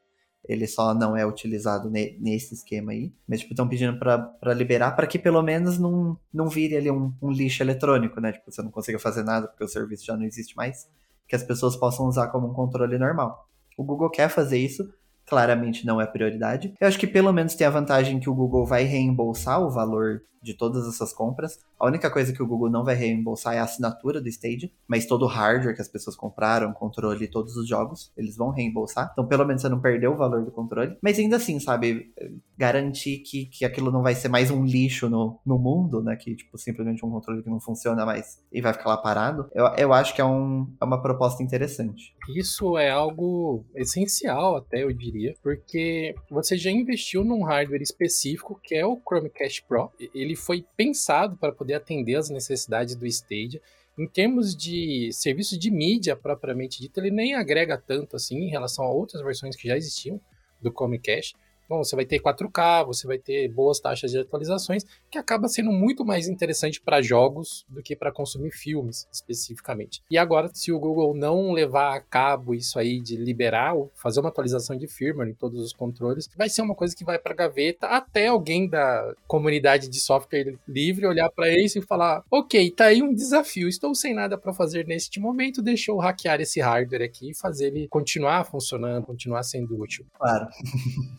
ele 0.46 0.66
só 0.66 0.94
não 0.94 1.16
é 1.16 1.26
utilizado 1.26 1.90
ne, 1.90 2.16
nesse 2.20 2.54
esquema 2.54 2.92
aí. 2.92 3.12
Mas, 3.26 3.40
tipo, 3.40 3.52
estão 3.52 3.68
pedindo 3.68 3.98
para 3.98 4.54
liberar 4.54 4.92
para 4.92 5.06
que 5.06 5.18
pelo 5.18 5.42
menos 5.42 5.78
não, 5.78 6.18
não 6.32 6.48
vire 6.48 6.76
ali 6.76 6.90
um, 6.90 7.12
um, 7.20 7.30
lixo 7.30 7.62
eletrônico, 7.62 8.20
né? 8.20 8.32
Tipo, 8.32 8.50
você 8.50 8.62
não 8.62 8.70
consiga 8.70 8.98
fazer 8.98 9.22
nada 9.22 9.48
porque 9.48 9.64
o 9.64 9.68
serviço 9.68 10.04
já 10.04 10.16
não 10.16 10.24
existe 10.24 10.56
mais. 10.56 10.88
Que 11.26 11.36
as 11.36 11.42
pessoas 11.42 11.76
possam 11.76 12.06
usar 12.06 12.28
como 12.28 12.48
um 12.48 12.54
controle 12.54 12.98
normal. 12.98 13.48
O 13.76 13.84
Google 13.84 14.10
quer 14.10 14.28
fazer 14.28 14.58
isso, 14.58 14.92
claramente 15.28 15.86
não 15.86 16.00
é 16.00 16.06
prioridade. 16.06 16.74
Eu 16.80 16.88
acho 16.88 16.98
que 16.98 17.06
pelo 17.06 17.32
menos 17.32 17.54
tem 17.54 17.66
a 17.66 17.70
vantagem 17.70 18.18
que 18.18 18.30
o 18.30 18.34
Google 18.34 18.66
vai 18.66 18.84
reembolsar 18.84 19.60
o 19.60 19.70
valor 19.70 20.22
de 20.42 20.54
todas 20.54 20.86
essas 20.86 21.12
compras. 21.12 21.58
A 21.78 21.86
única 21.86 22.10
coisa 22.10 22.32
que 22.32 22.42
o 22.42 22.46
Google 22.46 22.70
não 22.70 22.84
vai 22.84 22.94
reembolsar 22.94 23.54
é 23.54 23.58
a 23.58 23.64
assinatura 23.64 24.20
do 24.20 24.28
Stadia, 24.28 24.70
mas 24.86 25.06
todo 25.06 25.22
o 25.22 25.28
hardware 25.28 25.74
que 25.74 25.82
as 25.82 25.88
pessoas 25.88 26.16
compraram, 26.16 26.72
controle 26.72 27.28
todos 27.28 27.56
os 27.56 27.68
jogos, 27.68 28.12
eles 28.16 28.36
vão 28.36 28.50
reembolsar. 28.50 29.10
Então, 29.12 29.26
pelo 29.26 29.44
menos 29.44 29.62
você 29.62 29.68
não 29.68 29.80
perdeu 29.80 30.12
o 30.12 30.16
valor 30.16 30.44
do 30.44 30.50
controle. 30.50 30.96
Mas 31.02 31.18
ainda 31.18 31.36
assim, 31.36 31.60
sabe, 31.60 32.12
garantir 32.56 33.18
que, 33.18 33.46
que 33.46 33.64
aquilo 33.64 33.92
não 33.92 34.02
vai 34.02 34.14
ser 34.14 34.28
mais 34.28 34.50
um 34.50 34.64
lixo 34.64 35.08
no, 35.08 35.38
no 35.44 35.58
mundo, 35.58 36.02
né? 36.02 36.16
Que, 36.16 36.34
tipo, 36.34 36.56
simplesmente 36.58 37.04
um 37.04 37.10
controle 37.10 37.42
que 37.42 37.50
não 37.50 37.60
funciona 37.60 38.04
mais 38.04 38.42
e 38.52 38.60
vai 38.60 38.72
ficar 38.72 38.90
lá 38.90 38.96
parado. 38.96 39.48
Eu, 39.54 39.66
eu 39.76 39.92
acho 39.92 40.14
que 40.14 40.20
é, 40.20 40.24
um, 40.24 40.72
é 40.80 40.84
uma 40.84 41.00
proposta 41.00 41.42
interessante. 41.42 42.14
Isso 42.36 42.76
é 42.76 42.90
algo 42.90 43.64
essencial, 43.74 44.56
até 44.56 44.82
eu 44.82 44.92
diria, 44.92 45.17
porque 45.42 46.14
você 46.30 46.56
já 46.56 46.70
investiu 46.70 47.24
num 47.24 47.42
hardware 47.42 47.82
específico 47.82 48.60
que 48.62 48.74
é 48.74 48.84
o 48.84 49.00
Chromecast 49.00 49.62
Pro. 49.64 49.90
Ele 50.14 50.36
foi 50.36 50.64
pensado 50.76 51.36
para 51.36 51.52
poder 51.52 51.74
atender 51.74 52.16
às 52.16 52.30
necessidades 52.30 52.94
do 52.94 53.06
Stadia. 53.06 53.60
Em 53.98 54.06
termos 54.06 54.54
de 54.54 55.10
serviço 55.12 55.58
de 55.58 55.70
mídia 55.70 56.14
propriamente 56.14 56.80
dito, 56.80 57.00
ele 57.00 57.10
nem 57.10 57.34
agrega 57.34 57.76
tanto 57.76 58.16
assim 58.16 58.36
em 58.36 58.50
relação 58.50 58.84
a 58.84 58.92
outras 58.92 59.22
versões 59.22 59.56
que 59.56 59.66
já 59.66 59.76
existiam 59.76 60.20
do 60.60 60.70
Chromecast. 60.70 61.34
Bom, 61.68 61.84
você 61.84 61.94
vai 61.94 62.06
ter 62.06 62.18
4K, 62.20 62.86
você 62.86 63.06
vai 63.06 63.18
ter 63.18 63.48
boas 63.48 63.78
taxas 63.78 64.10
de 64.10 64.18
atualizações, 64.18 64.84
que 65.10 65.18
acaba 65.18 65.48
sendo 65.48 65.70
muito 65.70 66.04
mais 66.04 66.26
interessante 66.26 66.80
para 66.80 67.02
jogos 67.02 67.66
do 67.68 67.82
que 67.82 67.94
para 67.94 68.10
consumir 68.10 68.50
filmes, 68.50 69.06
especificamente. 69.12 70.02
E 70.10 70.16
agora, 70.16 70.50
se 70.54 70.72
o 70.72 70.78
Google 70.78 71.14
não 71.14 71.52
levar 71.52 71.94
a 71.94 72.00
cabo 72.00 72.54
isso 72.54 72.78
aí 72.78 73.00
de 73.00 73.16
liberar, 73.16 73.74
ou 73.74 73.92
fazer 73.94 74.20
uma 74.20 74.30
atualização 74.30 74.76
de 74.76 74.86
firmware 74.86 75.28
em 75.28 75.34
todos 75.34 75.60
os 75.60 75.72
controles, 75.74 76.28
vai 76.36 76.48
ser 76.48 76.62
uma 76.62 76.74
coisa 76.74 76.96
que 76.96 77.04
vai 77.04 77.18
para 77.18 77.34
gaveta 77.34 77.86
até 77.86 78.28
alguém 78.28 78.66
da 78.68 79.14
comunidade 79.26 79.88
de 79.88 80.00
software 80.00 80.56
livre 80.66 81.06
olhar 81.06 81.30
para 81.30 81.52
isso 81.52 81.78
e 81.78 81.82
falar: 81.82 82.24
ok, 82.30 82.70
tá 82.70 82.86
aí 82.86 83.02
um 83.02 83.12
desafio, 83.12 83.68
estou 83.68 83.94
sem 83.94 84.14
nada 84.14 84.38
para 84.38 84.54
fazer 84.54 84.86
neste 84.86 85.20
momento, 85.20 85.60
deixa 85.60 85.90
eu 85.90 85.98
hackear 85.98 86.40
esse 86.40 86.60
hardware 86.60 87.02
aqui 87.02 87.30
e 87.30 87.34
fazer 87.34 87.66
ele 87.66 87.88
continuar 87.88 88.44
funcionando, 88.44 89.04
continuar 89.04 89.42
sendo 89.42 89.78
útil. 89.78 90.06
Claro. 90.18 90.48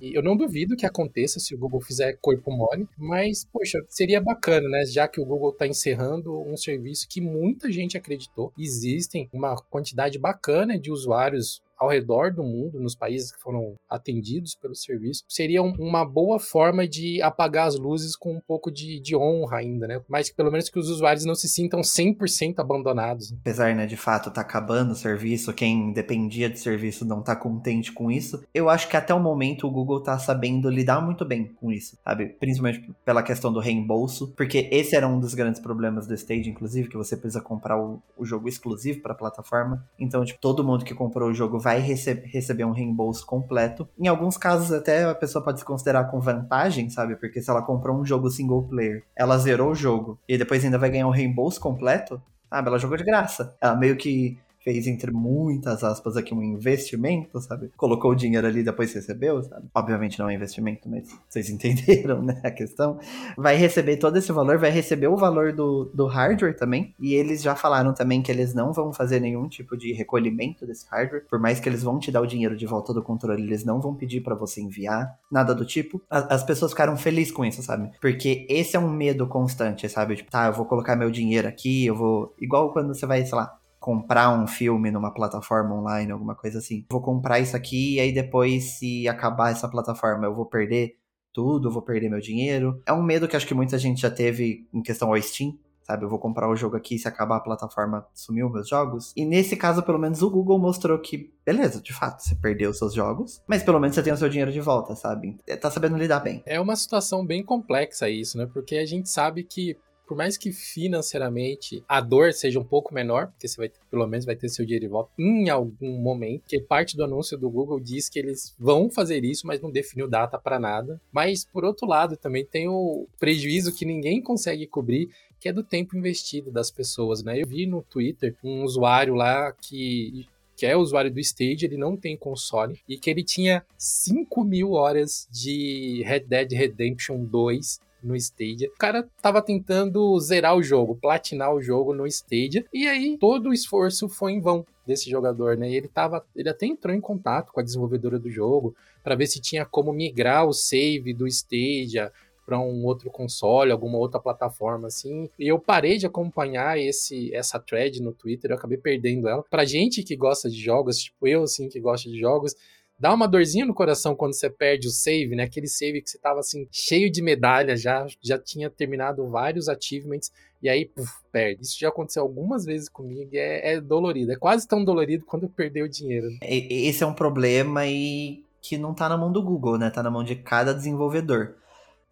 e 0.01 0.15
eu 0.15 0.23
não 0.23 0.38
duvido 0.39 0.75
que 0.75 0.85
aconteça 0.85 1.39
se 1.39 1.53
o 1.53 1.57
Google 1.57 1.81
fizer 1.81 2.17
corpo 2.19 2.51
mole, 2.51 2.87
mas, 2.97 3.45
poxa, 3.45 3.79
seria 3.87 4.19
bacana, 4.19 4.67
né? 4.67 4.85
Já 4.85 5.07
que 5.07 5.21
o 5.21 5.25
Google 5.25 5.51
está 5.51 5.67
encerrando 5.67 6.41
um 6.41 6.57
serviço 6.57 7.07
que 7.07 7.21
muita 7.21 7.71
gente 7.71 7.97
acreditou. 7.97 8.51
Existem 8.57 9.29
uma 9.31 9.55
quantidade 9.69 10.17
bacana 10.17 10.79
de 10.79 10.91
usuários 10.91 11.61
ao 11.79 11.89
redor 11.89 12.33
do 12.33 12.43
mundo, 12.43 12.79
nos 12.79 12.95
países 12.95 13.31
que 13.31 13.39
foram 13.39 13.75
atendidos 13.89 14.55
pelo 14.55 14.75
serviço, 14.75 15.23
seria 15.27 15.63
uma 15.63 16.05
boa 16.05 16.39
forma 16.39 16.87
de 16.87 17.21
apagar 17.21 17.67
as 17.67 17.77
luzes 17.77 18.15
com 18.15 18.33
um 18.33 18.41
pouco 18.45 18.69
de, 18.71 18.99
de 18.99 19.15
honra 19.15 19.57
ainda, 19.57 19.87
né? 19.87 20.01
Mas 20.07 20.31
pelo 20.31 20.51
menos 20.51 20.69
que 20.69 20.79
os 20.79 20.89
usuários 20.89 21.25
não 21.25 21.35
se 21.35 21.47
sintam 21.47 21.81
100% 21.81 22.59
abandonados. 22.59 23.33
Apesar, 23.33 23.73
né, 23.75 23.85
de 23.85 23.95
fato, 23.95 24.31
tá 24.31 24.41
acabando 24.41 24.91
o 24.91 24.95
serviço, 24.95 25.53
quem 25.53 25.93
dependia 25.93 26.49
de 26.49 26.59
serviço 26.59 27.05
não 27.05 27.21
tá 27.21 27.35
contente 27.35 27.91
com 27.91 28.11
isso, 28.11 28.43
eu 28.53 28.69
acho 28.69 28.89
que 28.89 28.97
até 28.97 29.13
o 29.13 29.19
momento 29.19 29.65
o 29.65 29.71
Google 29.71 30.01
tá 30.01 30.17
sabendo 30.19 30.69
lidar 30.69 31.01
muito 31.01 31.23
bem 31.23 31.45
com 31.45 31.71
isso, 31.71 31.97
sabe? 32.03 32.27
Principalmente 32.39 32.93
pela 33.05 33.23
questão 33.23 33.51
do 33.53 33.59
reembolso, 33.59 34.33
porque 34.35 34.67
esse 34.71 34.95
era 34.95 35.07
um 35.07 35.19
dos 35.19 35.33
grandes 35.33 35.61
problemas 35.61 36.07
do 36.07 36.13
Stage, 36.13 36.49
inclusive, 36.49 36.89
que 36.89 36.97
você 36.97 37.15
precisa 37.15 37.41
comprar 37.41 37.79
o, 37.79 38.01
o 38.17 38.25
jogo 38.25 38.49
exclusivo 38.49 39.01
para 39.01 39.13
a 39.13 39.17
plataforma. 39.17 39.85
Então, 39.97 40.25
tipo, 40.25 40.39
todo 40.39 40.63
mundo 40.63 40.83
que 40.83 40.93
comprou 40.93 41.29
o 41.29 41.33
jogo 41.33 41.59
vai 41.59 41.68
vai 41.69 41.79
rece 41.79 42.13
receber 42.25 42.65
um 42.65 42.71
reembolso 42.71 43.23
completo. 43.23 43.87
Em 43.99 44.07
alguns 44.07 44.37
casos, 44.37 44.71
até 44.71 45.03
a 45.03 45.13
pessoa 45.13 45.43
pode 45.43 45.59
se 45.59 45.65
considerar 45.65 46.05
com 46.05 46.19
vantagem, 46.19 46.89
sabe? 46.89 47.15
Porque 47.15 47.39
se 47.43 47.49
ela 47.49 47.61
comprou 47.61 47.95
um 47.95 48.03
jogo 48.03 48.31
single 48.31 48.63
player, 48.63 49.03
ela 49.15 49.37
zerou 49.37 49.69
o 49.71 49.75
jogo 49.75 50.19
e 50.27 50.35
depois 50.35 50.65
ainda 50.65 50.79
vai 50.79 50.89
ganhar 50.89 51.05
um 51.05 51.11
reembolso 51.11 51.61
completo, 51.61 52.19
sabe? 52.49 52.67
Ela 52.67 52.79
jogou 52.79 52.97
de 52.97 53.03
graça. 53.03 53.55
Ela 53.61 53.75
meio 53.75 53.95
que 53.95 54.39
fez, 54.69 54.85
entre 54.85 55.11
muitas 55.11 55.83
aspas, 55.83 56.15
aqui 56.15 56.31
um 56.31 56.43
investimento, 56.43 57.41
sabe? 57.41 57.71
Colocou 57.75 58.11
o 58.11 58.15
dinheiro 58.15 58.45
ali 58.45 58.59
e 58.59 58.63
depois 58.63 58.93
recebeu, 58.93 59.41
sabe? 59.41 59.67
Obviamente 59.73 60.19
não 60.19 60.29
é 60.29 60.35
investimento, 60.35 60.87
mas 60.87 61.09
vocês 61.27 61.49
entenderam, 61.49 62.21
né? 62.21 62.39
A 62.43 62.51
questão. 62.51 62.99
Vai 63.35 63.55
receber 63.55 63.97
todo 63.97 64.15
esse 64.17 64.31
valor, 64.31 64.59
vai 64.59 64.69
receber 64.69 65.07
o 65.07 65.17
valor 65.17 65.51
do, 65.53 65.85
do 65.91 66.05
hardware 66.05 66.55
também. 66.55 66.93
E 66.99 67.15
eles 67.15 67.41
já 67.41 67.55
falaram 67.55 67.93
também 67.95 68.21
que 68.21 68.31
eles 68.31 68.53
não 68.53 68.71
vão 68.71 68.93
fazer 68.93 69.19
nenhum 69.19 69.47
tipo 69.49 69.75
de 69.75 69.91
recolhimento 69.91 70.67
desse 70.67 70.85
hardware. 70.87 71.25
Por 71.27 71.39
mais 71.39 71.59
que 71.59 71.67
eles 71.67 71.81
vão 71.81 71.97
te 71.97 72.11
dar 72.11 72.21
o 72.21 72.27
dinheiro 72.27 72.55
de 72.55 72.67
volta 72.67 72.93
do 72.93 73.01
controle, 73.01 73.41
eles 73.41 73.65
não 73.65 73.81
vão 73.81 73.95
pedir 73.95 74.21
para 74.21 74.35
você 74.35 74.61
enviar, 74.61 75.17
nada 75.31 75.55
do 75.55 75.65
tipo. 75.65 75.99
as 76.09 76.43
pessoas 76.43 76.71
ficaram 76.71 76.95
felizes 76.95 77.31
com 77.31 77.43
isso, 77.43 77.63
sabe? 77.63 77.89
Porque 77.99 78.45
esse 78.47 78.75
é 78.75 78.79
um 78.79 78.91
medo 78.91 79.25
constante, 79.25 79.89
sabe? 79.89 80.15
Tipo, 80.15 80.29
tá, 80.29 80.45
eu 80.45 80.53
vou 80.53 80.65
colocar 80.65 80.95
meu 80.95 81.09
dinheiro 81.09 81.47
aqui, 81.47 81.87
eu 81.87 81.95
vou. 81.95 82.35
Igual 82.39 82.71
quando 82.71 82.93
você 82.93 83.07
vai, 83.07 83.25
sei 83.25 83.35
lá, 83.35 83.58
comprar 83.79 84.29
um 84.31 84.45
filme 84.45 84.91
numa 84.91 85.13
plataforma 85.13 85.73
online, 85.73 86.11
alguma 86.11 86.35
coisa 86.35 86.59
assim. 86.59 86.85
Vou 86.91 87.01
comprar 87.01 87.39
isso 87.39 87.55
aqui 87.55 87.95
e 87.95 87.99
aí 87.99 88.11
depois, 88.11 88.77
se 88.77 89.07
acabar 89.07 89.51
essa 89.51 89.67
plataforma, 89.67 90.25
eu 90.25 90.35
vou 90.35 90.45
perder 90.45 90.97
tudo, 91.33 91.71
vou 91.71 91.81
perder 91.81 92.09
meu 92.09 92.19
dinheiro. 92.19 92.81
É 92.85 92.93
um 92.93 93.03
medo 93.03 93.27
que 93.27 93.35
acho 93.35 93.47
que 93.47 93.53
muita 93.53 93.77
gente 93.77 94.01
já 94.01 94.11
teve 94.11 94.67
em 94.73 94.81
questão 94.81 95.09
ao 95.09 95.21
Steam. 95.21 95.57
Sabe, 95.81 96.05
eu 96.05 96.09
vou 96.09 96.19
comprar 96.19 96.47
o 96.47 96.55
jogo 96.55 96.77
aqui, 96.77 96.99
se 96.99 97.07
acabar 97.07 97.37
a 97.37 97.39
plataforma, 97.39 98.05
sumiu 98.13 98.47
meus 98.47 98.69
jogos. 98.69 99.11
E 99.17 99.25
nesse 99.25 99.55
caso, 99.55 99.81
pelo 99.81 99.97
menos, 99.97 100.21
o 100.21 100.29
Google 100.29 100.59
mostrou 100.59 100.99
que, 100.99 101.33
beleza, 101.43 101.81
de 101.81 101.91
fato, 101.91 102.21
você 102.21 102.35
perdeu 102.35 102.71
seus 102.75 102.93
jogos, 102.93 103.41
mas 103.47 103.63
pelo 103.63 103.79
menos 103.79 103.95
você 103.95 104.03
tem 104.03 104.13
o 104.13 104.17
seu 104.17 104.29
dinheiro 104.29 104.51
de 104.51 104.61
volta, 104.61 104.95
sabe? 104.95 105.35
Tá 105.59 105.71
sabendo 105.71 105.97
lidar 105.97 106.19
bem. 106.19 106.43
É 106.45 106.59
uma 106.59 106.75
situação 106.75 107.25
bem 107.25 107.43
complexa 107.43 108.07
isso, 108.07 108.37
né? 108.37 108.45
Porque 108.45 108.75
a 108.75 108.85
gente 108.85 109.09
sabe 109.09 109.43
que 109.43 109.75
por 110.09 110.17
mais 110.17 110.37
que 110.37 110.51
financeiramente 110.51 111.83
a 111.87 112.01
dor 112.01 112.33
seja 112.33 112.59
um 112.59 112.63
pouco 112.63 112.91
menor, 112.91 113.27
porque 113.27 113.47
você 113.47 113.57
vai 113.57 113.71
pelo 113.91 114.07
menos 114.07 114.25
vai 114.25 114.35
ter 114.35 114.49
seu 114.49 114.65
dinheiro 114.65 114.87
de 114.87 114.91
volta 114.91 115.11
em 115.19 115.49
algum 115.49 115.99
momento, 115.99 116.45
que 116.47 116.59
parte 116.59 116.97
do 116.97 117.03
anúncio 117.03 117.37
do 117.37 117.47
Google 117.47 117.79
diz 117.79 118.09
que 118.09 118.17
eles 118.17 118.55
vão 118.57 118.89
fazer 118.89 119.23
isso, 119.23 119.45
mas 119.45 119.61
não 119.61 119.69
definiu 119.69 120.07
data 120.07 120.39
para 120.39 120.57
nada. 120.57 120.99
Mas 121.11 121.45
por 121.45 121.63
outro 121.63 121.85
lado, 121.85 122.17
também 122.17 122.43
tem 122.43 122.67
o 122.67 123.07
prejuízo 123.19 123.71
que 123.71 123.85
ninguém 123.85 124.19
consegue 124.19 124.65
cobrir, 124.65 125.11
que 125.39 125.47
é 125.47 125.53
do 125.53 125.63
tempo 125.63 125.95
investido 125.95 126.49
das 126.49 126.71
pessoas, 126.71 127.21
né? 127.21 127.39
Eu 127.39 127.45
vi 127.45 127.67
no 127.67 127.83
Twitter 127.83 128.35
um 128.43 128.63
usuário 128.63 129.13
lá 129.13 129.51
que 129.51 130.27
que 130.57 130.65
é 130.65 130.75
usuário 130.75 131.09
do 131.09 131.21
Stage, 131.21 131.63
ele 131.63 131.77
não 131.77 131.95
tem 131.95 132.17
console, 132.17 132.81
e 132.85 132.97
que 132.97 133.09
ele 133.09 133.23
tinha 133.23 133.65
5 133.77 134.43
mil 134.43 134.71
horas 134.73 135.25
de 135.31 136.03
Red 136.05 136.25
Dead 136.27 136.51
Redemption 136.51 137.23
2 137.23 137.79
no 138.03 138.15
Stadia. 138.15 138.69
O 138.69 138.77
cara 138.77 139.07
tava 139.21 139.41
tentando 139.41 140.19
zerar 140.19 140.55
o 140.55 140.63
jogo, 140.63 140.95
platinar 140.95 141.53
o 141.53 141.61
jogo 141.61 141.93
no 141.93 142.07
Stadia, 142.07 142.65
e 142.73 142.87
aí 142.87 143.17
todo 143.17 143.49
o 143.49 143.53
esforço 143.53 144.07
foi 144.07 144.33
em 144.33 144.41
vão 144.41 144.65
desse 144.85 145.09
jogador, 145.09 145.55
né? 145.55 145.71
Ele 145.71 145.87
tava, 145.87 146.25
ele 146.35 146.49
até 146.49 146.65
entrou 146.65 146.95
em 146.95 147.01
contato 147.01 147.51
com 147.53 147.59
a 147.59 147.63
desenvolvedora 147.63 148.17
do 148.17 148.29
jogo 148.29 148.75
para 149.03 149.15
ver 149.15 149.27
se 149.27 149.39
tinha 149.39 149.65
como 149.65 149.93
migrar 149.93 150.47
o 150.47 150.53
save 150.53 151.13
do 151.13 151.27
Stadia 151.27 152.11
para 152.49 152.59
um 152.59 152.83
outro 152.83 153.11
console, 153.11 153.71
alguma 153.71 153.99
outra 153.99 154.19
plataforma 154.19 154.87
assim. 154.87 155.29
E 155.37 155.47
eu 155.47 155.59
parei 155.59 155.99
de 155.99 156.07
acompanhar 156.07 156.79
esse 156.79 157.33
essa 157.35 157.59
thread 157.59 158.01
no 158.01 158.11
Twitter, 158.11 158.49
eu 158.49 158.55
acabei 158.55 158.77
perdendo 158.77 159.29
ela. 159.29 159.43
Pra 159.43 159.63
gente 159.63 160.01
que 160.01 160.15
gosta 160.15 160.49
de 160.49 160.59
jogos, 160.59 160.97
tipo 160.97 161.27
eu 161.27 161.43
assim 161.43 161.69
que 161.69 161.79
gosta 161.79 162.09
de 162.09 162.19
jogos, 162.19 162.55
dá 162.99 163.13
uma 163.13 163.27
dorzinha 163.27 163.65
no 163.65 163.73
coração 163.73 164.15
quando 164.15 164.33
você 164.33 164.49
perde 164.49 164.87
o 164.87 164.91
save, 164.91 165.35
né? 165.35 165.43
Aquele 165.43 165.67
save 165.67 166.01
que 166.01 166.09
você 166.09 166.17
tava 166.17 166.39
assim, 166.39 166.67
cheio 166.71 167.09
de 167.11 167.21
medalhas, 167.21 167.81
já, 167.81 168.05
já 168.21 168.37
tinha 168.37 168.69
terminado 168.69 169.27
vários 169.29 169.69
achievements, 169.69 170.31
e 170.61 170.67
aí, 170.67 170.85
puf, 170.85 171.09
perde. 171.31 171.61
Isso 171.61 171.79
já 171.79 171.87
aconteceu 171.87 172.21
algumas 172.21 172.65
vezes 172.65 172.89
comigo 172.89 173.29
e 173.31 173.37
é, 173.37 173.75
é 173.75 173.81
dolorido. 173.81 174.31
É 174.31 174.35
quase 174.35 174.67
tão 174.67 174.83
dolorido 174.83 175.25
quando 175.25 175.43
eu 175.43 175.49
perder 175.49 175.83
o 175.83 175.89
dinheiro. 175.89 176.27
Né? 176.29 176.39
Esse 176.41 177.03
é 177.03 177.07
um 177.07 177.13
problema 177.13 177.87
e 177.87 178.43
que 178.61 178.77
não 178.77 178.93
tá 178.93 179.07
na 179.07 179.17
mão 179.17 179.31
do 179.31 179.41
Google, 179.41 179.77
né? 179.77 179.89
Tá 179.89 180.03
na 180.03 180.11
mão 180.11 180.23
de 180.23 180.35
cada 180.35 180.73
desenvolvedor. 180.73 181.55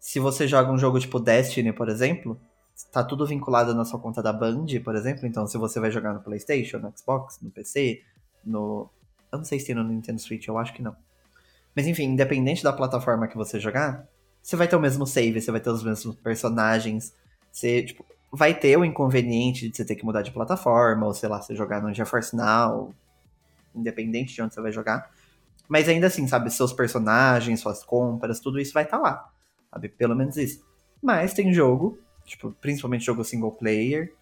Se 0.00 0.18
você 0.18 0.48
joga 0.48 0.72
um 0.72 0.78
jogo 0.78 0.98
tipo 0.98 1.20
Destiny, 1.20 1.72
por 1.72 1.90
exemplo, 1.90 2.40
tá 2.90 3.04
tudo 3.04 3.26
vinculado 3.26 3.74
na 3.74 3.84
sua 3.84 4.00
conta 4.00 4.22
da 4.22 4.32
Band, 4.32 4.66
por 4.82 4.96
exemplo. 4.96 5.26
Então, 5.26 5.46
se 5.46 5.58
você 5.58 5.78
vai 5.78 5.90
jogar 5.90 6.14
no 6.14 6.20
PlayStation, 6.20 6.78
no 6.78 6.92
Xbox, 6.96 7.38
no 7.42 7.50
PC, 7.50 8.00
no 8.44 8.88
eu 9.30 9.38
não 9.38 9.44
sei 9.44 9.58
se 9.58 9.66
tem 9.66 9.74
no 9.74 9.84
Nintendo 9.84 10.20
Switch, 10.20 10.46
eu 10.46 10.58
acho 10.58 10.72
que 10.72 10.82
não. 10.82 10.96
Mas 11.74 11.86
enfim, 11.86 12.04
independente 12.04 12.62
da 12.62 12.72
plataforma 12.72 13.28
que 13.28 13.36
você 13.36 13.60
jogar, 13.60 14.06
você 14.42 14.56
vai 14.56 14.66
ter 14.66 14.76
o 14.76 14.80
mesmo 14.80 15.06
save, 15.06 15.40
você 15.40 15.50
vai 15.50 15.60
ter 15.60 15.70
os 15.70 15.82
mesmos 15.82 16.16
personagens. 16.16 17.14
Você, 17.52 17.82
tipo, 17.82 18.04
vai 18.32 18.54
ter 18.54 18.76
o 18.76 18.84
inconveniente 18.84 19.68
de 19.68 19.76
você 19.76 19.84
ter 19.84 19.94
que 19.94 20.04
mudar 20.04 20.22
de 20.22 20.30
plataforma, 20.30 21.06
ou 21.06 21.14
sei 21.14 21.28
lá, 21.28 21.40
você 21.40 21.54
jogar 21.54 21.82
no 21.82 21.92
GeForce 21.92 22.34
Now, 22.34 22.94
independente 23.74 24.34
de 24.34 24.42
onde 24.42 24.54
você 24.54 24.60
vai 24.60 24.72
jogar. 24.72 25.10
Mas 25.68 25.88
ainda 25.88 26.06
assim, 26.06 26.26
sabe, 26.26 26.50
seus 26.50 26.72
personagens, 26.72 27.60
suas 27.60 27.84
compras, 27.84 28.40
tudo 28.40 28.58
isso 28.58 28.72
vai 28.72 28.84
estar 28.84 28.96
tá 28.96 29.02
lá. 29.02 29.30
Sabe, 29.70 29.88
pelo 29.88 30.16
menos 30.16 30.36
isso. 30.36 30.64
Mas 31.02 31.34
tem 31.34 31.52
jogo, 31.52 31.98
tipo, 32.24 32.52
principalmente 32.60 33.04
jogo 33.04 33.22
single 33.22 33.52
player, 33.52 34.14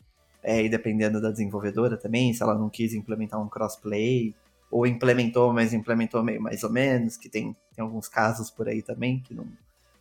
é, 0.43 0.63
e 0.63 0.69
dependendo 0.69 1.21
da 1.21 1.31
desenvolvedora 1.31 1.97
também, 1.97 2.33
se 2.33 2.43
ela 2.43 2.55
não 2.55 2.69
quis 2.69 2.95
implementar 2.95 3.41
um 3.41 3.49
crossplay, 3.49 4.35
ou 4.77 4.87
implementou, 4.87 5.53
mas 5.53 5.73
implementou 5.73 6.23
meio 6.23 6.41
mais 6.41 6.63
ou 6.63 6.71
menos, 6.71 7.17
que 7.17 7.31
tem, 7.31 7.57
tem 7.75 7.83
alguns 7.83 8.09
casos 8.09 8.51
por 8.51 8.69
aí 8.69 8.83
também 8.83 9.21
que 9.21 9.35
não, 9.35 9.47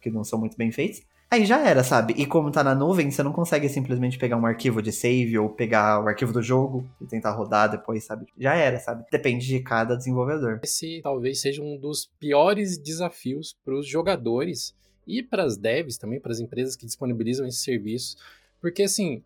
que 0.02 0.10
não 0.10 0.24
são 0.24 0.38
muito 0.38 0.58
bem 0.58 0.72
feitos. 0.72 1.02
Aí 1.32 1.46
já 1.46 1.66
era, 1.68 1.84
sabe? 1.84 2.14
E 2.18 2.26
como 2.26 2.52
tá 2.52 2.64
na 2.64 2.76
nuvem, 2.76 3.10
você 3.10 3.24
não 3.24 3.32
consegue 3.32 3.68
simplesmente 3.70 4.18
pegar 4.18 4.38
um 4.38 4.46
arquivo 4.46 4.82
de 4.82 4.92
save 4.92 5.40
ou 5.40 5.50
pegar 5.50 6.04
o 6.04 6.08
arquivo 6.08 6.32
do 6.34 6.42
jogo 6.42 6.88
e 7.02 7.06
tentar 7.06 7.32
rodar 7.32 7.72
depois, 7.72 8.04
sabe? 8.04 8.26
Já 8.38 8.54
era, 8.54 8.80
sabe? 8.80 9.06
Depende 9.10 9.48
de 9.48 9.60
cada 9.62 9.96
desenvolvedor. 9.96 10.60
Esse 10.64 11.00
talvez 11.02 11.42
seja 11.42 11.64
um 11.64 11.78
dos 11.78 12.12
piores 12.20 12.78
desafios 12.78 13.56
para 13.64 13.74
os 13.74 13.88
jogadores 13.88 14.76
e 15.08 15.24
para 15.24 15.44
as 15.44 15.58
devs 15.58 15.98
também, 15.98 16.20
para 16.20 16.34
as 16.34 16.40
empresas 16.40 16.76
que 16.76 16.86
disponibilizam 16.86 17.48
esse 17.48 17.60
serviço, 17.60 18.18
porque 18.62 18.84
assim, 18.84 19.24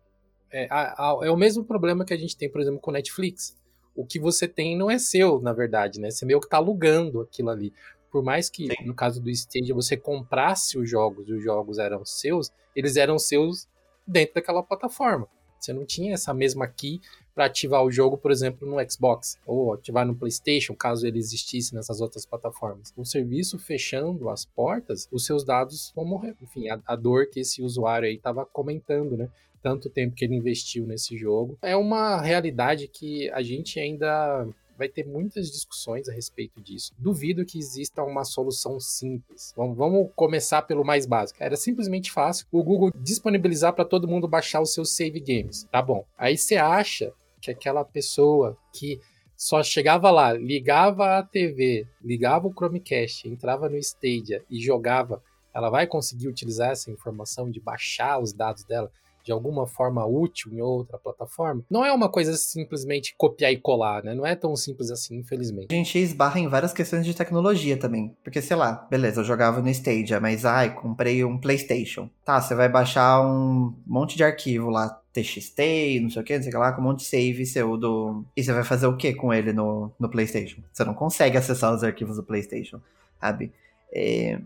é, 0.52 0.66
a, 0.70 0.92
a, 0.92 1.26
é 1.26 1.30
o 1.30 1.36
mesmo 1.36 1.64
problema 1.64 2.04
que 2.04 2.14
a 2.14 2.16
gente 2.16 2.36
tem, 2.36 2.48
por 2.50 2.60
exemplo, 2.60 2.80
com 2.80 2.90
Netflix 2.90 3.56
o 3.94 4.04
que 4.04 4.18
você 4.18 4.46
tem 4.46 4.76
não 4.76 4.90
é 4.90 4.98
seu, 4.98 5.40
na 5.40 5.52
verdade, 5.52 6.00
né? 6.00 6.10
Você 6.10 6.24
meio 6.24 6.40
que 6.40 6.48
tá 6.48 6.56
alugando 6.56 7.20
aquilo 7.20 7.50
ali. 7.50 7.72
Por 8.10 8.22
mais 8.22 8.50
que, 8.50 8.66
Sim. 8.66 8.86
no 8.86 8.94
caso 8.94 9.20
do 9.20 9.30
Stadia, 9.30 9.74
você 9.74 9.96
comprasse 9.96 10.78
os 10.78 10.88
jogos 10.88 11.28
e 11.28 11.32
os 11.32 11.42
jogos 11.42 11.78
eram 11.78 12.04
seus, 12.04 12.50
eles 12.74 12.96
eram 12.96 13.18
seus 13.18 13.68
dentro 14.06 14.34
daquela 14.34 14.62
plataforma. 14.62 15.28
Você 15.58 15.72
não 15.72 15.84
tinha 15.84 16.14
essa 16.14 16.32
mesma 16.32 16.66
key 16.66 17.00
para 17.34 17.44
ativar 17.44 17.84
o 17.84 17.90
jogo, 17.90 18.16
por 18.16 18.30
exemplo, 18.30 18.68
no 18.68 18.76
Xbox 18.90 19.38
ou 19.46 19.74
ativar 19.74 20.06
no 20.06 20.16
PlayStation, 20.16 20.74
caso 20.74 21.06
ele 21.06 21.18
existisse 21.18 21.74
nessas 21.74 22.00
outras 22.00 22.24
plataformas. 22.24 22.92
O 22.96 23.04
serviço 23.04 23.58
fechando 23.58 24.30
as 24.30 24.44
portas, 24.44 25.06
os 25.12 25.24
seus 25.24 25.44
dados 25.44 25.92
vão 25.94 26.04
morrer. 26.04 26.34
Enfim, 26.42 26.68
a, 26.70 26.80
a 26.86 26.96
dor 26.96 27.26
que 27.26 27.40
esse 27.40 27.62
usuário 27.62 28.08
aí 28.08 28.14
estava 28.14 28.46
comentando, 28.46 29.16
né? 29.16 29.28
Tanto 29.62 29.90
tempo 29.90 30.14
que 30.14 30.24
ele 30.24 30.34
investiu 30.34 30.86
nesse 30.86 31.16
jogo. 31.16 31.58
É 31.62 31.76
uma 31.76 32.20
realidade 32.20 32.88
que 32.88 33.30
a 33.30 33.42
gente 33.42 33.78
ainda 33.78 34.46
vai 34.80 34.88
ter 34.88 35.06
muitas 35.06 35.50
discussões 35.50 36.08
a 36.08 36.12
respeito 36.12 36.58
disso. 36.58 36.94
Duvido 36.98 37.44
que 37.44 37.58
exista 37.58 38.02
uma 38.02 38.24
solução 38.24 38.80
simples. 38.80 39.52
Vamos, 39.54 39.76
vamos 39.76 40.10
começar 40.16 40.62
pelo 40.62 40.82
mais 40.82 41.04
básico. 41.04 41.42
Era 41.42 41.54
simplesmente 41.54 42.10
fácil 42.10 42.46
o 42.50 42.64
Google 42.64 42.90
disponibilizar 42.94 43.74
para 43.74 43.84
todo 43.84 44.08
mundo 44.08 44.26
baixar 44.26 44.62
os 44.62 44.72
seus 44.72 44.90
save 44.90 45.20
games. 45.20 45.64
Tá 45.70 45.82
bom. 45.82 46.06
Aí 46.16 46.38
você 46.38 46.56
acha 46.56 47.12
que 47.42 47.50
aquela 47.50 47.84
pessoa 47.84 48.56
que 48.72 48.98
só 49.36 49.62
chegava 49.62 50.10
lá, 50.10 50.32
ligava 50.32 51.18
a 51.18 51.22
TV, 51.22 51.86
ligava 52.02 52.48
o 52.48 52.52
Chromecast, 52.52 53.28
entrava 53.28 53.68
no 53.68 53.76
Stadia 53.76 54.42
e 54.50 54.60
jogava, 54.60 55.22
ela 55.52 55.68
vai 55.68 55.86
conseguir 55.86 56.28
utilizar 56.28 56.70
essa 56.70 56.90
informação 56.90 57.50
de 57.50 57.60
baixar 57.60 58.18
os 58.18 58.32
dados 58.32 58.64
dela? 58.64 58.90
De 59.24 59.32
alguma 59.32 59.66
forma 59.66 60.04
útil 60.06 60.52
em 60.52 60.60
outra 60.60 60.98
plataforma, 60.98 61.64
não 61.70 61.84
é 61.84 61.92
uma 61.92 62.08
coisa 62.08 62.36
simplesmente 62.36 63.14
copiar 63.16 63.52
e 63.52 63.56
colar, 63.56 64.02
né? 64.02 64.14
Não 64.14 64.26
é 64.26 64.34
tão 64.34 64.54
simples 64.56 64.90
assim, 64.90 65.18
infelizmente. 65.18 65.68
A 65.70 65.74
gente 65.74 65.98
esbarra 65.98 66.40
em 66.40 66.48
várias 66.48 66.72
questões 66.72 67.04
de 67.04 67.14
tecnologia 67.14 67.76
também. 67.76 68.16
Porque, 68.22 68.40
sei 68.40 68.56
lá, 68.56 68.86
beleza, 68.90 69.20
eu 69.20 69.24
jogava 69.24 69.60
no 69.60 69.68
Stadia, 69.68 70.20
mas 70.20 70.44
ai, 70.44 70.74
comprei 70.74 71.24
um 71.24 71.38
PlayStation. 71.38 72.08
Tá, 72.24 72.40
você 72.40 72.54
vai 72.54 72.68
baixar 72.68 73.20
um 73.24 73.74
monte 73.86 74.16
de 74.16 74.24
arquivo 74.24 74.70
lá, 74.70 75.00
TXT, 75.12 76.00
não 76.02 76.10
sei 76.10 76.22
o 76.22 76.24
que, 76.24 76.36
não 76.36 76.42
sei 76.42 76.50
o 76.50 76.52
que 76.52 76.58
lá, 76.58 76.72
com 76.72 76.80
um 76.80 76.84
monte 76.84 77.00
de 77.00 77.06
save 77.06 77.44
seu 77.44 77.76
do. 77.76 78.24
E 78.36 78.42
você 78.42 78.52
vai 78.52 78.64
fazer 78.64 78.86
o 78.86 78.96
que 78.96 79.12
com 79.14 79.32
ele 79.32 79.52
no, 79.52 79.90
no 79.98 80.08
PlayStation? 80.08 80.62
Você 80.72 80.84
não 80.84 80.94
consegue 80.94 81.36
acessar 81.36 81.74
os 81.74 81.82
arquivos 81.82 82.16
do 82.16 82.22
PlayStation, 82.22 82.80
sabe? 83.20 83.52
É... 83.92 84.40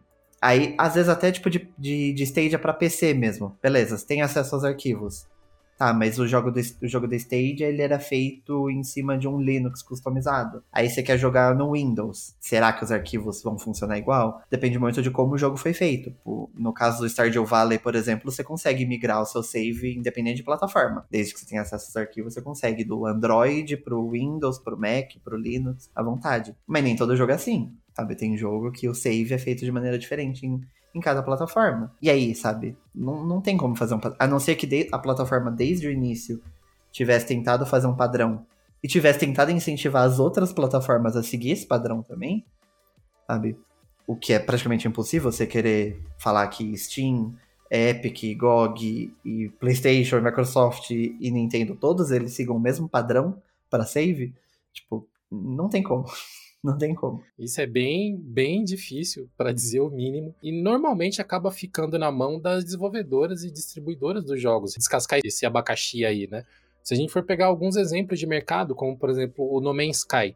Aí, 0.44 0.74
às 0.76 0.94
vezes, 0.94 1.08
até 1.08 1.32
tipo 1.32 1.48
de, 1.48 1.70
de, 1.78 2.12
de 2.12 2.22
Stadia 2.24 2.58
para 2.58 2.74
PC 2.74 3.14
mesmo. 3.14 3.56
Beleza, 3.62 3.96
você 3.96 4.06
tem 4.06 4.20
acesso 4.20 4.54
aos 4.54 4.62
arquivos. 4.62 5.26
Tá, 5.78 5.94
mas 5.94 6.18
o 6.18 6.28
jogo, 6.28 6.50
do, 6.50 6.60
o 6.82 6.86
jogo 6.86 7.08
da 7.08 7.16
Stadia, 7.16 7.66
ele 7.66 7.80
era 7.80 7.98
feito 7.98 8.68
em 8.68 8.84
cima 8.84 9.16
de 9.16 9.26
um 9.26 9.40
Linux 9.40 9.82
customizado. 9.82 10.62
Aí 10.70 10.90
você 10.90 11.02
quer 11.02 11.16
jogar 11.16 11.54
no 11.54 11.72
Windows. 11.72 12.36
Será 12.38 12.74
que 12.74 12.84
os 12.84 12.92
arquivos 12.92 13.42
vão 13.42 13.58
funcionar 13.58 13.96
igual? 13.96 14.42
Depende 14.50 14.78
muito 14.78 15.00
de 15.00 15.10
como 15.10 15.32
o 15.32 15.38
jogo 15.38 15.56
foi 15.56 15.72
feito. 15.72 16.12
No 16.54 16.74
caso 16.74 17.00
do 17.00 17.08
Stardew 17.08 17.46
Valley, 17.46 17.78
por 17.78 17.94
exemplo, 17.94 18.30
você 18.30 18.44
consegue 18.44 18.84
migrar 18.84 19.22
o 19.22 19.26
seu 19.26 19.42
save 19.42 19.96
independente 19.96 20.36
de 20.36 20.42
plataforma. 20.42 21.06
Desde 21.10 21.32
que 21.32 21.40
você 21.40 21.46
tenha 21.46 21.62
acesso 21.62 21.86
aos 21.86 21.96
arquivos, 21.96 22.34
você 22.34 22.42
consegue 22.42 22.84
do 22.84 23.06
Android 23.06 23.78
pro 23.78 24.10
Windows, 24.10 24.58
pro 24.58 24.78
Mac, 24.78 25.14
pro 25.24 25.38
Linux, 25.38 25.90
à 25.94 26.02
vontade. 26.02 26.54
Mas 26.66 26.84
nem 26.84 26.94
todo 26.94 27.16
jogo 27.16 27.32
é 27.32 27.34
assim. 27.34 27.72
Sabe, 27.94 28.16
tem 28.16 28.36
jogo 28.36 28.72
que 28.72 28.88
o 28.88 28.94
save 28.94 29.32
é 29.32 29.38
feito 29.38 29.64
de 29.64 29.70
maneira 29.70 29.98
diferente 29.98 30.44
em, 30.44 30.60
em 30.94 31.00
cada 31.00 31.22
plataforma. 31.22 31.94
E 32.02 32.10
aí, 32.10 32.34
sabe, 32.34 32.76
não, 32.94 33.24
não 33.24 33.40
tem 33.40 33.56
como 33.56 33.76
fazer 33.76 33.94
um 33.94 34.00
A 34.18 34.26
não 34.26 34.40
ser 34.40 34.56
que 34.56 34.66
de, 34.66 34.88
a 34.90 34.98
plataforma 34.98 35.50
desde 35.50 35.86
o 35.86 35.90
início 35.90 36.42
tivesse 36.90 37.26
tentado 37.26 37.64
fazer 37.64 37.86
um 37.86 37.94
padrão 37.94 38.46
e 38.82 38.88
tivesse 38.88 39.18
tentado 39.18 39.50
incentivar 39.50 40.04
as 40.04 40.18
outras 40.18 40.52
plataformas 40.52 41.16
a 41.16 41.22
seguir 41.22 41.52
esse 41.52 41.66
padrão 41.66 42.02
também, 42.02 42.44
sabe? 43.26 43.56
O 44.06 44.14
que 44.14 44.32
é 44.32 44.38
praticamente 44.38 44.86
impossível 44.86 45.32
você 45.32 45.46
querer 45.46 46.00
falar 46.18 46.46
que 46.48 46.76
Steam, 46.76 47.34
Epic, 47.70 48.36
GOG 48.36 49.14
e 49.24 49.48
PlayStation, 49.58 50.20
Microsoft 50.20 50.90
e 50.90 51.30
Nintendo, 51.30 51.74
todos 51.74 52.10
eles 52.10 52.32
sigam 52.34 52.56
o 52.56 52.60
mesmo 52.60 52.88
padrão 52.88 53.40
para 53.70 53.86
save. 53.86 54.34
Tipo, 54.72 55.08
não 55.30 55.68
tem 55.68 55.82
como. 55.82 56.04
Não 56.64 56.78
tem 56.78 56.94
como. 56.94 57.22
Isso 57.38 57.60
é 57.60 57.66
bem, 57.66 58.16
bem 58.16 58.64
difícil, 58.64 59.28
para 59.36 59.52
dizer 59.52 59.80
o 59.80 59.90
mínimo. 59.90 60.34
E 60.42 60.50
normalmente 60.50 61.20
acaba 61.20 61.50
ficando 61.50 61.98
na 61.98 62.10
mão 62.10 62.40
das 62.40 62.64
desenvolvedoras 62.64 63.44
e 63.44 63.50
distribuidoras 63.50 64.24
dos 64.24 64.40
jogos. 64.40 64.72
Descascar 64.72 65.20
esse 65.22 65.44
abacaxi 65.44 66.06
aí, 66.06 66.26
né? 66.26 66.42
Se 66.82 66.94
a 66.94 66.96
gente 66.96 67.12
for 67.12 67.22
pegar 67.22 67.46
alguns 67.46 67.76
exemplos 67.76 68.18
de 68.18 68.26
mercado, 68.26 68.74
como 68.74 68.96
por 68.96 69.10
exemplo 69.10 69.46
o 69.46 69.60
No 69.60 69.74
Man's 69.74 69.98
Sky. 69.98 70.34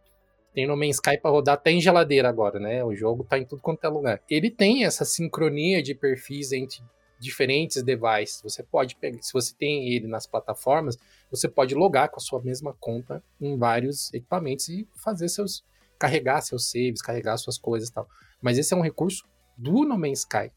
Tem 0.52 0.66
No 0.66 0.76
Man's 0.76 0.96
Sky 0.96 1.16
para 1.16 1.30
rodar 1.30 1.54
até 1.54 1.70
em 1.70 1.80
geladeira 1.80 2.28
agora, 2.28 2.60
né? 2.60 2.84
O 2.84 2.94
jogo 2.94 3.24
tá 3.24 3.38
em 3.38 3.46
tudo 3.46 3.62
quanto 3.62 3.82
é 3.84 3.88
lugar. 3.88 4.20
Ele 4.28 4.50
tem 4.50 4.84
essa 4.84 5.06
sincronia 5.06 5.82
de 5.82 5.94
perfis 5.94 6.52
entre 6.52 6.82
diferentes 7.18 7.82
devices. 7.82 8.42
Você 8.42 8.62
pode 8.62 8.96
pegar, 8.96 9.22
se 9.22 9.32
você 9.32 9.54
tem 9.58 9.88
ele 9.94 10.06
nas 10.06 10.26
plataformas, 10.26 10.98
você 11.30 11.48
pode 11.48 11.74
logar 11.74 12.10
com 12.10 12.16
a 12.16 12.20
sua 12.20 12.42
mesma 12.42 12.76
conta 12.78 13.22
em 13.40 13.56
vários 13.56 14.12
equipamentos 14.12 14.68
e 14.68 14.86
fazer 14.94 15.30
seus 15.30 15.64
carregar 15.98 16.40
seus 16.40 16.70
saves, 16.70 17.02
carregar 17.02 17.36
suas 17.36 17.58
coisas 17.58 17.88
e 17.88 17.92
tal. 17.92 18.06
Mas 18.40 18.58
esse 18.58 18.72
é 18.72 18.76
um 18.76 18.82
recurso 18.82 19.24
do 19.56 19.84
No 19.84 19.98
Man's 19.98 20.20
Sky. 20.20 20.50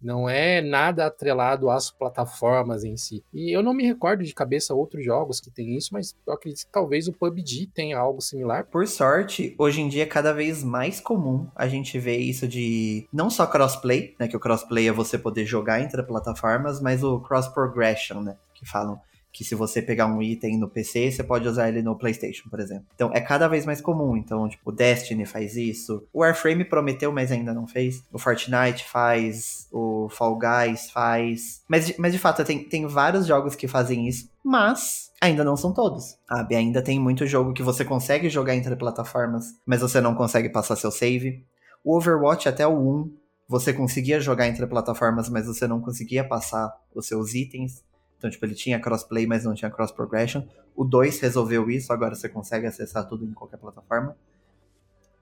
Não 0.00 0.28
é 0.28 0.60
nada 0.60 1.06
atrelado 1.06 1.70
às 1.70 1.90
plataformas 1.90 2.84
em 2.84 2.96
si. 2.96 3.24
E 3.32 3.50
eu 3.56 3.62
não 3.62 3.72
me 3.72 3.84
recordo 3.84 4.22
de 4.22 4.34
cabeça 4.34 4.74
outros 4.74 5.04
jogos 5.04 5.40
que 5.40 5.50
tem 5.50 5.74
isso, 5.76 5.88
mas 5.92 6.14
eu 6.26 6.34
acredito 6.34 6.66
que 6.66 6.72
talvez 6.72 7.08
o 7.08 7.12
PUBG 7.12 7.68
tenha 7.74 7.98
algo 7.98 8.20
similar. 8.20 8.66
Por 8.66 8.86
sorte, 8.86 9.54
hoje 9.58 9.80
em 9.80 9.88
dia 9.88 10.02
é 10.02 10.06
cada 10.06 10.32
vez 10.32 10.62
mais 10.62 11.00
comum 11.00 11.48
a 11.56 11.66
gente 11.66 11.98
ver 11.98 12.18
isso 12.18 12.46
de 12.46 13.08
não 13.12 13.30
só 13.30 13.46
crossplay, 13.46 14.14
né, 14.20 14.28
que 14.28 14.36
o 14.36 14.40
crossplay 14.40 14.88
é 14.88 14.92
você 14.92 15.18
poder 15.18 15.46
jogar 15.46 15.80
entre 15.80 16.02
plataformas, 16.02 16.80
mas 16.80 17.02
o 17.02 17.20
cross 17.20 17.48
progression, 17.48 18.20
né, 18.20 18.36
que 18.54 18.66
falam 18.66 19.00
que 19.36 19.44
se 19.44 19.54
você 19.54 19.82
pegar 19.82 20.06
um 20.06 20.22
item 20.22 20.56
no 20.56 20.66
PC, 20.66 21.12
você 21.12 21.22
pode 21.22 21.46
usar 21.46 21.68
ele 21.68 21.82
no 21.82 21.94
PlayStation, 21.94 22.48
por 22.48 22.58
exemplo. 22.58 22.86
Então 22.94 23.10
é 23.12 23.20
cada 23.20 23.46
vez 23.46 23.66
mais 23.66 23.82
comum. 23.82 24.16
Então, 24.16 24.48
tipo, 24.48 24.70
o 24.70 24.72
Destiny 24.72 25.26
faz 25.26 25.54
isso. 25.56 26.02
O 26.10 26.20
Warframe 26.20 26.64
prometeu, 26.64 27.12
mas 27.12 27.30
ainda 27.30 27.52
não 27.52 27.66
fez. 27.66 28.02
O 28.10 28.18
Fortnite 28.18 28.86
faz. 28.88 29.68
O 29.70 30.08
Fall 30.08 30.38
Guys 30.38 30.90
faz. 30.90 31.60
Mas, 31.68 31.94
mas 31.98 32.14
de 32.14 32.18
fato, 32.18 32.42
tem, 32.46 32.64
tem 32.64 32.86
vários 32.86 33.26
jogos 33.26 33.54
que 33.54 33.68
fazem 33.68 34.08
isso. 34.08 34.26
Mas 34.42 35.12
ainda 35.20 35.44
não 35.44 35.54
são 35.54 35.70
todos, 35.70 36.16
sabe? 36.26 36.56
Ainda 36.56 36.80
tem 36.80 36.98
muito 36.98 37.26
jogo 37.26 37.52
que 37.52 37.62
você 37.62 37.84
consegue 37.84 38.30
jogar 38.30 38.56
entre 38.56 38.74
plataformas, 38.74 39.54
mas 39.66 39.82
você 39.82 40.00
não 40.00 40.14
consegue 40.14 40.48
passar 40.48 40.76
seu 40.76 40.90
save. 40.90 41.44
O 41.84 41.94
Overwatch 41.94 42.48
até 42.48 42.66
o 42.66 42.72
1, 42.72 43.12
você 43.46 43.74
conseguia 43.74 44.18
jogar 44.18 44.48
entre 44.48 44.66
plataformas, 44.66 45.28
mas 45.28 45.46
você 45.46 45.66
não 45.66 45.82
conseguia 45.82 46.24
passar 46.24 46.72
os 46.94 47.06
seus 47.06 47.34
itens. 47.34 47.84
Então, 48.18 48.30
tipo, 48.30 48.44
ele 48.44 48.54
tinha 48.54 48.80
crossplay, 48.80 49.26
mas 49.26 49.44
não 49.44 49.54
tinha 49.54 49.70
cross 49.70 49.90
progression. 49.90 50.42
O 50.74 50.84
2 50.84 51.20
resolveu 51.20 51.70
isso, 51.70 51.92
agora 51.92 52.14
você 52.14 52.28
consegue 52.28 52.66
acessar 52.66 53.06
tudo 53.08 53.24
em 53.24 53.32
qualquer 53.32 53.58
plataforma. 53.58 54.16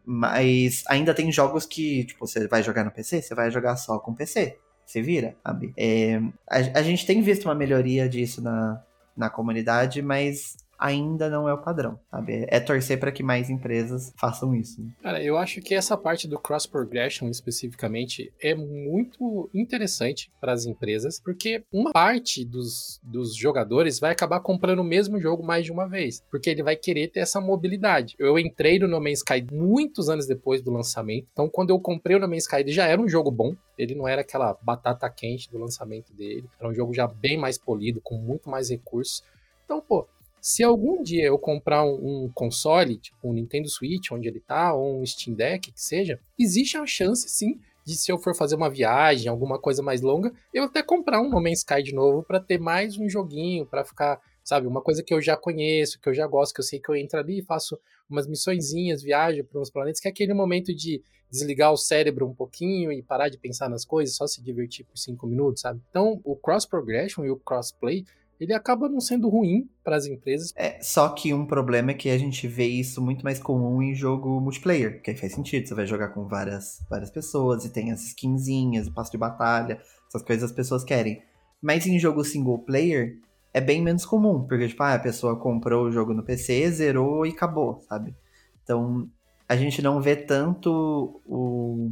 Mas 0.04 0.84
ainda 0.86 1.14
tem 1.14 1.32
jogos 1.32 1.64
que, 1.64 2.04
tipo, 2.04 2.26
você 2.26 2.46
vai 2.46 2.62
jogar 2.62 2.84
no 2.84 2.90
PC, 2.90 3.22
você 3.22 3.34
vai 3.34 3.50
jogar 3.50 3.76
só 3.76 3.98
com 3.98 4.14
PC. 4.14 4.58
Se 4.84 5.00
vira, 5.00 5.34
sabe? 5.42 5.72
É, 5.76 6.16
a, 6.46 6.78
a, 6.78 6.82
gente 6.82 7.06
tem 7.06 7.22
visto 7.22 7.46
uma 7.46 7.54
melhoria 7.54 8.06
disso 8.06 8.42
na, 8.42 8.82
na 9.16 9.30
comunidade, 9.30 10.02
mas 10.02 10.58
ainda 10.84 11.30
não 11.30 11.48
é 11.48 11.54
o 11.54 11.62
padrão, 11.62 11.98
sabe? 12.10 12.44
É 12.48 12.60
torcer 12.60 13.00
para 13.00 13.10
que 13.10 13.22
mais 13.22 13.48
empresas 13.48 14.12
façam 14.18 14.54
isso. 14.54 14.82
Né? 14.82 14.90
Cara, 15.02 15.22
eu 15.22 15.38
acho 15.38 15.62
que 15.62 15.74
essa 15.74 15.96
parte 15.96 16.28
do 16.28 16.38
cross 16.38 16.66
progression 16.66 17.30
especificamente 17.30 18.30
é 18.38 18.54
muito 18.54 19.48
interessante 19.54 20.30
para 20.38 20.52
as 20.52 20.66
empresas, 20.66 21.18
porque 21.18 21.64
uma 21.72 21.90
parte 21.90 22.44
dos, 22.44 23.00
dos 23.02 23.34
jogadores 23.34 23.98
vai 23.98 24.12
acabar 24.12 24.40
comprando 24.40 24.80
o 24.80 24.84
mesmo 24.84 25.18
jogo 25.18 25.42
mais 25.42 25.64
de 25.64 25.72
uma 25.72 25.88
vez, 25.88 26.22
porque 26.30 26.50
ele 26.50 26.62
vai 26.62 26.76
querer 26.76 27.08
ter 27.08 27.20
essa 27.20 27.40
mobilidade. 27.40 28.14
Eu 28.18 28.38
entrei 28.38 28.78
no 28.78 28.86
No 28.86 29.00
Man's 29.00 29.20
Sky 29.20 29.42
muitos 29.50 30.10
anos 30.10 30.26
depois 30.26 30.60
do 30.60 30.70
lançamento, 30.70 31.26
então 31.32 31.48
quando 31.48 31.70
eu 31.70 31.80
comprei 31.80 32.14
o 32.14 32.20
No 32.20 32.28
Man's 32.28 32.42
Sky, 32.42 32.56
ele 32.56 32.72
já 32.72 32.86
era 32.86 33.00
um 33.00 33.08
jogo 33.08 33.30
bom, 33.30 33.56
ele 33.78 33.94
não 33.94 34.06
era 34.06 34.20
aquela 34.20 34.54
batata 34.60 35.08
quente 35.08 35.50
do 35.50 35.56
lançamento 35.56 36.12
dele, 36.12 36.44
era 36.60 36.68
um 36.68 36.74
jogo 36.74 36.92
já 36.92 37.06
bem 37.06 37.38
mais 37.38 37.56
polido, 37.56 38.02
com 38.02 38.18
muito 38.18 38.50
mais 38.50 38.68
recursos. 38.68 39.22
Então, 39.64 39.80
pô, 39.80 40.06
se 40.44 40.62
algum 40.62 41.02
dia 41.02 41.24
eu 41.24 41.38
comprar 41.38 41.82
um, 41.86 42.24
um, 42.24 42.30
console, 42.34 42.98
tipo 42.98 43.16
um 43.26 43.32
Nintendo 43.32 43.66
Switch, 43.66 44.12
onde 44.12 44.28
ele 44.28 44.40
tá, 44.40 44.74
ou 44.74 45.00
um 45.00 45.06
Steam 45.06 45.34
Deck, 45.34 45.72
que 45.72 45.80
seja, 45.80 46.20
existe 46.38 46.76
a 46.76 46.84
chance, 46.84 47.26
sim, 47.30 47.58
de 47.82 47.96
se 47.96 48.12
eu 48.12 48.18
for 48.18 48.36
fazer 48.36 48.54
uma 48.54 48.68
viagem, 48.68 49.26
alguma 49.26 49.58
coisa 49.58 49.82
mais 49.82 50.02
longa, 50.02 50.30
eu 50.52 50.64
até 50.64 50.82
comprar 50.82 51.22
um 51.22 51.30
No 51.30 51.40
Man's 51.40 51.60
Sky 51.60 51.82
de 51.82 51.94
novo 51.94 52.22
para 52.22 52.38
ter 52.38 52.60
mais 52.60 52.98
um 52.98 53.08
joguinho, 53.08 53.64
para 53.64 53.86
ficar, 53.86 54.20
sabe, 54.44 54.66
uma 54.66 54.82
coisa 54.82 55.02
que 55.02 55.14
eu 55.14 55.22
já 55.22 55.34
conheço, 55.34 55.98
que 55.98 56.10
eu 56.10 56.14
já 56.14 56.26
gosto, 56.26 56.52
que 56.52 56.60
eu 56.60 56.64
sei 56.64 56.78
que 56.78 56.90
eu 56.90 56.94
entro 56.94 57.18
ali 57.18 57.38
e 57.38 57.42
faço 57.42 57.80
umas 58.06 58.26
missõezinhas, 58.26 59.02
viajo 59.02 59.44
para 59.44 59.58
uns 59.58 59.70
planetas, 59.70 59.98
que 59.98 60.08
é 60.08 60.10
aquele 60.10 60.34
momento 60.34 60.74
de 60.74 61.02
desligar 61.30 61.72
o 61.72 61.78
cérebro 61.78 62.28
um 62.28 62.34
pouquinho 62.34 62.92
e 62.92 63.02
parar 63.02 63.30
de 63.30 63.38
pensar 63.38 63.70
nas 63.70 63.86
coisas, 63.86 64.14
só 64.14 64.26
se 64.26 64.42
divertir 64.42 64.84
por 64.84 64.98
cinco 64.98 65.26
minutos, 65.26 65.62
sabe? 65.62 65.80
Então, 65.88 66.20
o 66.22 66.36
cross 66.36 66.66
progression 66.66 67.24
e 67.24 67.30
o 67.30 67.36
crossplay 67.36 68.04
ele 68.44 68.54
acaba 68.54 68.88
não 68.88 69.00
sendo 69.00 69.28
ruim 69.28 69.68
para 69.82 69.96
as 69.96 70.06
empresas. 70.06 70.52
É, 70.56 70.80
só 70.80 71.08
que 71.08 71.34
um 71.34 71.46
problema 71.46 71.90
é 71.90 71.94
que 71.94 72.08
a 72.08 72.18
gente 72.18 72.46
vê 72.46 72.66
isso 72.66 73.02
muito 73.02 73.24
mais 73.24 73.38
comum 73.38 73.82
em 73.82 73.94
jogo 73.94 74.40
multiplayer, 74.40 75.02
que 75.02 75.10
aí 75.10 75.16
faz 75.16 75.32
sentido, 75.32 75.66
você 75.66 75.74
vai 75.74 75.86
jogar 75.86 76.08
com 76.08 76.26
várias, 76.26 76.84
várias 76.88 77.10
pessoas 77.10 77.64
e 77.64 77.70
tem 77.70 77.90
as 77.90 78.04
skinzinhas, 78.08 78.86
o 78.86 78.92
passo 78.92 79.10
de 79.10 79.18
batalha, 79.18 79.80
essas 80.08 80.22
coisas 80.22 80.50
as 80.50 80.56
pessoas 80.56 80.84
querem. 80.84 81.22
Mas 81.60 81.86
em 81.86 81.98
jogo 81.98 82.24
single 82.24 82.58
player 82.58 83.18
é 83.52 83.60
bem 83.60 83.80
menos 83.80 84.04
comum, 84.04 84.44
porque 84.46 84.68
tipo, 84.68 84.82
ah, 84.82 84.94
a 84.94 84.98
pessoa 84.98 85.36
comprou 85.36 85.86
o 85.86 85.92
jogo 85.92 86.12
no 86.12 86.24
PC, 86.24 86.70
zerou 86.70 87.24
e 87.24 87.30
acabou, 87.30 87.80
sabe? 87.88 88.14
Então, 88.62 89.08
a 89.48 89.56
gente 89.56 89.80
não 89.80 90.00
vê 90.00 90.16
tanto 90.16 91.20
o... 91.24 91.90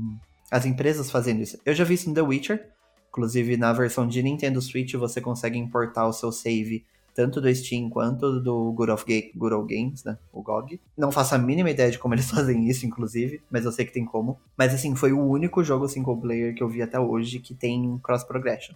as 0.51 0.67
empresas 0.67 1.11
fazendo 1.11 1.41
isso. 1.41 1.59
Eu 1.65 1.75
já 1.75 1.85
vi 1.85 1.95
isso 1.95 2.09
no 2.09 2.15
The 2.15 2.23
Witcher, 2.23 2.69
Inclusive, 3.13 3.59
na 3.59 3.75
versão 3.75 4.09
de 4.09 4.23
Nintendo 4.23 4.61
Switch, 4.63 4.95
você 4.95 5.21
consegue 5.21 5.59
importar 5.59 6.07
o 6.07 6.15
seu 6.15 6.33
save 6.33 6.83
tanto 7.15 7.43
do 7.43 7.55
Steam 7.55 7.91
quanto 7.91 8.41
do 8.41 8.73
Good, 8.73 8.91
of 8.91 9.05
Ga 9.07 9.31
Good 9.35 9.55
Old 9.55 9.75
Games, 9.75 10.03
né? 10.03 10.17
O 10.33 10.43
GOG. 10.43 10.81
Não 10.97 11.13
faço 11.13 11.35
a 11.35 11.39
mínima 11.39 11.69
ideia 11.69 11.91
de 11.91 11.99
como 11.99 12.15
eles 12.15 12.29
fazem 12.33 12.67
isso, 12.71 12.87
inclusive, 12.87 13.43
mas 13.51 13.67
eu 13.67 13.73
sei 13.73 13.85
que 13.85 13.93
tem 13.93 14.07
como. 14.07 14.41
Mas 14.57 14.73
assim, 14.73 14.97
foi 14.97 15.13
o 15.13 15.21
único 15.21 15.63
jogo 15.63 15.87
single 15.87 16.17
player 16.17 16.55
que 16.55 16.63
eu 16.63 16.69
vi 16.71 16.81
até 16.81 16.99
hoje 16.99 17.39
que 17.39 17.55
tem 17.55 17.99
cross 18.03 18.25
progression. 18.25 18.75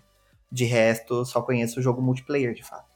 De 0.53 0.67
resto, 0.67 1.25
só 1.25 1.41
conheço 1.41 1.81
o 1.81 1.83
jogo 1.83 2.03
multiplayer, 2.03 2.53
de 2.53 2.63
fato. 2.63 2.87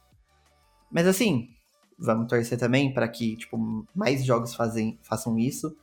Mas 0.91 1.07
assim, 1.07 1.49
vamos 1.97 2.27
torcer 2.27 2.59
também 2.59 2.93
para 2.93 3.07
que 3.07 3.35
tipo, 3.35 3.87
mais 3.95 4.23
jogos 4.23 4.53
fazem, 4.53 4.99
façam 5.01 5.39
isso 5.39 5.75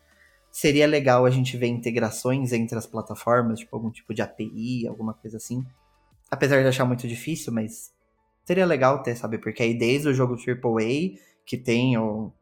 seria 0.50 0.86
legal 0.86 1.24
a 1.24 1.30
gente 1.30 1.56
ver 1.56 1.68
integrações 1.68 2.52
entre 2.52 2.76
as 2.76 2.86
plataformas, 2.86 3.60
tipo 3.60 3.74
algum 3.76 3.90
tipo 3.90 4.12
de 4.12 4.22
API, 4.22 4.86
alguma 4.86 5.14
coisa 5.14 5.36
assim. 5.36 5.64
Apesar 6.30 6.60
de 6.60 6.68
achar 6.68 6.84
muito 6.84 7.06
difícil, 7.06 7.52
mas 7.52 7.92
seria 8.44 8.66
legal 8.66 9.02
ter, 9.02 9.16
sabe? 9.16 9.38
Porque 9.38 9.62
aí 9.62 9.76
desde 9.76 10.08
o 10.08 10.14
jogo 10.14 10.34
AAA, 10.34 11.18
que 11.44 11.56
tem 11.56 11.96
o, 11.96 12.32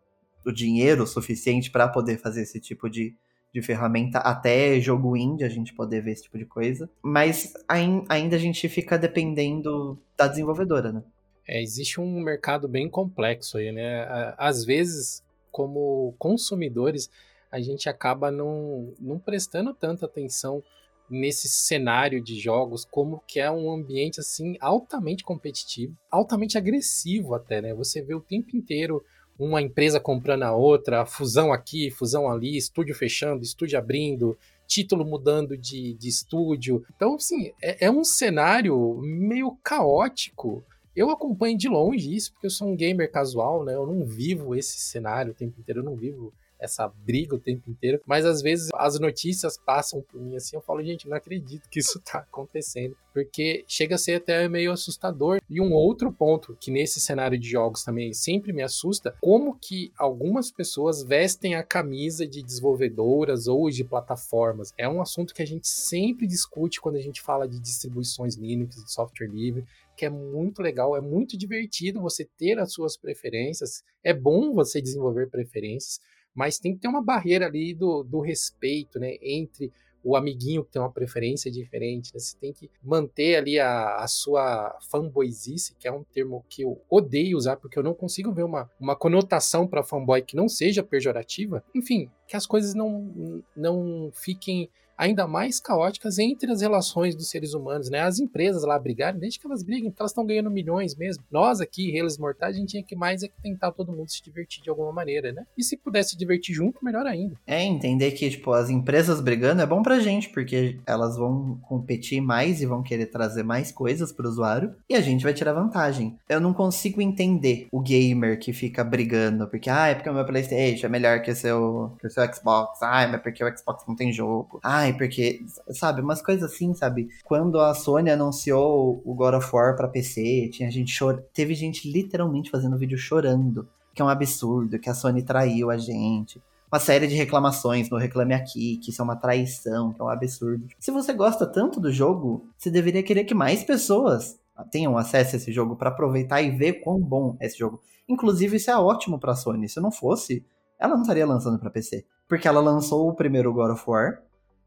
o 0.45 0.53
dinheiro 0.53 1.07
suficiente 1.07 1.71
para 1.71 1.89
poder 1.89 2.19
fazer 2.19 2.43
esse 2.43 2.61
tipo 2.61 2.89
de, 2.89 3.15
de 3.53 3.63
ferramenta, 3.63 4.19
até 4.19 4.81
jogo 4.81 5.17
indie 5.17 5.45
a 5.45 5.49
gente 5.49 5.75
poder 5.75 6.01
ver 6.03 6.13
esse 6.13 6.25
tipo 6.25 6.39
de 6.39 6.45
coisa. 6.45 6.89
Mas 7.03 7.53
ainda 7.69 8.37
a 8.37 8.39
gente 8.39 8.69
fica 8.69 8.99
dependendo 8.99 9.99
da 10.17 10.29
desenvolvedora, 10.29 10.93
né? 10.93 11.03
É, 11.49 11.63
existe 11.63 12.01
um 12.01 12.21
mercado 12.21 12.67
bem 12.67 12.89
complexo 12.89 13.59
aí, 13.59 13.71
né? 13.71 14.35
Às 14.37 14.65
vezes, 14.65 15.23
como 15.53 16.15
consumidores, 16.19 17.09
a 17.51 17.61
gente 17.61 17.89
acaba 17.89 18.31
não, 18.31 18.93
não 18.99 19.19
prestando 19.19 19.73
tanta 19.73 20.07
atenção 20.07 20.63
nesse 21.09 21.49
cenário 21.49 22.21
de 22.23 22.39
jogos, 22.39 22.85
como 22.85 23.23
que 23.27 23.39
é 23.39 23.51
um 23.51 23.71
ambiente 23.71 24.21
assim 24.21 24.57
altamente 24.61 25.23
competitivo, 25.23 25.97
altamente 26.11 26.59
agressivo 26.59 27.35
até, 27.35 27.63
né? 27.63 27.75
Você 27.75 28.03
vê 28.03 28.15
o 28.15 28.21
tempo 28.21 28.57
inteiro 28.57 29.03
uma 29.39 29.61
empresa 29.61 30.01
comprando 30.01 30.45
a 30.45 30.55
outra, 30.55 31.05
fusão 31.05 31.53
aqui, 31.53 31.91
fusão 31.91 32.29
ali, 32.29 32.57
estúdio 32.57 32.95
fechando, 32.95 33.43
estúdio 33.43 33.79
abrindo, 33.79 34.37
título 34.67 35.05
mudando 35.05 35.57
de, 35.57 35.95
de 35.95 36.09
estúdio. 36.09 36.85
Então, 36.97 37.15
assim, 37.15 37.53
é, 37.63 37.87
é 37.87 37.91
um 37.91 38.03
cenário 38.03 38.99
meio 39.03 39.57
caótico. 39.63 40.65
Eu 40.95 41.11
acompanho 41.11 41.59
de 41.59 41.69
longe 41.69 42.15
isso, 42.15 42.33
porque 42.33 42.47
eu 42.47 42.51
sou 42.51 42.69
um 42.69 42.77
gamer 42.77 43.13
casual, 43.13 43.63
né? 43.65 43.75
Eu 43.75 43.87
não 43.87 44.05
vivo 44.05 44.55
esse 44.55 44.79
cenário 44.79 45.33
o 45.33 45.35
tempo 45.35 45.61
inteiro, 45.61 45.81
eu 45.81 45.85
não 45.85 45.95
vivo 45.95 46.33
essa 46.59 46.89
briga 46.89 47.35
o 47.35 47.41
tempo 47.41 47.71
inteiro, 47.71 48.01
mas 48.07 48.25
às 48.25 48.43
vezes 48.43 48.69
as 48.75 48.99
notícias 48.99 49.57
passam 49.59 50.03
por 50.03 50.21
mim 50.21 50.37
assim, 50.37 50.57
eu 50.57 50.63
falo, 50.63 50.83
gente, 50.83 51.09
não 51.09 51.17
acredito 51.17 51.69
que 51.69 51.81
isso 51.81 52.01
tá 52.05 52.19
acontecendo, 52.19 52.97
porque 53.13 53.65
chega 53.67 53.95
a 53.95 53.99
ser 53.99 54.17
até 54.17 54.49
meio 54.49 54.73
assustador. 54.73 55.41
E 55.49 55.61
um 55.61 55.73
outro 55.73 56.13
ponto 56.13 56.57
que 56.61 56.71
nesse 56.71 57.01
cenário 57.01 57.39
de 57.39 57.49
jogos 57.49 57.83
também 57.83 58.13
sempre 58.13 58.53
me 58.53 58.63
assusta, 58.63 59.17
como 59.21 59.59
que 59.59 59.91
algumas 59.97 60.51
pessoas 60.51 61.03
vestem 61.03 61.55
a 61.55 61.63
camisa 61.63 62.27
de 62.27 62.43
desenvolvedoras 62.43 63.47
ou 63.47 63.71
de 63.71 63.85
plataformas. 63.85 64.73
É 64.77 64.89
um 64.89 65.01
assunto 65.01 65.33
que 65.33 65.43
a 65.43 65.47
gente 65.47 65.67
sempre 65.67 66.27
discute 66.27 66.81
quando 66.81 66.97
a 66.97 67.01
gente 67.01 67.23
fala 67.23 67.49
de 67.49 67.59
distribuições 67.59 68.37
Linux, 68.37 68.77
de 68.77 68.93
software 68.93 69.29
livre, 69.29 69.65
que 69.97 70.05
é 70.05 70.11
muito 70.11 70.61
legal, 70.61 70.95
é 70.95 71.01
muito 71.01 71.39
divertido 71.39 72.03
você 72.03 72.25
ter 72.37 72.59
as 72.59 72.73
suas 72.73 72.97
preferências, 72.97 73.83
é 74.05 74.13
bom 74.13 74.53
você 74.53 74.81
desenvolver 74.81 75.31
preferências, 75.31 76.01
mas 76.37 76.59
tem 76.59 76.75
que 76.75 76.81
ter 76.81 76.89
uma 76.89 77.03
barreira 77.03 77.47
ali 77.47 77.75
do, 77.75 78.05
do 78.05 78.21
respeito, 78.21 79.01
né, 79.01 79.17
entre 79.21 79.73
o 80.07 80.15
amiguinho 80.15 80.65
que 80.65 80.71
tem 80.71 80.81
uma 80.81 80.93
preferência 80.93 81.51
diferente, 81.51 82.15
né? 82.15 82.21
Você 82.21 82.37
tem 82.39 82.53
que 82.53 82.71
manter 82.81 83.35
ali 83.35 83.59
a, 83.59 83.97
a 83.97 84.07
sua 84.07 84.79
fanboyzice, 84.89 85.75
que 85.75 85.89
é 85.89 85.91
um 85.91 86.05
termo 86.05 86.45
que 86.49 86.63
eu 86.63 86.81
odeio 86.89 87.37
usar, 87.37 87.57
porque 87.57 87.77
eu 87.77 87.83
não 87.83 87.93
consigo 87.93 88.33
ver 88.33 88.45
uma, 88.45 88.71
uma 88.79 88.95
conotação 88.95 89.67
para 89.67 89.83
fanboy 89.83 90.23
que 90.23 90.37
não 90.37 90.49
seja 90.49 90.85
pejorativa. 90.85 91.65
Enfim, 91.75 92.09
que 92.29 92.37
as 92.37 92.47
coisas 92.47 92.73
não, 92.73 93.43
não 93.57 94.13
fiquem 94.15 94.71
ainda 94.97 95.27
mais 95.27 95.61
caóticas 95.61 96.19
entre 96.19 96.51
as 96.51 96.61
relações 96.61 97.15
dos 97.15 97.29
seres 97.29 97.55
humanos, 97.55 97.91
né? 97.91 98.01
As 98.01 98.19
empresas 98.19 98.63
lá 98.63 98.79
brigarem, 98.79 99.21
desde 99.21 99.39
que 99.39 99.47
elas 99.47 99.63
briguem, 99.63 99.91
porque 99.91 100.03
elas 100.03 100.13
estão 100.13 100.27
ganhando 100.27 100.51
milhões 100.51 100.95
mesmo. 100.95 101.25
Nós 101.31 101.61
aqui, 101.61 101.91
Reis 101.91 102.19
Mortais, 102.19 102.57
a 102.57 102.59
gente 102.59 102.71
tinha 102.71 102.83
que 102.83 102.97
mais 102.97 103.23
é 103.23 103.29
que 103.29 103.41
tentar 103.43 103.73
todo 103.73 103.93
mundo 103.93 104.11
se 104.11 104.23
divertir 104.23 104.63
de 104.63 104.71
alguma 104.71 104.93
maneira, 104.93 105.33
né? 105.33 105.45
E 105.57 105.63
se 105.63 105.77
pudesse 105.77 106.11
se 106.11 106.17
divertir 106.17 106.55
junto, 106.55 106.85
melhor 106.85 107.07
ainda. 107.07 107.37
É, 107.47 107.63
entender 107.63 108.13
que, 108.13 108.31
tipo, 108.31 108.53
as 108.53 108.71
empresas 108.71 109.21
brigando 109.21 109.63
é 109.63 109.67
bom 109.67 109.83
pra 109.83 110.01
gente, 110.01 110.29
porque 110.31 110.79
elas 110.87 111.17
vão 111.17 111.59
competir 111.63 112.21
mais 112.21 112.61
e 112.61 112.67
vão 112.67 112.83
querer 112.83 113.07
trazer 113.07 113.43
mais 113.43 113.73
coisas 113.73 114.13
pro 114.13 114.29
usuário, 114.29 114.75
e 114.89 114.95
a 114.95 115.01
gente 115.01 115.25
vai 115.25 115.35
tirar 115.35 115.53
vantagem. 115.53 116.17
Eu 116.29 116.41
não 116.41 116.55
consigo 116.55 117.01
entender 117.01 117.67
o 117.73 117.81
gamer 117.81 118.39
que 118.39 118.53
fica 118.53 118.85
brigando, 118.85 119.49
porque, 119.49 119.69
ah, 119.69 119.89
é 119.89 119.95
porque 119.95 120.09
o 120.09 120.15
meu 120.15 120.25
Playstation 120.25 120.87
é 120.87 120.89
melhor 120.89 121.23
que 121.23 121.31
o 121.31 121.37
seu, 121.37 121.97
que 122.01 122.07
o 122.07 122.11
seu 122.11 122.23
Xbox, 122.33 122.83
ah, 122.83 123.03
é 123.03 123.19
porque 123.19 123.45
o 123.45 123.59
Xbox 123.59 123.85
não 123.87 123.97
tem 123.97 124.13
jogo, 124.13 124.61
ai, 124.87 124.97
porque, 124.97 125.45
sabe, 125.71 126.01
umas 126.01 126.23
coisas 126.23 126.53
assim, 126.53 126.75
sabe? 126.75 127.09
Quando 127.25 127.61
a 127.61 127.75
Sony 127.75 128.11
anunciou 128.11 129.03
o 129.05 129.15
God 129.15 129.35
of 129.35 129.49
War 129.53 129.77
pra 129.77 129.89
PC, 129.89 130.49
tinha 130.53 130.71
gente 130.71 130.91
chorando, 130.93 131.25
teve 131.33 131.55
gente 131.55 131.91
literalmente 131.91 132.51
fazendo 132.51 132.79
vídeo 132.79 132.99
chorando, 132.99 133.69
que 133.95 134.01
é 134.01 134.05
um 134.05 134.09
absurdo, 134.09 134.79
que 134.79 134.91
a 134.91 134.95
Sony 134.95 135.23
traiu 135.23 135.71
a 135.71 135.77
gente 135.77 136.41
uma 136.71 136.81
série 136.81 137.07
de 137.07 137.15
reclamações 137.15 137.89
no 137.89 137.97
Reclame 137.97 138.35
Aqui, 138.35 138.79
que 138.79 138.91
isso 138.91 139.01
é 139.01 139.05
uma 139.05 139.17
traição, 139.17 139.93
que 139.93 140.01
é 140.01 140.05
um 140.05 140.09
absurdo. 140.09 140.67
Se 140.79 140.91
você 140.91 141.13
gosta 141.13 141.47
tanto 141.47 141.81
do 141.81 141.93
jogo, 141.93 142.49
você 142.59 142.71
deveria 142.71 143.03
querer 143.03 143.25
que 143.25 143.35
mais 143.35 143.63
pessoas 143.63 144.39
tenham 144.71 144.97
acesso 144.99 145.37
a 145.37 145.39
esse 145.39 145.53
jogo 145.53 145.77
para 145.77 145.91
aproveitar 145.91 146.43
e 146.43 146.51
ver 146.51 146.75
quão 146.81 146.99
bom 146.99 147.37
é 147.41 147.47
esse 147.47 147.59
jogo. 147.59 147.81
Inclusive, 148.09 148.57
isso 148.57 148.71
é 148.71 148.77
ótimo 148.77 149.19
para 149.19 149.33
a 149.33 149.37
Sony. 149.37 149.69
Se 149.69 149.81
não 149.81 149.93
fosse, 149.93 150.45
ela 150.79 150.95
não 150.95 151.03
estaria 151.03 151.27
lançando 151.27 151.59
para 151.59 151.71
PC. 151.71 152.05
Porque 152.29 152.49
ela 152.49 152.61
lançou 152.61 153.09
o 153.09 153.15
primeiro 153.15 153.53
God 153.53 153.73
of 153.73 153.85
War. 153.87 154.23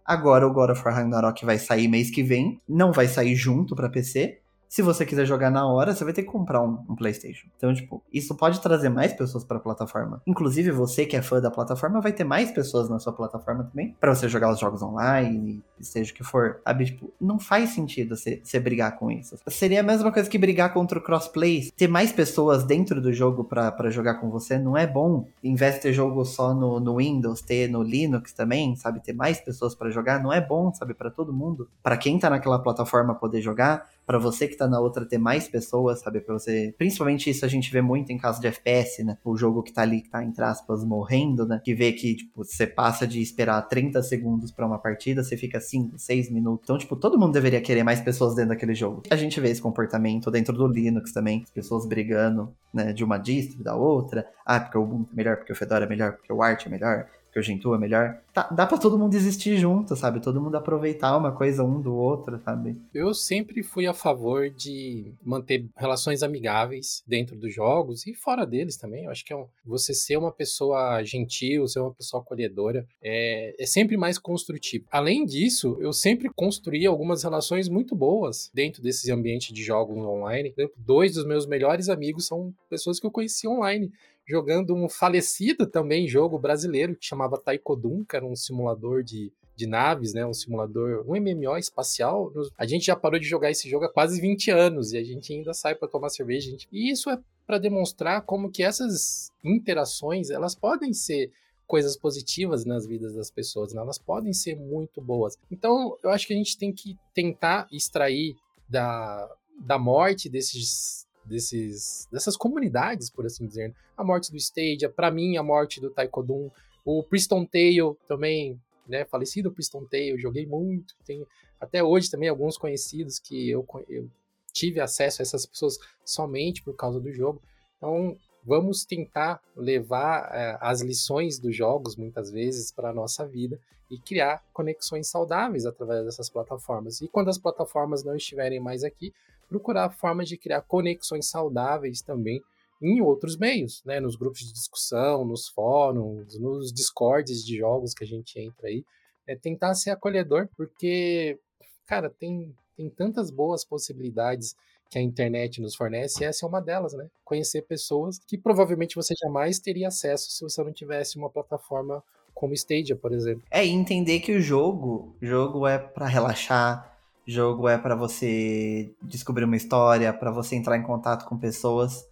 Agora 0.10 0.48
o 0.48 0.52
God 0.52 0.72
of 0.72 0.82
War 0.84 0.96
Ragnarok 0.96 1.46
vai 1.46 1.60
sair 1.60 1.88
mês 1.88 2.10
que 2.10 2.24
vem. 2.24 2.60
Não 2.68 2.92
vai 2.92 3.08
sair 3.08 3.36
junto 3.36 3.76
para 3.76 3.88
PC. 3.88 4.40
Se 4.70 4.84
você 4.84 5.04
quiser 5.04 5.26
jogar 5.26 5.50
na 5.50 5.66
hora, 5.66 5.96
você 5.96 6.04
vai 6.04 6.14
ter 6.14 6.22
que 6.22 6.32
comprar 6.32 6.62
um, 6.62 6.78
um 6.88 6.96
PlayStation. 6.96 7.48
Então, 7.58 7.74
tipo, 7.74 8.04
isso 8.14 8.36
pode 8.36 8.62
trazer 8.62 8.88
mais 8.88 9.12
pessoas 9.12 9.44
para 9.44 9.58
a 9.58 9.60
plataforma. 9.60 10.22
Inclusive, 10.28 10.70
você 10.70 11.08
que 11.08 11.16
é 11.18 11.24
fã 11.24 11.42
da 11.42 11.50
plataforma 11.50 12.00
vai 12.00 12.14
ter 12.14 12.24
mais 12.24 12.52
pessoas 12.52 12.88
na 12.88 13.00
sua 13.00 13.12
plataforma 13.12 13.64
também, 13.64 13.96
para 14.00 14.14
você 14.14 14.30
jogar 14.30 14.52
os 14.52 14.60
jogos 14.60 14.84
online, 14.84 15.64
seja 15.82 16.12
o 16.12 16.16
que 16.16 16.24
for. 16.24 16.62
Sabe, 16.64 16.86
tipo, 16.86 17.12
não 17.20 17.40
faz 17.40 17.72
sentido 17.72 18.16
você, 18.16 18.60
brigar 18.60 18.96
com 19.00 19.10
isso. 19.10 19.38
Seria 19.48 19.80
a 19.80 19.84
mesma 19.84 20.12
coisa 20.12 20.30
que 20.30 20.38
brigar 20.38 20.72
contra 20.72 21.00
o 21.00 21.02
crossplay. 21.02 21.72
Ter 21.76 21.88
mais 21.88 22.12
pessoas 22.12 22.64
dentro 22.64 23.02
do 23.02 23.12
jogo 23.12 23.44
para 23.44 23.90
jogar 23.90 24.16
com 24.16 24.30
você 24.30 24.60
não 24.60 24.78
é 24.78 24.86
bom. 24.86 25.26
De 25.44 25.80
ter 25.80 25.94
jogo 25.94 26.24
só 26.26 26.54
no, 26.54 26.80
no 26.80 26.98
Windows, 26.98 27.42
ter 27.42 27.68
no 27.68 27.82
Linux 27.82 28.34
também, 28.34 28.76
sabe, 28.76 29.00
ter 29.00 29.14
mais 29.14 29.40
pessoas 29.40 29.74
para 29.74 29.90
jogar, 29.90 30.22
não 30.22 30.32
é 30.32 30.40
bom, 30.40 30.72
sabe, 30.74 30.94
para 30.94 31.10
todo 31.10 31.34
mundo. 31.34 31.68
Para 31.82 31.98
quem 31.98 32.20
tá 32.20 32.30
naquela 32.30 32.60
plataforma 32.60 33.16
poder 33.16 33.42
jogar, 33.42 33.88
para 34.10 34.18
você 34.18 34.48
que 34.48 34.58
tá 34.58 34.68
na 34.68 34.80
outra 34.80 35.06
ter 35.06 35.20
mais 35.20 35.48
pessoas, 35.48 36.00
sabe? 36.00 36.20
Pra 36.20 36.34
você. 36.34 36.74
Principalmente 36.80 37.30
isso 37.30 37.46
a 37.46 37.48
gente 37.48 37.72
vê 37.72 37.80
muito 37.80 38.12
em 38.12 38.18
caso 38.18 38.42
de 38.42 38.48
FPS, 38.48 39.04
né? 39.04 39.20
O 39.24 39.38
jogo 39.38 39.62
que 39.62 39.72
tá 39.72 39.84
ali, 39.84 40.02
que 40.02 40.10
tá, 40.10 40.24
entre 40.24 40.44
aspas, 40.44 40.84
morrendo, 40.84 41.46
né? 41.46 41.62
Que 41.64 41.76
vê 41.76 41.92
que, 41.92 42.16
tipo, 42.16 42.44
você 42.44 42.66
passa 42.66 43.06
de 43.06 43.22
esperar 43.22 43.62
30 43.62 44.02
segundos 44.02 44.52
para 44.52 44.66
uma 44.66 44.80
partida, 44.80 45.24
você 45.24 45.38
fica 45.38 45.62
5, 45.62 46.00
6 46.00 46.32
minutos. 46.32 46.64
Então, 46.64 46.76
tipo, 46.80 46.96
todo 46.96 47.20
mundo 47.20 47.34
deveria 47.34 47.62
querer 47.62 47.84
mais 47.84 48.02
pessoas 48.02 48.34
dentro 48.34 48.50
daquele 48.50 48.74
jogo. 48.74 49.04
A 49.12 49.16
gente 49.16 49.40
vê 49.40 49.52
esse 49.52 49.62
comportamento 49.62 50.32
dentro 50.32 50.58
do 50.58 50.66
Linux 50.66 51.14
também, 51.14 51.46
pessoas 51.54 51.86
brigando, 51.86 52.52
né? 52.74 52.92
De 52.92 53.04
uma 53.04 53.20
distro 53.20 53.64
da 53.64 53.76
outra. 53.76 54.28
Ah, 54.44 54.60
porque 54.60 54.80
o 54.80 54.82
Ubuntu 54.82 55.12
é 55.14 55.16
melhor, 55.16 55.38
porque 55.38 55.54
o 55.54 55.56
Fedora 55.56 55.86
é 55.86 55.88
melhor, 55.88 56.14
porque 56.14 56.34
o 56.34 56.42
Arch 56.42 56.66
é 56.66 56.70
melhor 56.70 57.06
porque 57.30 57.40
o 57.40 57.44
Gentoo 57.44 57.76
é 57.76 57.78
melhor. 57.78 58.20
Tá, 58.34 58.50
dá 58.52 58.66
para 58.66 58.78
todo 58.78 58.98
mundo 58.98 59.14
existir 59.14 59.58
junto, 59.58 59.96
sabe? 59.96 60.20
Todo 60.20 60.42
mundo 60.42 60.56
aproveitar 60.56 61.16
uma 61.16 61.32
coisa 61.32 61.64
um 61.64 61.80
do 61.80 61.94
outro, 61.96 62.40
sabe? 62.44 62.76
Eu 62.94 63.14
sempre 63.14 63.62
fui 63.62 63.86
a 63.86 63.94
favor 63.94 64.50
de 64.50 65.14
manter 65.24 65.68
relações 65.78 66.24
amigáveis 66.24 67.04
dentro 67.08 67.36
dos 67.36 67.54
jogos 67.54 68.06
e 68.08 68.14
fora 68.16 68.46
deles 68.46 68.78
também. 68.78 69.06
Eu 69.06 69.12
acho 69.12 69.24
que 69.24 69.32
é 69.32 69.36
um, 69.36 69.46
você 69.64 69.94
ser 69.94 70.18
uma 70.18 70.32
pessoa 70.32 71.04
gentil, 71.04 71.68
ser 71.68 71.80
uma 71.80 71.94
pessoa 71.94 72.22
acolhedora, 72.22 72.86
é, 73.02 73.56
é 73.60 73.66
sempre 73.66 73.96
mais 73.96 74.18
construtivo. 74.18 74.86
Além 74.92 75.24
disso, 75.24 75.78
eu 75.80 75.94
sempre 75.94 76.30
construí 76.30 76.86
algumas 76.88 77.24
relações 77.24 77.70
muito 77.70 77.96
boas 77.96 78.50
dentro 78.54 78.82
desses 78.82 79.08
ambientes 79.10 79.54
de 79.54 79.64
jogos 79.64 79.98
online. 79.98 80.54
Dois 80.76 81.14
dos 81.14 81.26
meus 81.26 81.46
melhores 81.46 81.90
amigos 81.90 82.26
são 82.26 82.54
pessoas 82.70 83.00
que 83.00 83.06
eu 83.06 83.12
conheci 83.12 83.48
online 83.48 83.92
jogando 84.30 84.76
um 84.76 84.88
falecido 84.88 85.66
também 85.66 86.08
jogo 86.08 86.38
brasileiro 86.38 86.96
que 86.96 87.06
chamava 87.06 87.40
Taikodun, 87.40 88.06
que 88.06 88.16
era 88.16 88.26
um 88.26 88.36
simulador 88.36 89.02
de, 89.02 89.34
de 89.56 89.66
naves, 89.66 90.14
né? 90.14 90.24
Um 90.24 90.34
simulador, 90.34 91.04
um 91.08 91.20
MMO 91.20 91.58
espacial. 91.58 92.32
A 92.56 92.68
gente 92.68 92.86
já 92.86 92.96
parou 92.96 93.20
de 93.20 93.26
jogar 93.26 93.50
esse 93.50 93.68
jogo 93.68 93.86
há 93.86 93.92
quase 93.92 94.22
20 94.22 94.52
anos 94.52 94.94
e 94.94 94.98
a 94.98 95.04
gente 95.04 95.34
ainda 95.34 95.52
sai 95.52 95.74
para 95.74 95.88
tomar 95.88 96.10
cerveja. 96.10 96.52
Gente... 96.52 96.68
E 96.72 96.92
isso 96.92 97.10
é 97.10 97.20
para 97.48 97.58
demonstrar 97.58 98.22
como 98.22 98.52
que 98.52 98.62
essas 98.62 99.32
interações, 99.44 100.30
elas 100.30 100.54
podem 100.54 100.94
ser 100.94 101.32
coisas 101.66 101.98
positivas 101.98 102.66
nas 102.66 102.86
vidas 102.86 103.16
das 103.16 103.32
pessoas, 103.32 103.74
né? 103.74 103.82
elas 103.82 103.98
podem 103.98 104.34
ser 104.34 104.56
muito 104.56 105.02
boas. 105.02 105.38
Então, 105.52 105.98
eu 106.04 106.12
acho 106.12 106.28
que 106.28 106.34
a 106.34 106.36
gente 106.36 106.58
tem 106.58 106.72
que 106.72 106.96
tentar 107.14 107.68
extrair 107.72 108.36
da, 108.68 109.28
da 109.60 109.80
morte 109.80 110.30
desses 110.30 111.08
desses, 111.30 112.08
dessas 112.12 112.36
comunidades, 112.36 113.10
por 113.10 113.26
assim 113.26 113.46
dizer. 113.46 113.74
A 113.96 114.04
morte 114.04 114.32
do 114.32 114.38
Stadia, 114.38 114.90
para 114.90 115.12
mim, 115.12 115.38
a 115.38 115.44
morte 115.44 115.80
do 115.80 115.90
Taekwondo, 115.90 116.52
o 116.84 117.04
Priston 117.04 117.46
Tale 117.46 117.96
também, 118.08 118.60
né, 118.88 119.06
falecido 119.06 119.52
Priston 119.52 119.86
Tale, 119.86 120.18
joguei 120.18 120.46
muito, 120.46 120.96
tem 121.06 121.26
até 121.60 121.84
hoje 121.84 122.10
também 122.10 122.30
alguns 122.30 122.58
conhecidos 122.58 123.20
que 123.20 123.50
eu, 123.50 123.66
eu 123.88 124.10
tive 124.52 124.80
acesso 124.80 125.22
a 125.22 125.24
essas 125.24 125.46
pessoas 125.46 125.78
somente 126.04 126.64
por 126.64 126.76
causa 126.76 127.00
do 127.00 127.12
jogo. 127.12 127.42
Então, 127.78 128.18
vamos 128.44 128.84
tentar 128.84 129.42
levar 129.56 130.30
é, 130.34 130.58
as 130.60 130.82
lições 130.82 131.38
dos 131.38 131.56
jogos, 131.56 131.96
muitas 131.96 132.32
vezes, 132.32 132.72
para 132.72 132.90
a 132.90 132.94
nossa 132.94 133.26
vida 133.26 133.60
e 133.90 134.00
criar 134.00 134.44
conexões 134.54 135.08
saudáveis 135.08 135.66
através 135.66 136.06
dessas 136.06 136.30
plataformas. 136.30 137.02
E 137.02 137.08
quando 137.08 137.30
as 137.30 137.38
plataformas 137.38 138.04
não 138.04 138.16
estiverem 138.16 138.60
mais 138.60 138.84
aqui, 138.84 139.14
procurar 139.50 139.90
formas 139.90 140.30
de 140.30 140.38
criar 140.38 140.62
conexões 140.62 141.28
saudáveis 141.28 142.02
também 142.02 142.42
em 142.82 143.02
outros 143.02 143.36
meios, 143.36 143.82
né? 143.84 144.00
Nos 144.00 144.16
grupos 144.16 144.40
de 144.40 144.54
discussão, 144.54 145.26
nos 145.26 145.50
fóruns, 145.50 146.40
nos 146.40 146.72
discords 146.72 147.44
de 147.44 147.58
jogos 147.58 147.94
que 147.94 148.04
a 148.04 148.08
gente 148.08 148.40
entra 148.40 148.68
aí. 148.68 148.86
É 149.28 149.36
tentar 149.36 149.74
ser 149.76 149.92
acolhedor, 149.92 150.48
porque, 150.56 151.38
cara, 151.86 152.10
tem, 152.10 152.56
tem 152.78 152.90
tantas 152.90 153.30
boas 153.30 153.66
possibilidades 153.66 154.56
que 154.90 154.98
a 154.98 155.02
internet 155.02 155.62
nos 155.62 155.76
fornece, 155.76 156.24
e 156.24 156.26
essa 156.26 156.46
é 156.46 156.50
uma 156.50 156.62
delas, 156.62 156.94
né? 156.94 157.08
Conhecer 157.24 157.62
pessoas 157.62 158.18
que 158.18 158.38
provavelmente 158.38 158.96
você 158.96 159.14
jamais 159.22 159.60
teria 159.60 159.90
acesso 159.90 160.32
se 160.32 160.42
você 160.42 160.64
não 160.64 160.74
tivesse 160.74 161.18
uma 161.18 161.30
plataforma 161.30 162.04
como 162.34 162.54
Stadia, 162.54 162.96
por 162.96 163.12
exemplo. 163.12 163.44
É, 163.52 163.66
entender 163.66 164.20
que 164.22 164.32
o 164.32 164.42
jogo, 164.42 165.16
jogo 165.22 165.68
é 165.68 165.78
para 165.78 166.08
relaxar, 166.08 166.99
Jogo 167.30 167.70
é 167.70 167.78
para 167.78 167.94
você 167.94 168.92
descobrir 169.04 169.44
uma 169.44 169.56
história, 169.56 170.12
para 170.12 170.32
você 170.32 170.56
entrar 170.56 170.76
em 170.76 170.82
contato 170.82 171.26
com 171.26 171.38
pessoas. 171.38 172.04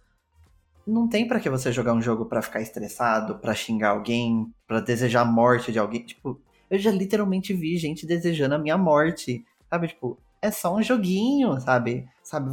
Não 0.86 1.08
tem 1.08 1.26
para 1.26 1.40
que 1.40 1.50
você 1.50 1.72
jogar 1.72 1.92
um 1.92 2.00
jogo 2.00 2.26
para 2.26 2.40
ficar 2.40 2.60
estressado, 2.60 3.36
para 3.36 3.52
xingar 3.52 3.90
alguém, 3.90 4.48
para 4.64 4.78
desejar 4.78 5.22
a 5.22 5.24
morte 5.24 5.72
de 5.72 5.78
alguém. 5.80 6.06
Tipo, 6.06 6.40
eu 6.70 6.78
já 6.78 6.92
literalmente 6.92 7.52
vi 7.52 7.76
gente 7.78 8.06
desejando 8.06 8.54
a 8.54 8.58
minha 8.58 8.78
morte. 8.78 9.44
Sabe, 9.68 9.88
tipo, 9.88 10.16
é 10.40 10.52
só 10.52 10.76
um 10.76 10.82
joguinho, 10.84 11.60
sabe? 11.60 12.06
Sabe, 12.22 12.52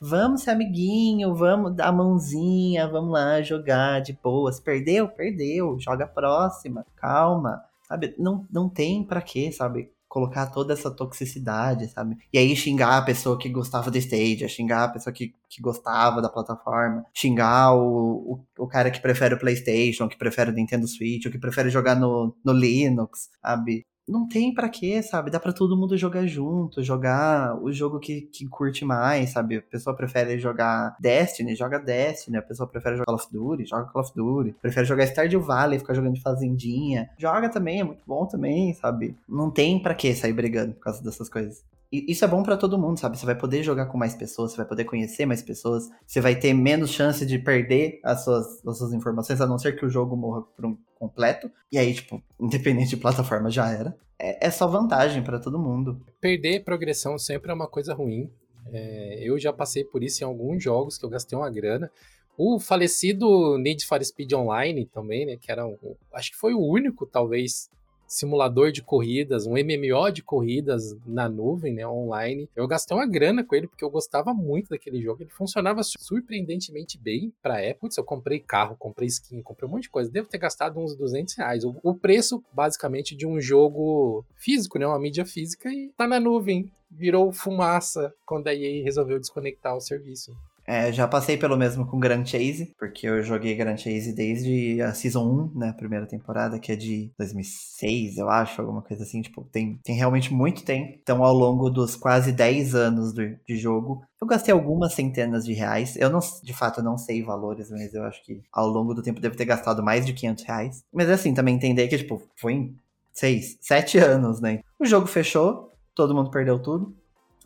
vamos 0.00 0.40
ser 0.40 0.52
amiguinho, 0.52 1.34
vamos 1.34 1.76
dar 1.76 1.88
a 1.88 1.92
mãozinha, 1.92 2.88
vamos 2.88 3.12
lá 3.12 3.42
jogar 3.42 4.00
de 4.00 4.14
boas. 4.14 4.58
Perdeu? 4.58 5.06
Perdeu. 5.06 5.78
Joga 5.78 6.06
a 6.06 6.08
próxima. 6.08 6.86
Calma. 6.96 7.62
Sabe, 7.86 8.14
não, 8.18 8.46
não 8.50 8.70
tem 8.70 9.04
para 9.04 9.20
quê, 9.20 9.52
sabe? 9.52 9.90
Colocar 10.16 10.46
toda 10.46 10.72
essa 10.72 10.90
toxicidade, 10.90 11.88
sabe? 11.88 12.16
E 12.32 12.38
aí 12.38 12.56
xingar 12.56 12.96
a 12.96 13.02
pessoa 13.02 13.38
que 13.38 13.50
gostava 13.50 13.90
do 13.90 13.98
Stadia, 13.98 14.48
xingar 14.48 14.84
a 14.84 14.88
pessoa 14.88 15.12
que, 15.12 15.34
que 15.46 15.60
gostava 15.60 16.22
da 16.22 16.28
plataforma, 16.30 17.04
xingar 17.12 17.74
o, 17.74 18.32
o, 18.32 18.64
o 18.64 18.66
cara 18.66 18.90
que 18.90 18.98
prefere 18.98 19.34
o 19.34 19.38
PlayStation, 19.38 20.08
que 20.08 20.16
prefere 20.16 20.50
o 20.50 20.54
Nintendo 20.54 20.88
Switch, 20.88 21.26
o 21.26 21.30
que 21.30 21.38
prefere 21.38 21.68
jogar 21.68 21.96
no, 21.96 22.34
no 22.42 22.52
Linux, 22.54 23.28
sabe? 23.42 23.84
Não 24.08 24.28
tem 24.28 24.54
para 24.54 24.68
quê, 24.68 25.02
sabe? 25.02 25.30
Dá 25.30 25.40
para 25.40 25.52
todo 25.52 25.76
mundo 25.76 25.96
jogar 25.96 26.26
junto, 26.26 26.82
jogar 26.82 27.60
o 27.60 27.72
jogo 27.72 27.98
que, 27.98 28.22
que 28.22 28.46
curte 28.46 28.84
mais, 28.84 29.30
sabe? 29.30 29.56
A 29.56 29.62
pessoa 29.62 29.96
prefere 29.96 30.38
jogar 30.38 30.96
Destiny, 31.00 31.56
joga 31.56 31.78
Destiny. 31.78 32.36
A 32.36 32.42
pessoa 32.42 32.68
prefere 32.68 32.96
jogar 32.96 33.06
Call 33.06 33.16
of 33.16 33.26
Duty, 33.32 33.64
joga 33.66 33.90
Call 33.90 34.02
of 34.02 34.12
Duty. 34.14 34.54
Prefere 34.62 34.86
jogar 34.86 35.06
Stardew 35.06 35.40
Valley, 35.40 35.78
ficar 35.78 35.94
jogando 35.94 36.14
de 36.14 36.22
fazendinha. 36.22 37.10
Joga 37.18 37.48
também, 37.48 37.80
é 37.80 37.84
muito 37.84 38.02
bom 38.06 38.26
também, 38.26 38.72
sabe? 38.74 39.16
Não 39.28 39.50
tem 39.50 39.82
para 39.82 39.94
que 39.94 40.14
sair 40.14 40.32
brigando 40.32 40.74
por 40.74 40.80
causa 40.80 41.02
dessas 41.02 41.28
coisas. 41.28 41.64
Isso 41.92 42.24
é 42.24 42.28
bom 42.28 42.42
para 42.42 42.56
todo 42.56 42.78
mundo, 42.78 42.98
sabe? 42.98 43.18
Você 43.18 43.26
vai 43.26 43.34
poder 43.34 43.62
jogar 43.62 43.86
com 43.86 43.96
mais 43.96 44.14
pessoas, 44.14 44.52
você 44.52 44.56
vai 44.56 44.66
poder 44.66 44.84
conhecer 44.84 45.26
mais 45.26 45.42
pessoas, 45.42 45.88
você 46.06 46.20
vai 46.20 46.34
ter 46.34 46.52
menos 46.52 46.90
chance 46.90 47.24
de 47.24 47.38
perder 47.38 48.00
as 48.02 48.24
suas, 48.24 48.66
as 48.66 48.78
suas 48.78 48.92
informações, 48.92 49.40
a 49.40 49.46
não 49.46 49.58
ser 49.58 49.76
que 49.76 49.84
o 49.84 49.90
jogo 49.90 50.16
morra 50.16 50.42
por 50.42 50.66
um 50.66 50.76
completo. 50.96 51.50
E 51.70 51.78
aí, 51.78 51.94
tipo, 51.94 52.22
independente 52.40 52.90
de 52.90 52.96
plataforma, 52.96 53.50
já 53.50 53.70
era. 53.70 53.96
É, 54.18 54.46
é 54.46 54.50
só 54.50 54.66
vantagem 54.66 55.22
para 55.22 55.38
todo 55.38 55.58
mundo. 55.58 56.00
Perder 56.20 56.64
progressão 56.64 57.18
sempre 57.18 57.50
é 57.50 57.54
uma 57.54 57.68
coisa 57.68 57.94
ruim. 57.94 58.30
É, 58.72 59.20
eu 59.22 59.38
já 59.38 59.52
passei 59.52 59.84
por 59.84 60.02
isso 60.02 60.22
em 60.22 60.26
alguns 60.26 60.62
jogos 60.62 60.98
que 60.98 61.04
eu 61.04 61.10
gastei 61.10 61.38
uma 61.38 61.50
grana. 61.50 61.90
O 62.36 62.58
falecido 62.58 63.56
Need 63.58 63.86
for 63.86 64.04
Speed 64.04 64.32
Online 64.32 64.86
também, 64.86 65.24
né? 65.24 65.36
Que 65.40 65.50
era 65.50 65.66
um, 65.66 65.76
acho 66.12 66.32
que 66.32 66.36
foi 66.36 66.52
o 66.52 66.60
único, 66.60 67.06
talvez, 67.06 67.70
simulador 68.06 68.72
de 68.72 68.82
corridas, 68.82 69.46
um 69.46 69.52
MMO 69.52 70.10
de 70.12 70.22
corridas 70.22 70.96
na 71.06 71.28
nuvem, 71.28 71.72
né, 71.72 71.86
online. 71.86 72.48
Eu 72.54 72.66
gastei 72.66 72.96
uma 72.96 73.06
grana 73.06 73.44
com 73.44 73.54
ele 73.54 73.66
porque 73.66 73.84
eu 73.84 73.90
gostava 73.90 74.32
muito 74.32 74.70
daquele 74.70 75.00
jogo. 75.00 75.22
Ele 75.22 75.30
funcionava 75.30 75.82
surpreendentemente 75.82 76.98
bem 76.98 77.32
pra 77.42 77.60
época. 77.60 77.88
Eu 77.96 78.04
comprei 78.04 78.40
carro, 78.40 78.76
comprei 78.78 79.08
skin, 79.08 79.42
comprei 79.42 79.68
um 79.68 79.72
monte 79.72 79.84
de 79.84 79.90
coisa. 79.90 80.10
Devo 80.10 80.28
ter 80.28 80.38
gastado 80.38 80.78
uns 80.78 80.94
200 80.94 81.34
reais. 81.34 81.64
O, 81.64 81.74
o 81.82 81.94
preço, 81.94 82.42
basicamente, 82.52 83.14
de 83.14 83.26
um 83.26 83.40
jogo 83.40 84.24
físico, 84.34 84.78
né, 84.78 84.86
uma 84.86 84.98
mídia 84.98 85.24
física 85.24 85.68
e 85.70 85.90
tá 85.96 86.06
na 86.06 86.20
nuvem. 86.20 86.70
Virou 86.90 87.32
fumaça 87.32 88.14
quando 88.24 88.46
a 88.48 88.54
EA 88.54 88.82
resolveu 88.82 89.18
desconectar 89.18 89.76
o 89.76 89.80
serviço. 89.80 90.32
É, 90.66 90.92
já 90.92 91.06
passei 91.06 91.36
pelo 91.36 91.56
mesmo 91.56 91.86
com 91.86 92.00
Grand 92.00 92.24
Chase, 92.24 92.74
porque 92.76 93.06
eu 93.06 93.22
joguei 93.22 93.54
Grand 93.54 93.76
Chase 93.76 94.12
desde 94.12 94.82
a 94.82 94.92
Season 94.92 95.50
1, 95.54 95.58
né, 95.58 95.72
primeira 95.72 96.06
temporada, 96.06 96.58
que 96.58 96.72
é 96.72 96.76
de 96.76 97.12
2006, 97.16 98.18
eu 98.18 98.28
acho, 98.28 98.60
alguma 98.60 98.82
coisa 98.82 99.04
assim, 99.04 99.22
tipo, 99.22 99.44
tem, 99.44 99.78
tem 99.84 99.94
realmente 99.94 100.34
muito 100.34 100.64
tempo. 100.64 100.98
Então, 101.00 101.22
ao 101.22 101.32
longo 101.32 101.70
dos 101.70 101.94
quase 101.94 102.32
10 102.32 102.74
anos 102.74 103.12
do, 103.12 103.36
de 103.46 103.56
jogo, 103.56 104.02
eu 104.20 104.26
gastei 104.26 104.52
algumas 104.52 104.94
centenas 104.94 105.44
de 105.44 105.52
reais. 105.52 105.96
Eu 105.96 106.10
não, 106.10 106.18
de 106.42 106.52
fato, 106.52 106.82
não 106.82 106.98
sei 106.98 107.22
valores, 107.22 107.70
mas 107.70 107.94
eu 107.94 108.02
acho 108.02 108.24
que 108.24 108.42
ao 108.52 108.66
longo 108.66 108.92
do 108.92 109.02
tempo 109.02 109.20
devo 109.20 109.36
ter 109.36 109.44
gastado 109.44 109.82
mais 109.82 110.04
de 110.04 110.12
500 110.12 110.44
reais. 110.44 110.84
Mas 110.92 111.08
assim, 111.08 111.32
também 111.32 111.54
entender 111.54 111.86
que, 111.86 111.98
tipo, 111.98 112.20
foi 112.36 112.52
em 112.54 112.76
6, 113.12 113.58
7 113.60 113.98
anos, 113.98 114.40
né? 114.40 114.60
O 114.80 114.84
jogo 114.84 115.06
fechou, 115.06 115.72
todo 115.94 116.14
mundo 116.14 116.30
perdeu 116.30 116.58
tudo. 116.58 116.94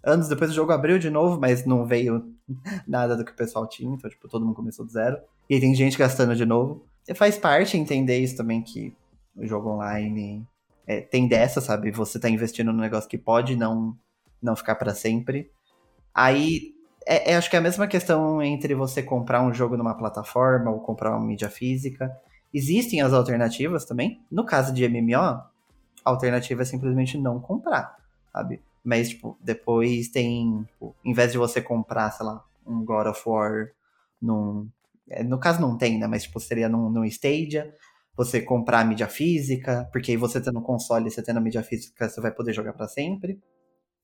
Anos 0.02 0.28
depois 0.28 0.50
o 0.50 0.54
jogo 0.54 0.72
abriu 0.72 0.98
de 0.98 1.10
novo, 1.10 1.38
mas 1.38 1.66
não 1.66 1.84
veio 1.84 2.34
nada 2.86 3.16
do 3.16 3.24
que 3.24 3.32
o 3.32 3.36
pessoal 3.36 3.66
tinha, 3.68 3.94
então, 3.94 4.08
tipo, 4.08 4.28
todo 4.28 4.44
mundo 4.44 4.54
começou 4.54 4.84
do 4.84 4.90
zero. 4.90 5.18
E 5.48 5.54
aí 5.54 5.60
tem 5.60 5.74
gente 5.74 5.98
gastando 5.98 6.34
de 6.34 6.46
novo. 6.46 6.84
E 7.06 7.14
faz 7.14 7.36
parte 7.36 7.76
entender 7.76 8.18
isso 8.18 8.36
também, 8.36 8.62
que 8.62 8.94
o 9.36 9.46
jogo 9.46 9.70
online 9.70 10.46
é, 10.86 11.00
tem 11.00 11.28
dessa, 11.28 11.60
sabe? 11.60 11.90
Você 11.90 12.18
tá 12.18 12.28
investindo 12.28 12.72
num 12.72 12.80
negócio 12.80 13.08
que 13.08 13.18
pode 13.18 13.56
não, 13.56 13.96
não 14.42 14.56
ficar 14.56 14.74
para 14.76 14.94
sempre. 14.94 15.50
Aí, 16.14 16.74
é, 17.06 17.32
é, 17.32 17.36
acho 17.36 17.50
que 17.50 17.56
é 17.56 17.58
a 17.58 17.62
mesma 17.62 17.86
questão 17.86 18.42
entre 18.42 18.74
você 18.74 19.02
comprar 19.02 19.42
um 19.42 19.52
jogo 19.52 19.76
numa 19.76 19.94
plataforma 19.94 20.70
ou 20.70 20.80
comprar 20.80 21.10
uma 21.10 21.24
mídia 21.24 21.50
física. 21.50 22.10
Existem 22.52 23.00
as 23.00 23.12
alternativas 23.12 23.84
também. 23.84 24.20
No 24.30 24.44
caso 24.44 24.72
de 24.72 24.88
MMO, 24.88 25.16
a 25.16 25.50
alternativa 26.04 26.62
é 26.62 26.64
simplesmente 26.64 27.18
não 27.18 27.40
comprar, 27.40 27.96
sabe? 28.32 28.60
Mas, 28.84 29.10
tipo, 29.10 29.38
depois 29.40 30.08
tem. 30.08 30.64
Tipo, 30.64 30.96
em 31.04 31.12
vez 31.12 31.32
de 31.32 31.38
você 31.38 31.60
comprar, 31.60 32.10
sei 32.12 32.26
lá, 32.26 32.44
um 32.66 32.84
God 32.84 33.06
of 33.08 33.22
War 33.26 33.70
num. 34.20 34.68
É, 35.08 35.22
no 35.24 35.38
caso 35.38 35.60
não 35.60 35.76
tem, 35.76 35.98
né? 35.98 36.06
Mas, 36.06 36.24
tipo, 36.24 36.40
seria 36.40 36.68
num, 36.68 36.90
num 36.90 37.04
Stadia. 37.04 37.74
Você 38.16 38.40
comprar 38.42 38.80
a 38.80 38.84
mídia 38.84 39.08
física, 39.08 39.88
porque 39.92 40.10
aí 40.12 40.16
você 40.16 40.40
tendo 40.40 40.60
console, 40.62 41.10
você 41.10 41.22
tendo 41.22 41.38
a 41.38 41.40
mídia 41.40 41.62
física, 41.62 42.08
você 42.08 42.20
vai 42.20 42.32
poder 42.32 42.52
jogar 42.52 42.72
para 42.74 42.88
sempre. 42.88 43.40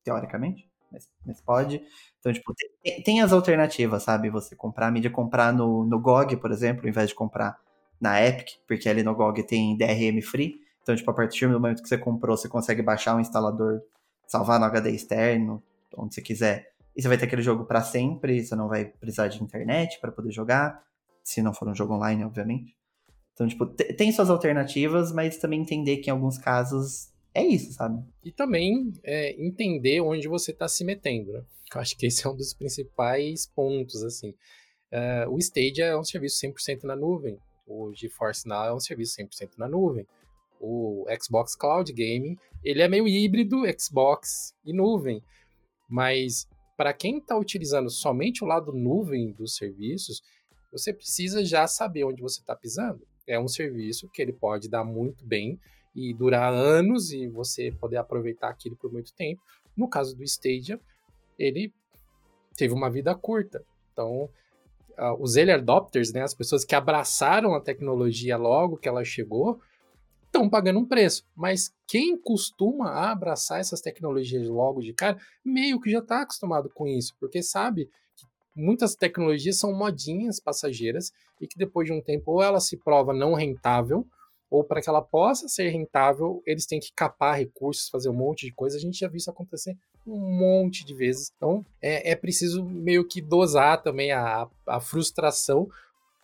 Teoricamente. 0.05 0.68
Mas, 0.93 1.09
mas, 1.24 1.41
pode. 1.41 1.83
Então, 2.20 2.33
tipo, 2.33 2.55
tem, 2.83 3.03
tem, 3.03 3.22
as 3.22 3.33
alternativas, 3.33 4.03
sabe? 4.05 4.31
Você 4.31 4.57
comprar 4.57 4.89
a 4.89 4.91
mídia, 4.91 5.11
comprar 5.11 5.53
no, 5.53 5.85
no 5.85 6.01
GOG, 6.01 6.37
por 6.37 6.51
exemplo, 6.53 6.89
em 6.89 6.93
vez 6.93 7.09
de 7.11 7.14
comprar 7.14 7.59
na 8.01 8.22
Epic, 8.22 8.59
porque 8.66 8.89
ali 8.89 9.03
no 9.03 9.14
GOG 9.14 9.43
tem 9.45 9.77
DRM 9.77 10.20
free. 10.22 10.61
Então, 10.83 10.95
tipo, 10.95 11.11
a 11.11 11.14
partir 11.14 11.49
do 11.49 11.55
momento 11.61 11.83
que 11.83 11.89
você 11.89 11.99
comprou, 11.99 12.37
você 12.37 12.49
consegue 12.49 12.83
baixar 12.83 13.16
um 13.16 13.20
instalador 13.20 13.83
salvar 14.27 14.59
no 14.59 14.66
HD 14.66 14.91
externo, 14.91 15.62
onde 15.97 16.14
você 16.14 16.22
quiser. 16.22 16.72
E 16.95 17.03
você 17.03 17.09
vai 17.09 17.18
ter 17.18 17.27
aquele 17.27 17.43
jogo 17.43 17.64
para 17.64 17.83
sempre, 17.83 18.45
você 18.45 18.57
não 18.57 18.68
vai 18.68 18.87
precisar 18.87 19.29
de 19.29 19.43
internet 19.43 20.01
para 20.01 20.11
poder 20.11 20.33
jogar, 20.33 20.83
se 21.22 21.43
não 21.43 21.53
for 21.53 21.68
um 21.68 21.74
jogo 21.74 21.95
online, 21.95 22.24
obviamente. 22.24 22.77
Então, 23.35 23.47
tipo, 23.47 23.66
tem 23.66 24.11
suas 24.12 24.31
alternativas, 24.31 25.12
mas 25.12 25.37
também 25.37 25.61
entender 25.61 25.99
que 25.99 26.09
em 26.09 26.12
alguns 26.12 26.39
casos 26.39 27.12
é 27.35 27.45
isso, 27.45 27.72
sabe? 27.74 28.03
E 28.24 28.33
também 28.33 28.93
é, 29.05 29.33
entender 29.39 30.01
onde 30.01 30.27
você 30.27 30.53
está 30.53 30.66
se 30.66 30.83
metendo, 30.85 31.33
né? 31.33 31.43
Eu 31.74 31.81
acho 31.81 31.97
que 31.99 32.07
esse 32.07 32.27
é 32.27 32.31
um 32.31 32.37
dos 32.37 32.55
principais 32.55 33.47
pontos, 33.47 34.03
assim. 34.03 34.31
Uh, 34.91 35.29
o 35.31 35.39
Stadia 35.39 35.87
é 35.87 35.99
um 35.99 36.05
serviço 36.05 36.41
100% 36.47 36.85
na 36.85 36.97
nuvem. 36.97 37.39
O 37.66 37.93
GeForce 37.93 38.49
Now 38.49 38.64
é 38.64 38.72
um 38.72 38.81
serviço 38.81 39.20
100% 39.20 39.51
na 39.59 39.68
nuvem 39.68 40.07
o 40.61 41.07
Xbox 41.20 41.54
Cloud 41.54 41.92
Gaming, 41.92 42.36
ele 42.64 42.82
é 42.82 42.88
meio 42.88 43.07
híbrido 43.07 43.62
Xbox 43.78 44.54
e 44.64 44.72
nuvem, 44.72 45.22
mas 45.88 46.48
para 46.76 46.92
quem 46.92 47.18
está 47.18 47.36
utilizando 47.36 47.88
somente 47.88 48.44
o 48.44 48.46
lado 48.46 48.72
nuvem 48.72 49.32
dos 49.32 49.57
serviços, 49.57 50.22
você 50.70 50.92
precisa 50.92 51.44
já 51.44 51.66
saber 51.66 52.04
onde 52.04 52.20
você 52.20 52.40
está 52.40 52.54
pisando. 52.54 53.07
É 53.26 53.40
um 53.40 53.48
serviço 53.48 54.09
que 54.09 54.20
ele 54.20 54.32
pode 54.32 54.68
dar 54.68 54.84
muito 54.84 55.24
bem 55.24 55.59
e 55.94 56.12
durar 56.12 56.52
anos 56.52 57.12
e 57.12 57.26
você 57.26 57.72
poder 57.72 57.96
aproveitar 57.96 58.50
aquilo 58.50 58.76
por 58.76 58.92
muito 58.92 59.14
tempo. 59.14 59.40
No 59.76 59.88
caso 59.88 60.14
do 60.14 60.22
Stadia, 60.22 60.78
ele 61.38 61.72
teve 62.57 62.74
uma 62.74 62.90
vida 62.90 63.14
curta. 63.14 63.64
Então, 63.92 64.28
uh, 64.98 65.14
os 65.18 65.36
early 65.36 65.52
adopters, 65.52 66.12
né, 66.12 66.22
as 66.22 66.34
pessoas 66.34 66.64
que 66.64 66.74
abraçaram 66.74 67.54
a 67.54 67.61
tecnologia 67.61 68.36
logo 68.36 68.76
que 68.76 68.88
ela 68.88 69.04
chegou, 69.04 69.61
estão 70.37 70.49
pagando 70.49 70.78
um 70.78 70.87
preço. 70.87 71.24
Mas 71.34 71.72
quem 71.87 72.16
costuma 72.16 73.11
abraçar 73.11 73.61
essas 73.61 73.80
tecnologias 73.80 74.47
logo 74.49 74.80
de 74.80 74.93
cara, 74.93 75.18
meio 75.45 75.80
que 75.80 75.91
já 75.91 75.99
está 75.99 76.22
acostumado 76.22 76.70
com 76.74 76.87
isso, 76.87 77.14
porque 77.18 77.43
sabe 77.43 77.87
que 78.16 78.26
muitas 78.55 78.95
tecnologias 78.95 79.59
são 79.59 79.72
modinhas 79.72 80.39
passageiras 80.39 81.12
e 81.41 81.47
que 81.47 81.59
depois 81.59 81.87
de 81.87 81.93
um 81.93 82.01
tempo 82.01 82.32
ou 82.32 82.43
ela 82.43 82.61
se 82.61 82.76
prova 82.76 83.12
não 83.12 83.34
rentável, 83.34 84.07
ou 84.49 84.62
para 84.62 84.80
que 84.80 84.89
ela 84.89 85.03
possa 85.03 85.49
ser 85.49 85.70
rentável, 85.70 86.41
eles 86.47 86.66
têm 86.66 86.78
que 86.78 86.93
capar 86.95 87.37
recursos, 87.37 87.89
fazer 87.89 88.09
um 88.09 88.14
monte 88.14 88.47
de 88.47 88.53
coisa. 88.53 88.76
A 88.76 88.80
gente 88.80 88.99
já 88.99 89.09
viu 89.09 89.16
isso 89.16 89.30
acontecer 89.30 89.76
um 90.07 90.39
monte 90.39 90.84
de 90.84 90.95
vezes. 90.95 91.32
Então 91.37 91.66
é, 91.82 92.12
é 92.12 92.14
preciso 92.14 92.64
meio 92.64 93.07
que 93.07 93.20
dosar 93.20 93.82
também 93.82 94.12
a, 94.12 94.49
a 94.66 94.80
frustração 94.80 95.68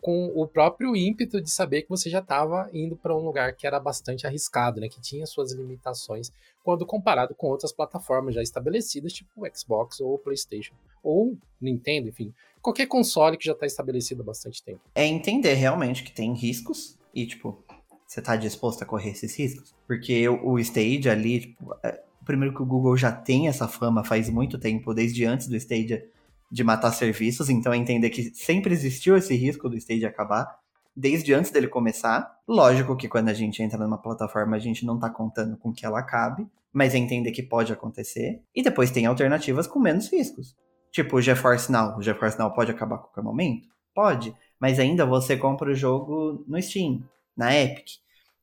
com 0.03 0.25
o 0.35 0.45
próprio 0.45 0.97
ímpeto 0.97 1.41
de 1.41 1.49
saber 1.49 1.83
que 1.83 1.89
você 1.89 2.09
já 2.09 2.19
estava 2.19 2.69
indo 2.73 2.93
para 2.93 3.15
um 3.15 3.23
lugar 3.23 3.55
que 3.55 3.65
era 3.65 3.79
bastante 3.79 4.27
arriscado, 4.27 4.81
né, 4.81 4.89
que 4.89 4.99
tinha 4.99 5.25
suas 5.25 5.53
limitações, 5.53 6.29
quando 6.61 6.85
comparado 6.85 7.33
com 7.33 7.47
outras 7.47 7.71
plataformas 7.71 8.35
já 8.35 8.41
estabelecidas, 8.41 9.13
tipo 9.13 9.29
o 9.37 9.57
Xbox 9.57 10.01
ou 10.01 10.15
o 10.15 10.19
PlayStation, 10.19 10.73
ou 11.01 11.37
Nintendo, 11.59 12.09
enfim, 12.09 12.33
qualquer 12.61 12.85
console 12.85 13.37
que 13.37 13.45
já 13.45 13.53
está 13.53 13.65
estabelecido 13.65 14.21
há 14.21 14.25
bastante 14.25 14.61
tempo. 14.61 14.81
É 14.93 15.05
entender 15.05 15.53
realmente 15.53 16.03
que 16.03 16.11
tem 16.11 16.33
riscos 16.33 16.99
e, 17.13 17.25
tipo, 17.25 17.63
você 18.05 18.19
está 18.19 18.35
disposto 18.35 18.81
a 18.81 18.85
correr 18.85 19.11
esses 19.11 19.33
riscos? 19.37 19.73
Porque 19.87 20.27
o 20.27 20.59
Stage 20.59 21.09
ali, 21.09 21.39
tipo, 21.39 21.73
é, 21.81 22.03
primeiro 22.25 22.53
que 22.53 22.61
o 22.61 22.65
Google 22.65 22.97
já 22.97 23.11
tem 23.11 23.47
essa 23.47 23.69
fama 23.69 24.03
faz 24.03 24.29
muito 24.29 24.59
tempo, 24.59 24.93
desde 24.93 25.23
antes 25.23 25.47
do 25.47 25.55
Stadia 25.55 26.05
de 26.53 26.63
matar 26.63 26.91
serviços, 26.91 27.49
então 27.49 27.73
é 27.73 27.77
entender 27.77 28.11
que 28.11 28.25
sempre 28.35 28.71
existiu 28.71 29.17
esse 29.17 29.35
risco 29.35 29.67
do 29.67 29.75
stage 29.75 30.05
acabar, 30.05 30.55
desde 30.95 31.33
antes 31.33 31.49
dele 31.49 31.67
começar. 31.67 32.31
Lógico 32.47 32.95
que 32.95 33.09
quando 33.09 33.29
a 33.29 33.33
gente 33.33 33.63
entra 33.63 33.79
numa 33.79 33.97
plataforma, 33.97 34.55
a 34.55 34.59
gente 34.59 34.85
não 34.85 34.99
tá 34.99 35.09
contando 35.09 35.57
com 35.57 35.73
que 35.73 35.83
ela 35.83 35.97
acabe, 35.97 36.47
mas 36.71 36.93
é 36.93 36.99
entender 36.99 37.31
que 37.31 37.41
pode 37.41 37.73
acontecer. 37.73 38.43
E 38.53 38.61
depois 38.61 38.91
tem 38.91 39.07
alternativas 39.07 39.65
com 39.65 39.79
menos 39.79 40.13
riscos. 40.13 40.55
Tipo 40.91 41.17
o 41.17 41.21
GeForce 41.21 41.71
Now. 41.71 41.97
O 41.97 42.03
GeForce 42.03 42.37
Now 42.37 42.53
pode 42.53 42.69
acabar 42.69 42.97
a 42.97 42.99
qualquer 42.99 43.23
momento? 43.23 43.67
Pode. 43.91 44.31
Mas 44.59 44.77
ainda 44.77 45.07
você 45.07 45.35
compra 45.35 45.71
o 45.71 45.75
jogo 45.75 46.45
no 46.47 46.61
Steam, 46.61 47.03
na 47.35 47.55
Epic. 47.55 47.87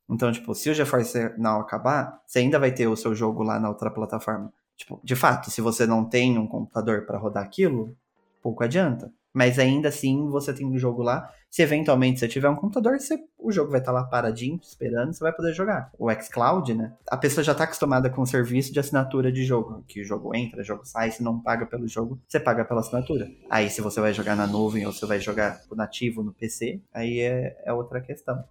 Então, 0.09 0.29
tipo, 0.33 0.53
se 0.53 0.69
o 0.69 0.73
GeForce 0.73 1.33
Now 1.37 1.61
acabar, 1.61 2.21
você 2.27 2.39
ainda 2.39 2.59
vai 2.59 2.73
ter 2.73 2.87
o 2.87 2.97
seu 2.97 3.15
jogo 3.15 3.41
lá 3.41 3.57
na 3.57 3.69
outra 3.69 3.89
plataforma. 3.89 4.51
Tipo, 4.81 4.99
de 5.03 5.15
fato, 5.15 5.51
se 5.51 5.61
você 5.61 5.85
não 5.85 6.03
tem 6.03 6.39
um 6.39 6.47
computador 6.47 7.05
para 7.05 7.19
rodar 7.19 7.43
aquilo, 7.43 7.95
pouco 8.41 8.63
adianta. 8.63 9.13
Mas 9.31 9.59
ainda 9.59 9.89
assim, 9.89 10.27
você 10.27 10.51
tem 10.51 10.65
um 10.65 10.75
jogo 10.75 11.03
lá. 11.03 11.31
Se 11.51 11.61
eventualmente 11.61 12.19
você 12.19 12.27
tiver 12.27 12.49
um 12.49 12.55
computador, 12.55 12.99
você, 12.99 13.23
o 13.37 13.51
jogo 13.51 13.69
vai 13.69 13.79
estar 13.79 13.93
tá 13.93 13.99
lá 13.99 14.03
paradinho, 14.05 14.59
esperando, 14.59 15.13
você 15.13 15.23
vai 15.23 15.31
poder 15.31 15.53
jogar. 15.53 15.91
O 15.99 16.11
xCloud, 16.11 16.73
né? 16.73 16.93
A 17.07 17.15
pessoa 17.15 17.43
já 17.43 17.51
está 17.51 17.65
acostumada 17.65 18.09
com 18.09 18.23
o 18.23 18.25
serviço 18.25 18.73
de 18.73 18.79
assinatura 18.79 19.31
de 19.31 19.45
jogo. 19.45 19.83
Que 19.87 20.01
o 20.01 20.03
jogo 20.03 20.35
entra, 20.35 20.61
o 20.61 20.65
jogo 20.65 20.83
sai, 20.83 21.11
se 21.11 21.21
não 21.21 21.39
paga 21.39 21.67
pelo 21.67 21.87
jogo, 21.87 22.19
você 22.27 22.39
paga 22.39 22.65
pela 22.65 22.79
assinatura. 22.79 23.29
Aí, 23.51 23.69
se 23.69 23.81
você 23.81 24.01
vai 24.01 24.15
jogar 24.15 24.35
na 24.35 24.47
nuvem 24.47 24.87
ou 24.87 24.91
você 24.91 25.05
vai 25.05 25.19
jogar 25.19 25.61
nativo 25.73 26.23
no 26.23 26.33
PC, 26.33 26.81
aí 26.91 27.19
é, 27.19 27.55
é 27.63 27.71
outra 27.71 28.01
questão. 28.01 28.43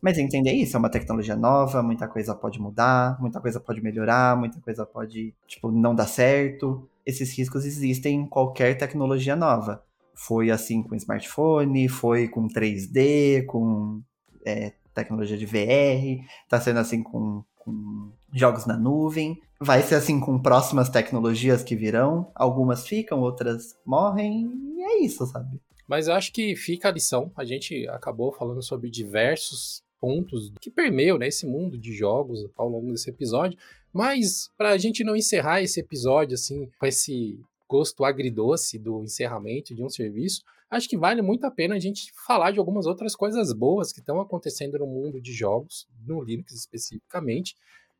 Mas 0.00 0.16
entender 0.16 0.52
isso, 0.52 0.76
é 0.76 0.78
uma 0.78 0.88
tecnologia 0.88 1.36
nova, 1.36 1.82
muita 1.82 2.08
coisa 2.08 2.34
pode 2.34 2.58
mudar, 2.58 3.20
muita 3.20 3.40
coisa 3.40 3.60
pode 3.60 3.82
melhorar, 3.82 4.36
muita 4.36 4.58
coisa 4.60 4.86
pode, 4.86 5.34
tipo, 5.46 5.70
não 5.70 5.94
dar 5.94 6.06
certo. 6.06 6.88
Esses 7.04 7.36
riscos 7.36 7.66
existem 7.66 8.20
em 8.20 8.26
qualquer 8.26 8.78
tecnologia 8.78 9.36
nova. 9.36 9.82
Foi 10.14 10.50
assim 10.50 10.82
com 10.82 10.94
smartphone, 10.94 11.88
foi 11.88 12.28
com 12.28 12.48
3D, 12.48 13.44
com 13.44 14.00
é, 14.44 14.72
tecnologia 14.94 15.36
de 15.36 15.46
VR, 15.46 16.24
tá 16.48 16.60
sendo 16.60 16.78
assim 16.78 17.02
com, 17.02 17.44
com 17.56 18.10
jogos 18.32 18.66
na 18.66 18.78
nuvem. 18.78 19.40
Vai 19.60 19.82
ser 19.82 19.96
assim 19.96 20.18
com 20.18 20.38
próximas 20.38 20.88
tecnologias 20.88 21.62
que 21.62 21.76
virão. 21.76 22.30
Algumas 22.34 22.86
ficam, 22.86 23.20
outras 23.20 23.76
morrem, 23.84 24.50
e 24.76 24.82
é 24.82 25.04
isso, 25.04 25.26
sabe? 25.26 25.60
Mas 25.86 26.06
eu 26.08 26.14
acho 26.14 26.32
que 26.32 26.56
fica 26.56 26.88
a 26.88 26.92
lição. 26.92 27.30
A 27.36 27.44
gente 27.44 27.86
acabou 27.88 28.32
falando 28.32 28.62
sobre 28.62 28.88
diversos 28.88 29.82
pontos 30.00 30.52
que 30.60 30.70
permeiam 30.70 31.18
né, 31.18 31.28
esse 31.28 31.46
mundo 31.46 31.76
de 31.76 31.92
jogos 31.92 32.48
ao 32.56 32.68
longo 32.68 32.90
desse 32.90 33.10
episódio. 33.10 33.58
Mas 33.92 34.50
para 34.56 34.70
a 34.70 34.78
gente 34.78 35.04
não 35.04 35.16
encerrar 35.16 35.62
esse 35.62 35.80
episódio 35.80 36.34
assim 36.34 36.70
com 36.78 36.86
esse 36.86 37.38
gosto 37.68 38.04
agridoce 38.04 38.78
do 38.78 39.02
encerramento 39.02 39.74
de 39.74 39.82
um 39.82 39.88
serviço, 39.88 40.42
acho 40.70 40.88
que 40.88 40.96
vale 40.96 41.22
muito 41.22 41.44
a 41.44 41.50
pena 41.50 41.76
a 41.76 41.78
gente 41.78 42.12
falar 42.26 42.50
de 42.50 42.58
algumas 42.58 42.86
outras 42.86 43.14
coisas 43.14 43.52
boas 43.52 43.92
que 43.92 44.00
estão 44.00 44.20
acontecendo 44.20 44.78
no 44.78 44.86
mundo 44.86 45.20
de 45.20 45.32
jogos, 45.32 45.86
no 46.06 46.22
Linux 46.22 46.52
especificamente. 46.52 47.54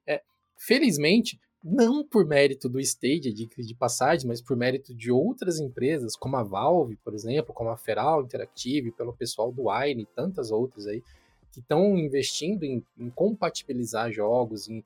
É, 0.06 0.22
felizmente, 0.56 1.38
não 1.62 2.04
por 2.04 2.26
mérito 2.26 2.68
do 2.68 2.80
Stadia 2.80 3.32
de, 3.32 3.46
de 3.46 3.74
passagem, 3.74 4.26
mas 4.26 4.40
por 4.40 4.56
mérito 4.56 4.94
de 4.94 5.12
outras 5.12 5.60
empresas, 5.60 6.16
como 6.16 6.36
a 6.36 6.42
Valve, 6.42 6.96
por 6.96 7.14
exemplo, 7.14 7.52
como 7.52 7.70
a 7.70 7.76
Feral 7.76 8.22
Interactive, 8.22 8.92
pelo 8.92 9.12
pessoal 9.12 9.52
do 9.52 9.68
Wine 9.68 10.02
e 10.02 10.06
tantas 10.06 10.50
outras 10.50 10.86
aí, 10.86 11.02
que 11.52 11.60
estão 11.60 11.96
investindo 11.96 12.64
em, 12.64 12.84
em, 12.98 13.10
compatibilizar 13.10 14.10
jogos, 14.12 14.68
em, 14.68 14.84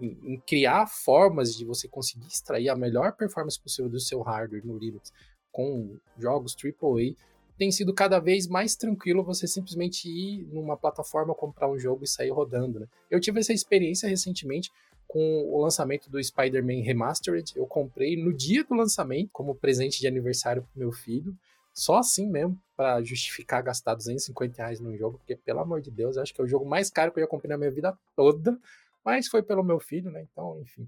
em, 0.00 0.18
em, 0.24 0.40
criar 0.46 0.86
formas 0.86 1.54
de 1.54 1.64
você 1.64 1.88
conseguir 1.88 2.26
extrair 2.26 2.68
a 2.68 2.76
melhor 2.76 3.12
performance 3.16 3.60
possível 3.60 3.90
do 3.90 4.00
seu 4.00 4.22
hardware 4.22 4.64
no 4.64 4.78
Linux 4.78 5.12
com 5.50 5.96
jogos 6.18 6.56
AAA, 6.56 7.14
tem 7.56 7.70
sido 7.70 7.94
cada 7.94 8.18
vez 8.18 8.48
mais 8.48 8.74
tranquilo 8.74 9.22
você 9.22 9.46
simplesmente 9.46 10.08
ir 10.08 10.44
numa 10.52 10.76
plataforma, 10.76 11.34
comprar 11.34 11.70
um 11.70 11.78
jogo 11.78 12.04
e 12.04 12.08
sair 12.08 12.30
rodando. 12.30 12.80
Né? 12.80 12.86
Eu 13.10 13.20
tive 13.20 13.40
essa 13.40 13.52
experiência 13.52 14.08
recentemente 14.08 14.70
com 15.06 15.48
o 15.52 15.62
lançamento 15.62 16.10
do 16.10 16.22
Spider-Man 16.22 16.82
Remastered. 16.82 17.52
Eu 17.54 17.66
comprei 17.66 18.16
no 18.16 18.32
dia 18.32 18.64
do 18.64 18.74
lançamento 18.74 19.30
como 19.32 19.54
presente 19.54 20.00
de 20.00 20.08
aniversário 20.08 20.62
pro 20.62 20.80
meu 20.80 20.90
filho. 20.90 21.36
Só 21.74 21.96
assim 21.96 22.30
mesmo, 22.30 22.58
para 22.76 23.02
justificar 23.02 23.62
gastar 23.62 23.94
250 23.94 24.56
reais 24.56 24.80
num 24.80 24.96
jogo, 24.96 25.18
porque, 25.18 25.36
pelo 25.36 25.60
amor 25.60 25.80
de 25.80 25.90
Deus, 25.90 26.16
eu 26.16 26.22
acho 26.22 26.32
que 26.32 26.40
é 26.40 26.44
o 26.44 26.48
jogo 26.48 26.64
mais 26.64 26.88
caro 26.88 27.12
que 27.12 27.18
eu 27.18 27.24
já 27.24 27.28
comprei 27.28 27.50
na 27.50 27.58
minha 27.58 27.70
vida 27.70 27.96
toda. 28.16 28.58
Mas 29.04 29.26
foi 29.26 29.42
pelo 29.42 29.62
meu 29.62 29.80
filho, 29.80 30.10
né? 30.10 30.26
Então, 30.30 30.58
enfim, 30.60 30.86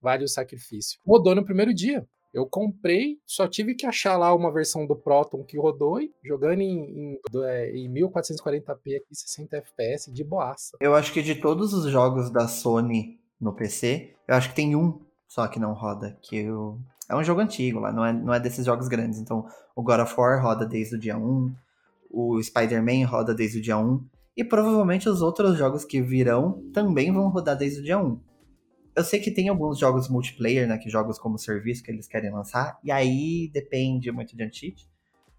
vale 0.00 0.24
o 0.24 0.28
sacrifício. 0.28 0.98
Rodou 1.06 1.34
no 1.34 1.44
primeiro 1.44 1.74
dia. 1.74 2.08
Eu 2.32 2.46
comprei, 2.46 3.18
só 3.26 3.48
tive 3.48 3.74
que 3.74 3.86
achar 3.86 4.16
lá 4.16 4.34
uma 4.34 4.52
versão 4.52 4.86
do 4.86 4.94
Proton 4.94 5.42
que 5.42 5.58
rodou 5.58 6.00
e 6.00 6.12
jogando 6.22 6.60
em, 6.60 6.78
em, 6.78 7.20
é, 7.44 7.70
em 7.70 7.92
1440p 7.92 8.96
aqui, 8.96 9.14
60 9.14 9.56
FPS 9.56 10.12
de 10.12 10.22
boaça. 10.22 10.76
Eu 10.80 10.94
acho 10.94 11.12
que 11.12 11.22
de 11.22 11.34
todos 11.34 11.72
os 11.72 11.90
jogos 11.90 12.30
da 12.30 12.46
Sony 12.46 13.18
no 13.40 13.54
PC, 13.54 14.14
eu 14.28 14.34
acho 14.34 14.50
que 14.50 14.56
tem 14.56 14.76
um 14.76 15.00
só 15.28 15.46
que 15.46 15.60
não 15.60 15.74
roda, 15.74 16.18
que 16.22 16.38
eu 16.38 16.80
é 17.08 17.16
um 17.16 17.24
jogo 17.24 17.40
antigo 17.40 17.80
lá, 17.80 17.92
não 17.92 18.04
é, 18.04 18.12
não 18.12 18.34
é 18.34 18.40
desses 18.40 18.66
jogos 18.66 18.88
grandes. 18.88 19.18
Então, 19.18 19.46
o 19.74 19.82
God 19.82 20.00
of 20.00 20.14
War 20.16 20.42
roda 20.42 20.66
desde 20.66 20.96
o 20.96 20.98
dia 20.98 21.16
1, 21.16 21.54
o 22.10 22.42
Spider-Man 22.42 23.06
roda 23.06 23.34
desde 23.34 23.58
o 23.58 23.62
dia 23.62 23.78
1, 23.78 24.04
e 24.36 24.44
provavelmente 24.44 25.08
os 25.08 25.20
outros 25.22 25.56
jogos 25.56 25.84
que 25.84 26.00
virão 26.00 26.62
também 26.72 27.12
vão 27.12 27.28
rodar 27.28 27.56
desde 27.56 27.80
o 27.80 27.82
dia 27.82 27.98
1. 27.98 28.20
Eu 28.94 29.04
sei 29.04 29.20
que 29.20 29.30
tem 29.30 29.48
alguns 29.48 29.78
jogos 29.78 30.08
multiplayer, 30.08 30.66
né, 30.66 30.76
que 30.76 30.90
jogos 30.90 31.18
como 31.18 31.38
serviço 31.38 31.82
que 31.82 31.90
eles 31.90 32.06
querem 32.06 32.30
lançar, 32.30 32.78
e 32.84 32.90
aí 32.90 33.50
depende 33.52 34.10
muito 34.12 34.36
de 34.36 34.42
anti 34.42 34.74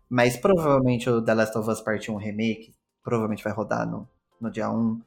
mas 0.10 0.36
provavelmente 0.36 1.08
o 1.08 1.22
The 1.22 1.34
Last 1.36 1.58
of 1.58 1.70
Us 1.70 1.82
Part 1.82 2.10
1 2.10 2.16
Remake 2.16 2.74
provavelmente 3.04 3.44
vai 3.44 3.54
rodar 3.54 3.88
no, 3.88 4.08
no 4.42 4.50
dia 4.50 4.70
1. 4.70 5.00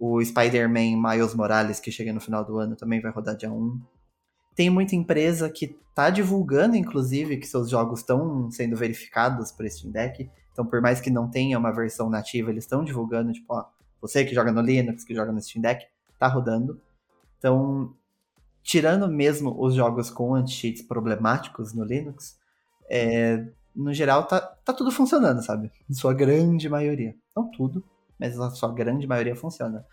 O 0.00 0.22
Spider-Man 0.24 1.00
Miles 1.00 1.34
Morales, 1.34 1.78
que 1.78 1.92
chega 1.92 2.12
no 2.12 2.20
final 2.20 2.44
do 2.44 2.58
ano, 2.58 2.74
também 2.74 3.00
vai 3.00 3.12
rodar 3.12 3.36
dia 3.36 3.52
1. 3.52 3.80
Tem 4.58 4.68
muita 4.68 4.96
empresa 4.96 5.48
que 5.48 5.78
tá 5.94 6.10
divulgando, 6.10 6.74
inclusive, 6.74 7.36
que 7.36 7.46
seus 7.46 7.70
jogos 7.70 8.00
estão 8.00 8.50
sendo 8.50 8.74
verificados 8.74 9.52
por 9.52 9.64
Steam 9.70 9.92
Deck. 9.92 10.28
Então, 10.50 10.66
por 10.66 10.80
mais 10.80 11.00
que 11.00 11.10
não 11.10 11.30
tenha 11.30 11.56
uma 11.56 11.70
versão 11.70 12.10
nativa, 12.10 12.50
eles 12.50 12.64
estão 12.64 12.82
divulgando, 12.82 13.32
tipo, 13.32 13.54
ó, 13.54 13.66
você 14.00 14.24
que 14.24 14.34
joga 14.34 14.50
no 14.50 14.60
Linux, 14.60 15.04
que 15.04 15.14
joga 15.14 15.30
no 15.30 15.40
Steam 15.40 15.62
Deck, 15.62 15.86
tá 16.18 16.26
rodando. 16.26 16.80
Então, 17.38 17.94
tirando 18.60 19.06
mesmo 19.06 19.54
os 19.64 19.76
jogos 19.76 20.10
com 20.10 20.34
anti-cheats 20.34 20.82
problemáticos 20.82 21.72
no 21.72 21.84
Linux, 21.84 22.36
é, 22.90 23.46
no 23.76 23.94
geral 23.94 24.24
tá, 24.24 24.40
tá 24.40 24.72
tudo 24.72 24.90
funcionando, 24.90 25.40
sabe? 25.40 25.70
Em 25.88 25.94
sua 25.94 26.12
grande 26.12 26.68
maioria. 26.68 27.14
Não 27.36 27.48
tudo, 27.48 27.84
mas 28.18 28.36
a 28.40 28.50
sua 28.50 28.74
grande 28.74 29.06
maioria 29.06 29.36
funciona. 29.36 29.86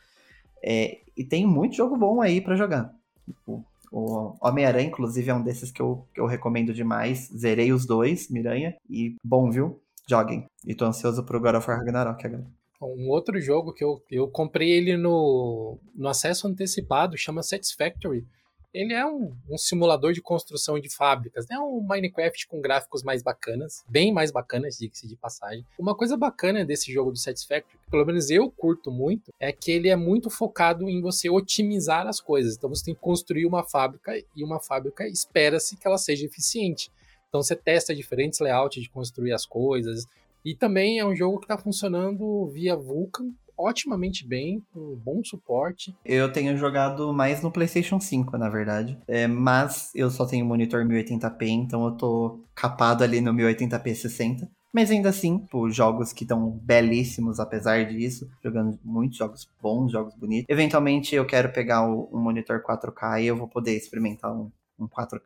É, 0.64 1.02
e 1.16 1.24
tem 1.24 1.46
muito 1.46 1.76
jogo 1.76 1.96
bom 1.96 2.20
aí 2.20 2.42
para 2.42 2.56
jogar. 2.56 2.92
Tipo, 3.28 3.64
o 3.98 4.36
Homem-Aranha, 4.42 4.88
inclusive, 4.88 5.30
é 5.30 5.34
um 5.34 5.42
desses 5.42 5.72
que 5.72 5.82
eu, 5.82 6.06
que 6.14 6.20
eu 6.20 6.26
recomendo 6.26 6.74
demais. 6.74 7.30
Zerei 7.30 7.72
os 7.72 7.86
dois, 7.86 8.30
Miranha, 8.30 8.76
e 8.90 9.16
bom, 9.24 9.50
viu? 9.50 9.82
Joguem. 10.06 10.46
E 10.68 10.76
tô 10.76 10.84
ansioso 10.84 11.24
pro 11.24 11.40
God 11.40 11.56
of 11.56 11.70
War 11.70 11.80
Ragnarok 11.80 12.28
agora. 12.28 12.46
Um 12.82 13.10
outro 13.10 13.40
jogo 13.40 13.74
que 13.74 13.86
eu, 13.86 14.04
eu 14.12 14.28
comprei 14.28 14.70
ele 14.70 14.98
no, 14.98 15.80
no 15.96 16.10
acesso 16.10 16.46
antecipado, 16.46 17.18
chama 17.18 17.42
Satisfactory 17.42 18.28
ele 18.76 18.94
é 18.94 19.06
um, 19.06 19.34
um, 19.50 19.58
simulador 19.58 20.12
de 20.12 20.22
construção 20.22 20.78
de 20.78 20.94
fábricas, 20.94 21.48
né? 21.48 21.58
Um 21.58 21.80
Minecraft 21.80 22.46
com 22.48 22.60
gráficos 22.60 23.04
mais 23.04 23.24
bacanas, 23.24 23.86
bem 23.88 24.14
mais 24.14 24.32
bacanas, 24.32 24.78
diga-se 24.78 25.08
de 25.08 25.16
passagem. 25.16 25.66
Uma 25.80 25.96
coisa 25.96 26.18
bacana 26.18 26.66
desse 26.66 26.92
jogo 26.92 27.12
do 27.12 27.18
Satisfactory, 27.18 27.80
que 27.82 27.90
pelo 27.90 28.06
menos 28.06 28.30
eu 28.30 28.52
curto 28.52 28.92
muito, 28.92 29.34
é 29.40 29.54
que 29.54 29.72
ele 29.72 29.88
é 29.88 29.96
muito 29.96 30.30
focado 30.30 30.90
em 30.90 31.02
você 31.02 31.30
otimizar 31.30 32.06
as 32.06 32.20
coisas. 32.20 32.58
Então 32.58 32.70
você 32.70 32.84
tem 32.84 32.94
que 32.94 33.00
construir 33.00 33.46
uma 33.46 33.64
fábrica 33.64 34.12
e 34.36 34.44
uma 34.44 34.60
fábrica 34.60 35.08
espera-se 35.08 35.78
que 35.78 35.88
ela 35.88 35.98
seja 35.98 36.26
eficiente. 36.26 36.92
Então 37.30 37.42
você 37.42 37.56
testa 37.56 37.96
diferentes 37.96 38.40
layouts 38.40 38.84
de 38.84 38.90
construir 38.90 39.32
as 39.32 39.46
coisas. 39.46 40.06
E 40.44 40.54
também 40.54 41.00
é 41.00 41.06
um 41.06 41.16
jogo 41.16 41.40
que 41.40 41.46
está 41.46 41.58
funcionando 41.58 42.46
via 42.48 42.76
Vulkan, 42.76 43.32
otimamente 43.58 44.28
bem, 44.28 44.62
com 44.74 44.96
bom 44.96 45.24
suporte. 45.24 45.96
Eu 46.04 46.32
tenho 46.32 46.58
jogado 46.58 47.14
mais 47.14 47.42
no 47.42 47.52
PlayStation 47.52 48.00
5, 48.00 48.38
na 48.38 48.50
verdade. 48.50 48.98
É, 49.08 49.28
mas 49.28 49.92
eu 49.96 50.10
só 50.10 50.26
tenho 50.26 50.46
monitor 50.46 50.86
1080p, 50.86 51.48
então 51.48 51.86
eu 51.86 51.92
tô 51.92 52.40
capado 52.54 53.04
ali 53.04 53.22
no 53.22 53.34
1080p 53.34 53.94
60. 53.94 54.50
Mas 54.76 54.92
ainda 54.92 55.08
assim, 55.08 55.40
tipo, 55.40 55.70
jogos 55.72 56.12
que 56.12 56.26
estão 56.26 56.52
belíssimos 56.52 57.40
apesar 57.40 57.86
disso, 57.86 58.30
jogando 58.44 58.78
muitos 58.84 59.18
jogos 59.18 59.50
bons, 59.62 59.90
jogos 59.90 60.14
bonitos. 60.16 60.48
Eventualmente 60.50 61.16
eu 61.16 61.26
quero 61.26 61.50
pegar 61.54 61.82
um 61.88 62.20
monitor 62.20 62.62
4K 62.62 63.24
e 63.24 63.28
eu 63.28 63.38
vou 63.38 63.48
poder 63.48 63.74
experimentar 63.78 64.34
um, 64.34 64.52
um 64.78 64.86
4K. 64.86 65.22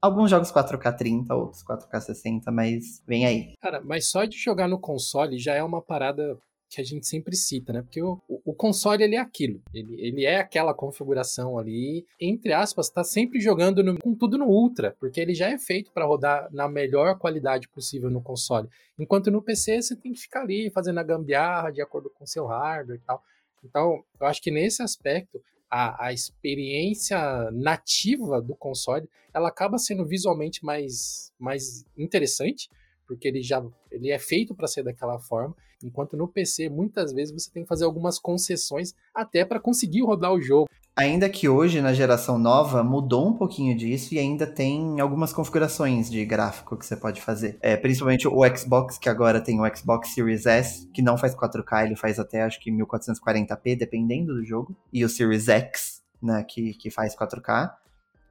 Alguns 0.00 0.30
jogos 0.30 0.52
4K 0.52 0.96
30, 0.96 1.34
outros 1.34 1.64
4K 1.64 2.00
60, 2.00 2.52
mas 2.52 3.02
vem 3.04 3.26
aí. 3.26 3.54
Cara, 3.60 3.80
mas 3.80 4.08
só 4.08 4.24
de 4.24 4.36
jogar 4.36 4.68
no 4.68 4.78
console 4.78 5.36
já 5.36 5.54
é 5.54 5.62
uma 5.64 5.82
parada 5.82 6.38
que 6.72 6.80
a 6.80 6.84
gente 6.84 7.06
sempre 7.06 7.36
cita, 7.36 7.70
né? 7.70 7.82
Porque 7.82 8.02
o, 8.02 8.18
o 8.26 8.54
console 8.54 9.04
ele 9.04 9.14
é 9.14 9.18
aquilo, 9.18 9.62
ele, 9.74 9.94
ele 10.00 10.24
é 10.24 10.38
aquela 10.38 10.72
configuração 10.72 11.58
ali, 11.58 12.06
entre 12.18 12.54
aspas, 12.54 12.88
tá 12.88 13.04
sempre 13.04 13.40
jogando 13.40 13.82
no, 13.82 13.98
com 13.98 14.14
tudo 14.14 14.38
no 14.38 14.46
ultra, 14.46 14.96
porque 14.98 15.20
ele 15.20 15.34
já 15.34 15.50
é 15.50 15.58
feito 15.58 15.92
para 15.92 16.06
rodar 16.06 16.48
na 16.50 16.66
melhor 16.66 17.18
qualidade 17.18 17.68
possível 17.68 18.08
no 18.08 18.22
console. 18.22 18.68
Enquanto 18.98 19.30
no 19.30 19.42
PC 19.42 19.82
você 19.82 19.94
tem 19.94 20.14
que 20.14 20.20
ficar 20.20 20.40
ali 20.40 20.70
fazendo 20.70 20.98
a 20.98 21.02
gambiarra 21.02 21.70
de 21.70 21.82
acordo 21.82 22.08
com 22.08 22.24
seu 22.24 22.46
hardware 22.46 22.96
e 22.96 23.06
tal. 23.06 23.22
Então, 23.62 24.02
eu 24.18 24.26
acho 24.26 24.40
que 24.40 24.50
nesse 24.50 24.82
aspecto 24.82 25.42
a, 25.70 26.06
a, 26.06 26.12
experiência 26.12 27.50
nativa 27.52 28.40
do 28.40 28.56
console 28.56 29.08
ela 29.32 29.48
acaba 29.48 29.76
sendo 29.78 30.06
visualmente 30.06 30.64
mais, 30.64 31.32
mais 31.38 31.84
interessante 31.96 32.68
porque 33.12 33.28
ele 33.28 33.42
já 33.42 33.62
ele 33.90 34.10
é 34.10 34.18
feito 34.18 34.54
para 34.54 34.66
ser 34.66 34.82
daquela 34.82 35.18
forma, 35.18 35.54
enquanto 35.84 36.16
no 36.16 36.26
PC 36.26 36.68
muitas 36.68 37.12
vezes 37.12 37.32
você 37.32 37.50
tem 37.50 37.62
que 37.62 37.68
fazer 37.68 37.84
algumas 37.84 38.18
concessões 38.18 38.94
até 39.14 39.44
para 39.44 39.60
conseguir 39.60 40.02
rodar 40.02 40.32
o 40.32 40.40
jogo. 40.40 40.66
Ainda 40.94 41.28
que 41.28 41.48
hoje 41.48 41.80
na 41.80 41.94
geração 41.94 42.38
nova 42.38 42.82
mudou 42.82 43.28
um 43.28 43.32
pouquinho 43.32 43.74
disso 43.76 44.14
e 44.14 44.18
ainda 44.18 44.46
tem 44.46 45.00
algumas 45.00 45.32
configurações 45.32 46.10
de 46.10 46.22
gráfico 46.24 46.76
que 46.76 46.84
você 46.84 46.94
pode 46.94 47.20
fazer. 47.20 47.58
É, 47.62 47.76
principalmente 47.76 48.28
o 48.28 48.56
Xbox, 48.56 48.98
que 48.98 49.08
agora 49.08 49.40
tem 49.40 49.58
o 49.58 49.76
Xbox 49.76 50.10
Series 50.10 50.44
S, 50.44 50.86
que 50.92 51.00
não 51.00 51.16
faz 51.16 51.34
4K, 51.34 51.86
ele 51.86 51.96
faz 51.96 52.18
até 52.18 52.42
acho 52.42 52.60
que 52.60 52.70
1440p, 52.70 53.76
dependendo 53.76 54.34
do 54.34 54.44
jogo. 54.44 54.76
E 54.92 55.02
o 55.02 55.08
Series 55.08 55.48
X, 55.48 56.02
né, 56.22 56.44
que, 56.46 56.74
que 56.74 56.90
faz 56.90 57.16
4K. 57.16 57.72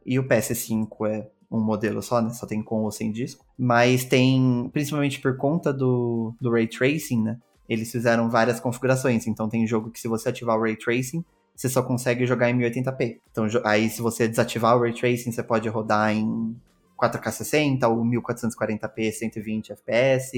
E 0.06 0.20
o 0.20 0.28
PS5 0.28 1.08
é 1.08 1.30
um 1.52 1.60
modelo 1.60 2.02
só, 2.02 2.22
né? 2.22 2.30
Só 2.32 2.46
tem 2.46 2.64
com 2.64 2.84
ou 2.84 2.92
sem 2.92 3.12
disco. 3.12 3.46
Mas 3.58 4.06
tem, 4.06 4.70
principalmente 4.72 5.20
por 5.20 5.36
conta 5.38 5.74
do, 5.74 6.34
do 6.40 6.52
Ray 6.52 6.68
Tracing, 6.68 7.22
né? 7.22 7.38
eles 7.72 7.90
fizeram 7.90 8.30
várias 8.30 8.60
configurações. 8.60 9.26
Então 9.28 9.48
tem 9.48 9.66
jogo 9.66 9.92
que 9.92 10.00
se 10.00 10.10
você 10.10 10.28
ativar 10.28 10.58
o 10.58 10.62
Ray 10.62 10.76
Tracing, 10.76 11.24
você 11.56 11.70
só 11.70 11.82
consegue 11.82 12.26
jogar 12.26 12.50
em 12.50 12.58
1080p. 12.58 13.20
Então 13.32 13.48
aí 13.64 13.90
se 13.90 14.02
você 14.02 14.28
desativar 14.28 14.76
o 14.76 14.82
Ray 14.82 14.94
Tracing, 14.94 15.32
você 15.32 15.42
pode 15.42 15.70
rodar 15.70 16.12
em 16.12 16.54
4K 17.02 17.32
60 17.32 17.88
ou 17.88 18.04
1440p 18.04 19.12
120 19.14 19.74
fps. 19.74 20.32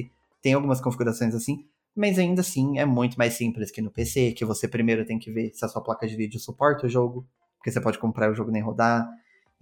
Tem 0.44 0.54
algumas 0.54 0.80
configurações 0.80 1.34
assim, 1.34 1.66
mas 1.96 2.20
ainda 2.20 2.42
assim 2.42 2.78
é 2.78 2.86
muito 2.86 3.18
mais 3.18 3.34
simples 3.34 3.72
que 3.72 3.82
no 3.82 3.90
PC, 3.90 4.34
que 4.34 4.46
você 4.46 4.68
primeiro 4.68 5.04
tem 5.04 5.18
que 5.18 5.32
ver 5.32 5.52
se 5.56 5.66
a 5.66 5.68
sua 5.68 5.82
placa 5.82 6.06
de 6.06 6.16
vídeo 6.16 6.40
suporta 6.40 6.86
o 6.86 6.90
jogo, 6.90 7.26
porque 7.58 7.72
você 7.72 7.82
pode 7.82 7.98
comprar 7.98 8.30
o 8.32 8.36
jogo 8.36 8.52
nem 8.52 8.62
rodar. 8.62 9.10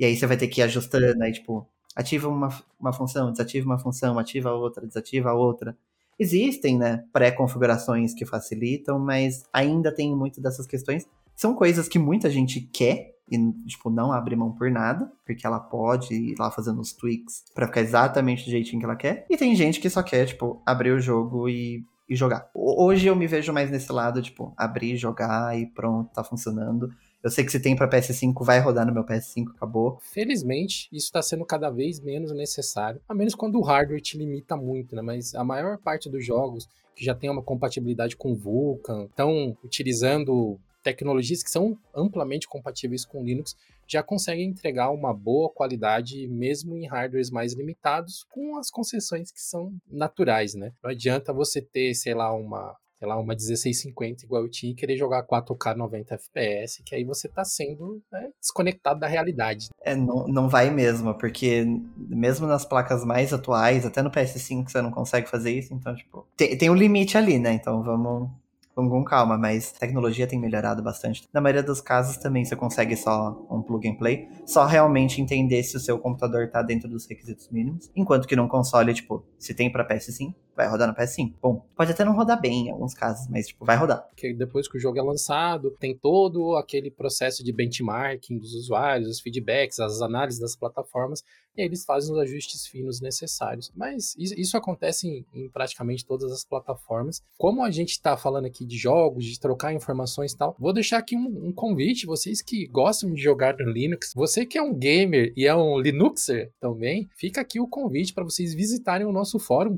E 0.01 0.05
aí 0.05 0.17
você 0.17 0.25
vai 0.25 0.35
ter 0.35 0.47
que 0.47 0.61
ir 0.61 0.63
ajustando, 0.63 1.21
aí 1.21 1.31
tipo, 1.31 1.67
ativa 1.95 2.27
uma, 2.27 2.49
uma 2.79 2.91
função, 2.91 3.31
desativa 3.31 3.67
uma 3.67 3.77
função, 3.77 4.17
ativa 4.17 4.51
outra, 4.51 4.87
desativa 4.87 5.31
outra. 5.31 5.77
Existem, 6.17 6.75
né, 6.75 7.05
pré-configurações 7.13 8.11
que 8.11 8.25
facilitam, 8.25 8.97
mas 8.97 9.43
ainda 9.53 9.93
tem 9.93 10.15
muito 10.15 10.41
dessas 10.41 10.65
questões. 10.65 11.07
São 11.35 11.53
coisas 11.53 11.87
que 11.87 11.99
muita 11.99 12.31
gente 12.31 12.61
quer 12.61 13.15
e, 13.29 13.37
tipo, 13.67 13.91
não 13.91 14.11
abre 14.11 14.35
mão 14.35 14.51
por 14.51 14.71
nada, 14.71 15.11
porque 15.23 15.45
ela 15.45 15.59
pode 15.59 16.15
ir 16.15 16.35
lá 16.39 16.49
fazendo 16.49 16.81
os 16.81 16.91
tweaks 16.93 17.43
para 17.53 17.67
ficar 17.67 17.81
exatamente 17.81 18.43
do 18.45 18.49
jeitinho 18.49 18.79
que 18.79 18.85
ela 18.85 18.95
quer. 18.95 19.27
E 19.29 19.37
tem 19.37 19.55
gente 19.55 19.79
que 19.79 19.89
só 19.89 20.01
quer, 20.01 20.25
tipo, 20.25 20.59
abrir 20.65 20.93
o 20.93 20.99
jogo 20.99 21.47
e, 21.47 21.85
e 22.07 22.15
jogar. 22.15 22.49
Hoje 22.53 23.07
eu 23.07 23.15
me 23.15 23.27
vejo 23.27 23.53
mais 23.53 23.69
nesse 23.69 23.91
lado, 23.91 24.21
tipo, 24.21 24.53
abrir, 24.57 24.97
jogar 24.97 25.57
e 25.57 25.65
pronto, 25.65 26.11
tá 26.11 26.23
funcionando. 26.23 26.89
Eu 27.23 27.29
sei 27.29 27.45
que 27.45 27.51
se 27.51 27.59
tem 27.59 27.75
para 27.75 27.89
PS5, 27.89 28.43
vai 28.43 28.59
rodar 28.59 28.85
no 28.85 28.93
meu 28.93 29.03
PS5, 29.03 29.51
acabou. 29.55 29.99
Felizmente, 30.11 30.89
isso 30.91 31.05
está 31.05 31.21
sendo 31.21 31.45
cada 31.45 31.69
vez 31.69 31.99
menos 31.99 32.33
necessário, 32.33 32.99
a 33.07 33.13
menos 33.13 33.35
quando 33.35 33.59
o 33.59 33.61
hardware 33.61 34.01
te 34.01 34.17
limita 34.17 34.57
muito, 34.57 34.95
né? 34.95 35.01
Mas 35.01 35.35
a 35.35 35.43
maior 35.43 35.77
parte 35.77 36.09
dos 36.09 36.25
jogos 36.25 36.67
que 36.95 37.05
já 37.05 37.15
tem 37.15 37.29
uma 37.29 37.41
compatibilidade 37.41 38.15
com 38.15 38.35
Vulkan, 38.35 39.05
estão 39.05 39.57
utilizando 39.63 40.59
tecnologias 40.83 41.43
que 41.43 41.49
são 41.49 41.77
amplamente 41.95 42.47
compatíveis 42.47 43.05
com 43.05 43.23
Linux, 43.23 43.55
já 43.87 44.01
conseguem 44.01 44.47
entregar 44.47 44.89
uma 44.89 45.13
boa 45.13 45.49
qualidade 45.49 46.27
mesmo 46.27 46.77
em 46.77 46.87
hardwares 46.87 47.29
mais 47.29 47.53
limitados, 47.53 48.23
com 48.29 48.57
as 48.57 48.69
concessões 48.69 49.31
que 49.31 49.41
são 49.41 49.73
naturais, 49.89 50.53
né? 50.53 50.71
Não 50.81 50.91
adianta 50.91 51.33
você 51.33 51.61
ter, 51.61 51.93
sei 51.93 52.13
lá, 52.13 52.33
uma 52.33 52.75
sei 53.01 53.07
lá, 53.07 53.15
uma 53.15 53.33
1650 53.33 54.25
igual 54.25 54.43
eu 54.43 54.49
tinha 54.49 54.71
e 54.71 54.75
querer 54.75 54.95
jogar 54.95 55.25
4K 55.25 55.75
90 55.75 56.13
FPS, 56.13 56.83
que 56.85 56.93
aí 56.93 57.03
você 57.03 57.27
tá 57.27 57.43
sendo 57.43 57.99
né, 58.11 58.29
desconectado 58.39 58.99
da 58.99 59.07
realidade. 59.07 59.69
É, 59.81 59.95
não, 59.95 60.27
não 60.27 60.47
vai 60.47 60.69
mesmo, 60.69 61.17
porque 61.17 61.65
mesmo 61.97 62.45
nas 62.45 62.63
placas 62.63 63.03
mais 63.03 63.33
atuais, 63.33 63.87
até 63.87 64.03
no 64.03 64.11
PS5 64.11 64.69
você 64.69 64.83
não 64.83 64.91
consegue 64.91 65.27
fazer 65.27 65.51
isso, 65.51 65.73
então, 65.73 65.95
tipo, 65.95 66.27
tem, 66.37 66.55
tem 66.55 66.69
um 66.69 66.75
limite 66.75 67.17
ali, 67.17 67.39
né? 67.39 67.53
Então 67.53 67.81
vamos, 67.81 68.29
vamos 68.75 68.91
com 68.91 69.03
calma, 69.03 69.37
mas 69.37 69.71
tecnologia 69.71 70.27
tem 70.27 70.39
melhorado 70.39 70.81
bastante. 70.81 71.27
Na 71.33 71.41
maioria 71.41 71.63
dos 71.63 71.81
casos 71.81 72.17
também 72.17 72.45
você 72.45 72.55
consegue 72.55 72.95
só 72.95 73.45
um 73.49 73.61
plug 73.61 73.87
and 73.87 73.95
play, 73.95 74.27
só 74.45 74.65
realmente 74.65 75.21
entender 75.21 75.63
se 75.63 75.77
o 75.77 75.79
seu 75.79 75.99
computador 75.99 76.49
tá 76.49 76.61
dentro 76.61 76.89
dos 76.89 77.05
requisitos 77.07 77.49
mínimos, 77.49 77.91
enquanto 77.95 78.27
que 78.27 78.35
num 78.35 78.47
console, 78.47 78.93
tipo, 78.93 79.23
se 79.37 79.53
tem 79.53 79.71
para 79.71 79.87
PS5, 79.87 80.33
vai 80.55 80.67
rodar 80.67 80.87
no 80.87 80.95
PS5. 80.95 81.33
Bom, 81.41 81.65
pode 81.75 81.91
até 81.91 82.03
não 82.03 82.15
rodar 82.15 82.39
bem 82.39 82.67
em 82.67 82.71
alguns 82.71 82.93
casos, 82.93 83.27
mas 83.27 83.47
tipo, 83.47 83.65
vai 83.65 83.77
rodar. 83.77 84.07
Que 84.15 84.33
depois 84.33 84.67
que 84.67 84.77
o 84.77 84.79
jogo 84.79 84.97
é 84.97 85.01
lançado, 85.01 85.71
tem 85.79 85.97
todo 85.97 86.55
aquele 86.55 86.91
processo 86.91 87.43
de 87.43 87.51
benchmarking 87.51 88.37
dos 88.37 88.53
usuários, 88.53 89.09
os 89.09 89.19
feedbacks, 89.19 89.79
as 89.79 90.01
análises 90.01 90.39
das 90.39 90.55
plataformas, 90.55 91.23
e 91.57 91.61
eles 91.61 91.83
fazem 91.83 92.13
os 92.13 92.19
ajustes 92.19 92.65
finos 92.65 93.01
necessários. 93.01 93.71
Mas 93.75 94.15
isso, 94.17 94.55
acontece 94.55 95.07
em, 95.07 95.25
em, 95.33 95.49
praticamente 95.49 96.05
todas 96.05 96.31
as 96.31 96.45
plataformas. 96.45 97.21
Como 97.37 97.63
a 97.63 97.71
gente 97.71 97.91
está 97.91 98.15
falando 98.15 98.45
aqui 98.45 98.65
de 98.65 98.77
jogos, 98.77 99.25
de 99.25 99.39
trocar 99.39 99.73
informações 99.73 100.31
e 100.31 100.37
tal, 100.37 100.55
vou 100.57 100.73
deixar 100.73 100.97
aqui 100.97 101.15
um, 101.15 101.47
um 101.47 101.53
convite, 101.53 102.05
vocês 102.05 102.41
que 102.41 102.67
gostam 102.67 103.13
de 103.13 103.21
jogar 103.21 103.57
no 103.57 103.69
Linux, 103.69 104.13
você 104.15 104.45
que 104.45 104.57
é 104.57 104.61
um 104.61 104.73
gamer 104.73 105.33
e 105.35 105.45
é 105.45 105.55
um 105.55 105.79
Linuxer 105.79 106.51
também, 106.59 107.09
fica 107.15 107.41
aqui 107.41 107.59
o 107.59 107.67
convite 107.67 108.13
para 108.13 108.23
vocês 108.23 108.53
visitarem 108.53 109.05
o 109.05 109.11
nosso 109.11 109.39
fórum 109.39 109.77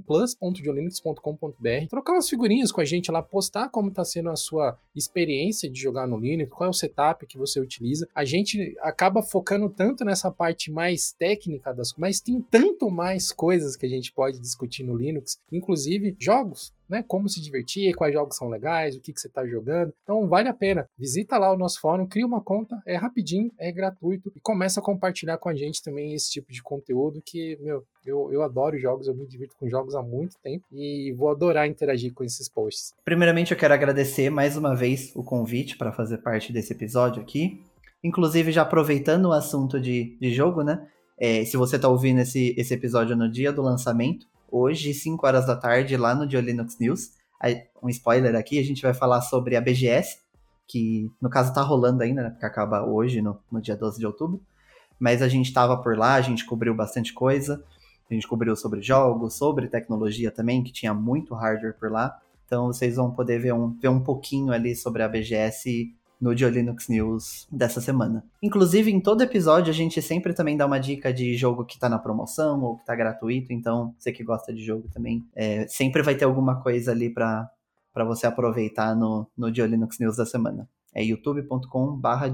plus.geolinux.com.br, 0.64 1.88
trocar 1.90 2.14
umas 2.14 2.30
figurinhas 2.30 2.72
com 2.72 2.82
a 2.82 2.86
gente 2.86 3.12
lá, 3.12 3.22
postar 3.22 3.70
como 3.70 3.90
está 3.90 4.06
sendo 4.06 4.30
a 4.30 4.36
sua 4.36 4.78
experiência 4.96 5.70
de 5.70 5.80
jogar 5.80 6.08
no 6.08 6.18
Linux, 6.18 6.52
qual 6.52 6.68
é 6.68 6.70
o 6.70 6.74
setup 6.74 7.26
que 7.26 7.38
você 7.38 7.60
utiliza. 7.60 8.08
A 8.16 8.24
gente 8.24 8.76
acaba 8.82 9.22
focando 9.22 9.70
tanto 9.70 10.06
nessa 10.06 10.32
parte 10.32 10.72
mais 10.72 11.12
técnica 11.12 11.74
das 11.74 11.94
mas 11.98 12.22
tem 12.22 12.42
tanto 12.42 12.90
mais 12.90 13.32
coisas 13.32 13.76
que 13.76 13.86
a 13.86 13.90
gente 13.90 14.12
pode 14.12 14.40
discutir 14.40 14.84
no 14.84 14.96
Linux, 14.96 15.40
inclusive 15.52 16.16
jogos 16.20 16.74
né? 16.94 17.04
Como 17.08 17.28
se 17.28 17.42
divertir, 17.42 17.96
quais 17.96 18.14
jogos 18.14 18.38
são 18.38 18.48
legais, 18.48 18.96
o 18.96 19.02
que, 19.02 19.12
que 19.12 19.20
você 19.20 19.28
está 19.28 19.46
jogando. 19.46 19.92
Então 20.04 20.28
vale 20.28 20.48
a 20.48 20.54
pena. 20.54 20.88
Visita 20.98 21.38
lá 21.40 21.52
o 21.52 21.58
nosso 21.58 21.82
fórum, 21.82 22.06
cria 22.06 22.26
uma 22.26 22.40
conta, 22.40 22.80
é 22.86 22.96
rapidinho, 22.96 23.52
é 23.60 23.72
gratuito 23.72 24.32
e 24.36 24.40
começa 24.40 24.80
a 24.80 24.84
compartilhar 24.84 25.38
com 25.40 25.50
a 25.50 25.56
gente 25.56 25.82
também 25.82 26.14
esse 26.14 26.30
tipo 26.30 26.52
de 26.52 26.62
conteúdo 26.62 27.22
que, 27.26 27.58
meu, 27.60 27.84
eu, 28.06 28.32
eu 28.32 28.44
adoro 28.44 28.78
jogos, 28.78 29.08
eu 29.08 29.16
me 29.16 29.26
divirto 29.26 29.56
com 29.60 29.68
jogos 29.68 29.96
há 29.96 30.04
muito 30.04 30.38
tempo 30.44 30.64
e 30.72 31.12
vou 31.18 31.30
adorar 31.30 31.68
interagir 31.68 32.14
com 32.14 32.24
esses 32.24 32.48
posts. 32.48 32.94
Primeiramente, 33.04 33.52
eu 33.52 33.58
quero 33.58 33.74
agradecer 33.74 34.30
mais 34.30 34.56
uma 34.56 34.76
vez 34.76 35.12
o 35.16 35.24
convite 35.24 35.78
para 35.78 35.92
fazer 35.92 36.20
parte 36.20 36.54
desse 36.54 36.74
episódio 36.74 37.22
aqui. 37.22 37.64
Inclusive, 38.04 38.52
já 38.52 38.62
aproveitando 38.62 39.28
o 39.28 39.32
assunto 39.32 39.80
de, 39.80 40.18
de 40.20 40.32
jogo, 40.32 40.62
né? 40.62 40.88
É, 41.18 41.46
se 41.46 41.56
você 41.56 41.78
está 41.78 41.88
ouvindo 41.88 42.20
esse, 42.20 42.54
esse 42.58 42.74
episódio 42.74 43.16
no 43.16 43.32
dia 43.32 43.52
do 43.52 43.62
lançamento, 43.62 44.28
hoje, 44.54 44.94
5 44.94 45.26
horas 45.26 45.48
da 45.48 45.56
tarde, 45.56 45.98
lá 45.98 46.14
no 46.14 46.28
Dio 46.28 46.40
Linux 46.40 46.78
News. 46.80 47.14
Um 47.82 47.90
spoiler 47.90 48.36
aqui, 48.36 48.60
a 48.60 48.64
gente 48.64 48.84
vai 48.84 48.94
falar 48.94 49.22
sobre 49.22 49.56
a 49.56 49.62
BGS, 49.62 50.20
que 50.68 51.12
no 51.20 51.30
caso 51.30 51.54
tá 51.54 51.62
rolando 51.62 52.04
ainda, 52.04 52.24
né, 52.24 52.30
porque 52.30 52.46
acaba 52.46 52.86
hoje, 52.86 53.22
no, 53.22 53.40
no 53.52 53.60
dia 53.60 53.76
12 53.76 54.00
de 54.00 54.06
outubro. 54.06 54.40
Mas 55.00 55.22
a 55.22 55.28
gente 55.28 55.48
estava 55.48 55.76
por 55.76 55.98
lá, 55.98 56.14
a 56.14 56.22
gente 56.22 56.46
cobriu 56.46 56.74
bastante 56.76 57.14
coisa. 57.14 57.64
A 58.10 58.14
gente 58.14 58.28
cobriu 58.28 58.56
sobre 58.56 58.82
jogos, 58.82 59.34
sobre 59.36 59.68
tecnologia 59.68 60.30
também, 60.30 60.64
que 60.64 60.72
tinha 60.72 60.94
muito 60.94 61.34
hardware 61.34 61.78
por 61.78 61.92
lá. 61.92 62.22
Então 62.46 62.68
vocês 62.68 62.96
vão 62.96 63.12
poder 63.12 63.40
ver 63.40 63.54
um, 63.54 63.76
ver 63.80 63.88
um 63.88 64.02
pouquinho 64.02 64.54
ali 64.54 64.76
sobre 64.76 65.02
a 65.02 65.10
BGS 65.10 65.92
no 66.24 66.34
Dio 66.34 66.48
Linux 66.48 66.88
News 66.88 67.46
dessa 67.52 67.82
semana. 67.82 68.24
Inclusive, 68.42 68.90
em 68.90 69.02
todo 69.02 69.22
episódio, 69.22 69.70
a 69.70 69.74
gente 69.74 70.02
sempre 70.02 70.34
também 70.34 70.56
dá 70.56 70.66
uma 70.66 70.80
dica 70.80 71.14
de 71.14 71.36
jogo 71.36 71.66
que 71.66 71.78
tá 71.78 71.90
na 71.90 72.00
promoção 72.00 72.64
ou 72.64 72.78
que 72.78 72.86
tá 72.86 72.96
gratuito, 72.96 73.52
então 73.52 73.94
você 74.00 74.10
que 74.10 74.24
gosta 74.24 74.54
de 74.54 74.64
jogo 74.64 74.88
também, 74.94 75.22
é, 75.36 75.68
sempre 75.68 76.02
vai 76.02 76.16
ter 76.16 76.24
alguma 76.24 76.62
coisa 76.64 76.92
ali 76.92 77.10
para 77.10 77.50
você 78.08 78.26
aproveitar 78.26 78.96
no, 78.96 79.28
no 79.38 79.50
Linux 79.50 80.00
News 80.00 80.16
da 80.16 80.26
semana. 80.26 80.66
É 80.96 81.04
youtube.com/barra 81.04 82.32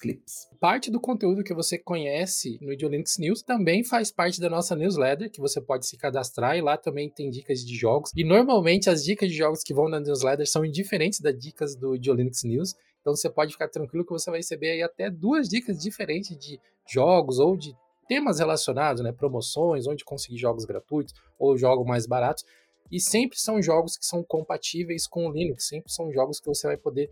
Clips. 0.00 0.48
Parte 0.60 0.90
do 0.90 1.00
conteúdo 1.00 1.42
que 1.42 1.52
você 1.52 1.76
conhece 1.76 2.56
no 2.62 2.72
Idiolinux 2.72 3.18
News 3.18 3.42
também 3.42 3.82
faz 3.82 4.12
parte 4.12 4.40
da 4.40 4.48
nossa 4.48 4.76
newsletter, 4.76 5.30
que 5.30 5.40
você 5.40 5.60
pode 5.60 5.86
se 5.86 5.96
cadastrar 5.96 6.56
e 6.56 6.62
lá 6.62 6.76
também 6.76 7.10
tem 7.10 7.28
dicas 7.28 7.64
de 7.64 7.74
jogos. 7.74 8.12
E 8.16 8.24
normalmente 8.24 8.88
as 8.88 9.04
dicas 9.04 9.28
de 9.28 9.36
jogos 9.36 9.62
que 9.64 9.74
vão 9.74 9.88
na 9.88 9.98
newsletter 9.98 10.48
são 10.48 10.64
indiferentes 10.64 11.20
das 11.20 11.36
dicas 11.36 11.74
do 11.74 11.96
Idiolinux 11.96 12.44
News. 12.44 12.74
Então 13.06 13.14
você 13.14 13.30
pode 13.30 13.52
ficar 13.52 13.68
tranquilo 13.68 14.04
que 14.04 14.10
você 14.10 14.28
vai 14.28 14.40
receber 14.40 14.72
aí 14.72 14.82
até 14.82 15.08
duas 15.08 15.48
dicas 15.48 15.80
diferentes 15.80 16.36
de 16.36 16.60
jogos 16.84 17.38
ou 17.38 17.56
de 17.56 17.72
temas 18.08 18.40
relacionados, 18.40 19.00
né? 19.00 19.12
Promoções, 19.12 19.86
onde 19.86 20.04
conseguir 20.04 20.38
jogos 20.38 20.64
gratuitos 20.64 21.14
ou 21.38 21.56
jogos 21.56 21.86
mais 21.86 22.04
baratos. 22.04 22.44
E 22.90 22.98
sempre 22.98 23.38
são 23.38 23.62
jogos 23.62 23.96
que 23.96 24.04
são 24.04 24.24
compatíveis 24.24 25.06
com 25.06 25.28
o 25.28 25.30
Linux, 25.30 25.68
sempre 25.68 25.92
são 25.92 26.10
jogos 26.10 26.40
que 26.40 26.48
você 26.48 26.66
vai 26.66 26.76
poder 26.76 27.08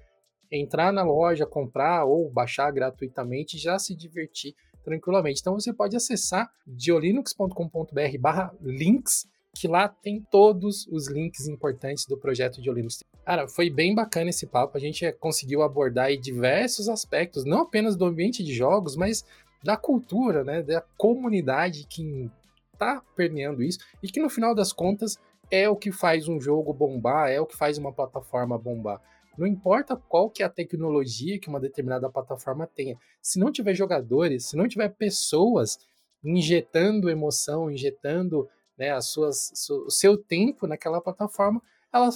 entrar 0.51 0.92
na 0.92 1.05
loja, 1.05 1.47
comprar 1.47 2.05
ou 2.05 2.28
baixar 2.28 2.72
gratuitamente 2.72 3.57
e 3.57 3.61
já 3.61 3.78
se 3.78 3.95
divertir 3.95 4.53
tranquilamente. 4.82 5.40
Então 5.40 5.55
você 5.55 5.72
pode 5.72 5.95
acessar 5.95 6.51
diolinux.com.br/links 6.66 9.28
que 9.55 9.68
lá 9.68 9.88
tem 9.88 10.20
todos 10.20 10.86
os 10.88 11.09
links 11.09 11.46
importantes 11.46 12.07
do 12.07 12.18
projeto 12.18 12.61
de 12.61 12.70
Linux. 12.70 13.05
Cara, 13.24 13.46
foi 13.46 13.70
bem 13.70 13.94
bacana 13.94 14.30
esse 14.30 14.46
papo. 14.46 14.76
A 14.76 14.80
gente 14.80 15.11
conseguiu 15.12 15.62
abordar 15.62 16.14
diversos 16.16 16.88
aspectos, 16.88 17.44
não 17.44 17.61
apenas 17.61 17.96
do 17.96 18.05
ambiente 18.05 18.42
de 18.42 18.52
jogos, 18.52 18.96
mas 18.96 19.24
da 19.62 19.76
cultura, 19.76 20.44
né, 20.44 20.62
da 20.62 20.82
comunidade 20.98 21.86
que 21.88 22.30
está 22.72 23.00
permeando 23.16 23.62
isso 23.62 23.78
e 24.02 24.09
que 24.09 24.20
no 24.20 24.28
final 24.28 24.55
das 24.55 24.72
contas 24.72 25.16
é 25.50 25.68
o 25.68 25.76
que 25.76 25.92
faz 25.92 26.28
um 26.28 26.40
jogo 26.40 26.72
bombar, 26.72 27.30
é 27.30 27.40
o 27.40 27.46
que 27.46 27.57
faz 27.57 27.78
uma 27.78 27.92
plataforma 27.92 28.59
bombar. 28.59 29.00
Não 29.38 29.46
importa 29.46 29.96
qual 29.96 30.28
que 30.28 30.42
é 30.42 30.46
a 30.46 30.50
tecnologia 30.50 31.38
que 31.38 31.48
uma 31.48 31.61
determinada 31.61 32.11
plataforma 32.11 32.66
tenha. 32.66 32.96
Se 33.22 33.38
não 33.38 33.50
tiver 33.50 33.74
jogadores, 33.74 34.46
se 34.46 34.57
não 34.57 34.68
tiver 34.68 34.88
pessoas 34.90 35.78
injetando 36.22 37.11
emoção, 37.11 37.70
injetando 37.70 38.48
né, 38.79 38.91
as 38.91 39.07
suas, 39.07 39.53
o 39.70 39.91
seu 39.91 40.16
tempo 40.16 40.66
naquela 40.66 41.01
plataforma, 41.01 41.62
ela 41.93 42.11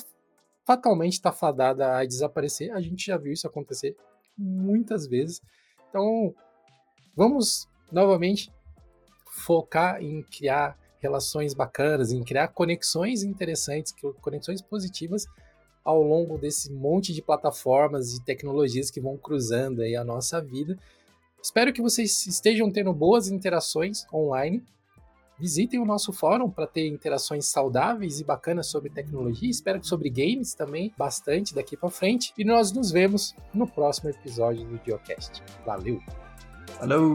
fatalmente 0.65 1.15
está 1.15 1.33
fadada 1.33 1.97
a 1.97 2.05
desaparecer. 2.05 2.73
A 2.73 2.81
gente 2.81 3.07
já 3.07 3.17
viu 3.17 3.33
isso 3.33 3.47
acontecer 3.47 3.97
muitas 4.37 5.07
vezes. 5.07 5.41
Então, 5.89 6.35
vamos 7.17 7.69
novamente 7.91 8.53
focar 9.31 10.03
em 10.03 10.23
criar 10.23 10.79
relações 11.01 11.55
bacanas, 11.55 12.13
em 12.13 12.23
criar 12.23 12.49
conexões 12.49 13.23
interessantes, 13.23 13.95
conexões 14.21 14.61
positivas 14.61 15.25
ao 15.85 16.03
longo 16.03 16.37
desse 16.37 16.71
monte 16.71 17.15
de 17.15 17.23
plataformas 17.23 18.13
e 18.13 18.23
tecnologias 18.23 18.91
que 18.91 19.01
vão 19.01 19.17
cruzando 19.17 19.81
aí 19.81 19.97
a 19.97 20.05
nossa 20.05 20.41
vida. 20.41 20.79
Espero 21.43 21.73
que 21.73 21.81
vocês 21.81 22.27
estejam 22.27 22.71
tendo 22.71 22.93
boas 22.93 23.29
interações 23.29 24.05
online. 24.13 24.63
Visitem 25.39 25.81
o 25.81 25.85
nosso 25.85 26.13
fórum 26.13 26.51
para 26.51 26.67
ter 26.67 26.89
interações 26.89 27.47
saudáveis 27.47 28.21
e 28.21 28.25
bacanas 28.25 28.67
sobre 28.67 28.91
tecnologia. 28.91 29.49
Espero 29.49 29.81
que 29.81 29.87
sobre 29.87 30.11
games 30.11 30.53
também, 30.53 30.93
bastante 30.99 31.55
daqui 31.55 31.77
para 31.77 31.91
frente. 31.91 32.33
E 32.37 32.45
nós 32.45 32.73
nos 32.73 32.91
vemos 32.91 33.37
no 33.55 33.67
próximo 33.67 34.11
episódio 34.11 34.67
do 34.67 34.81
Geocast. 34.85 35.43
Valeu! 35.65 36.01
Falou! 36.79 37.15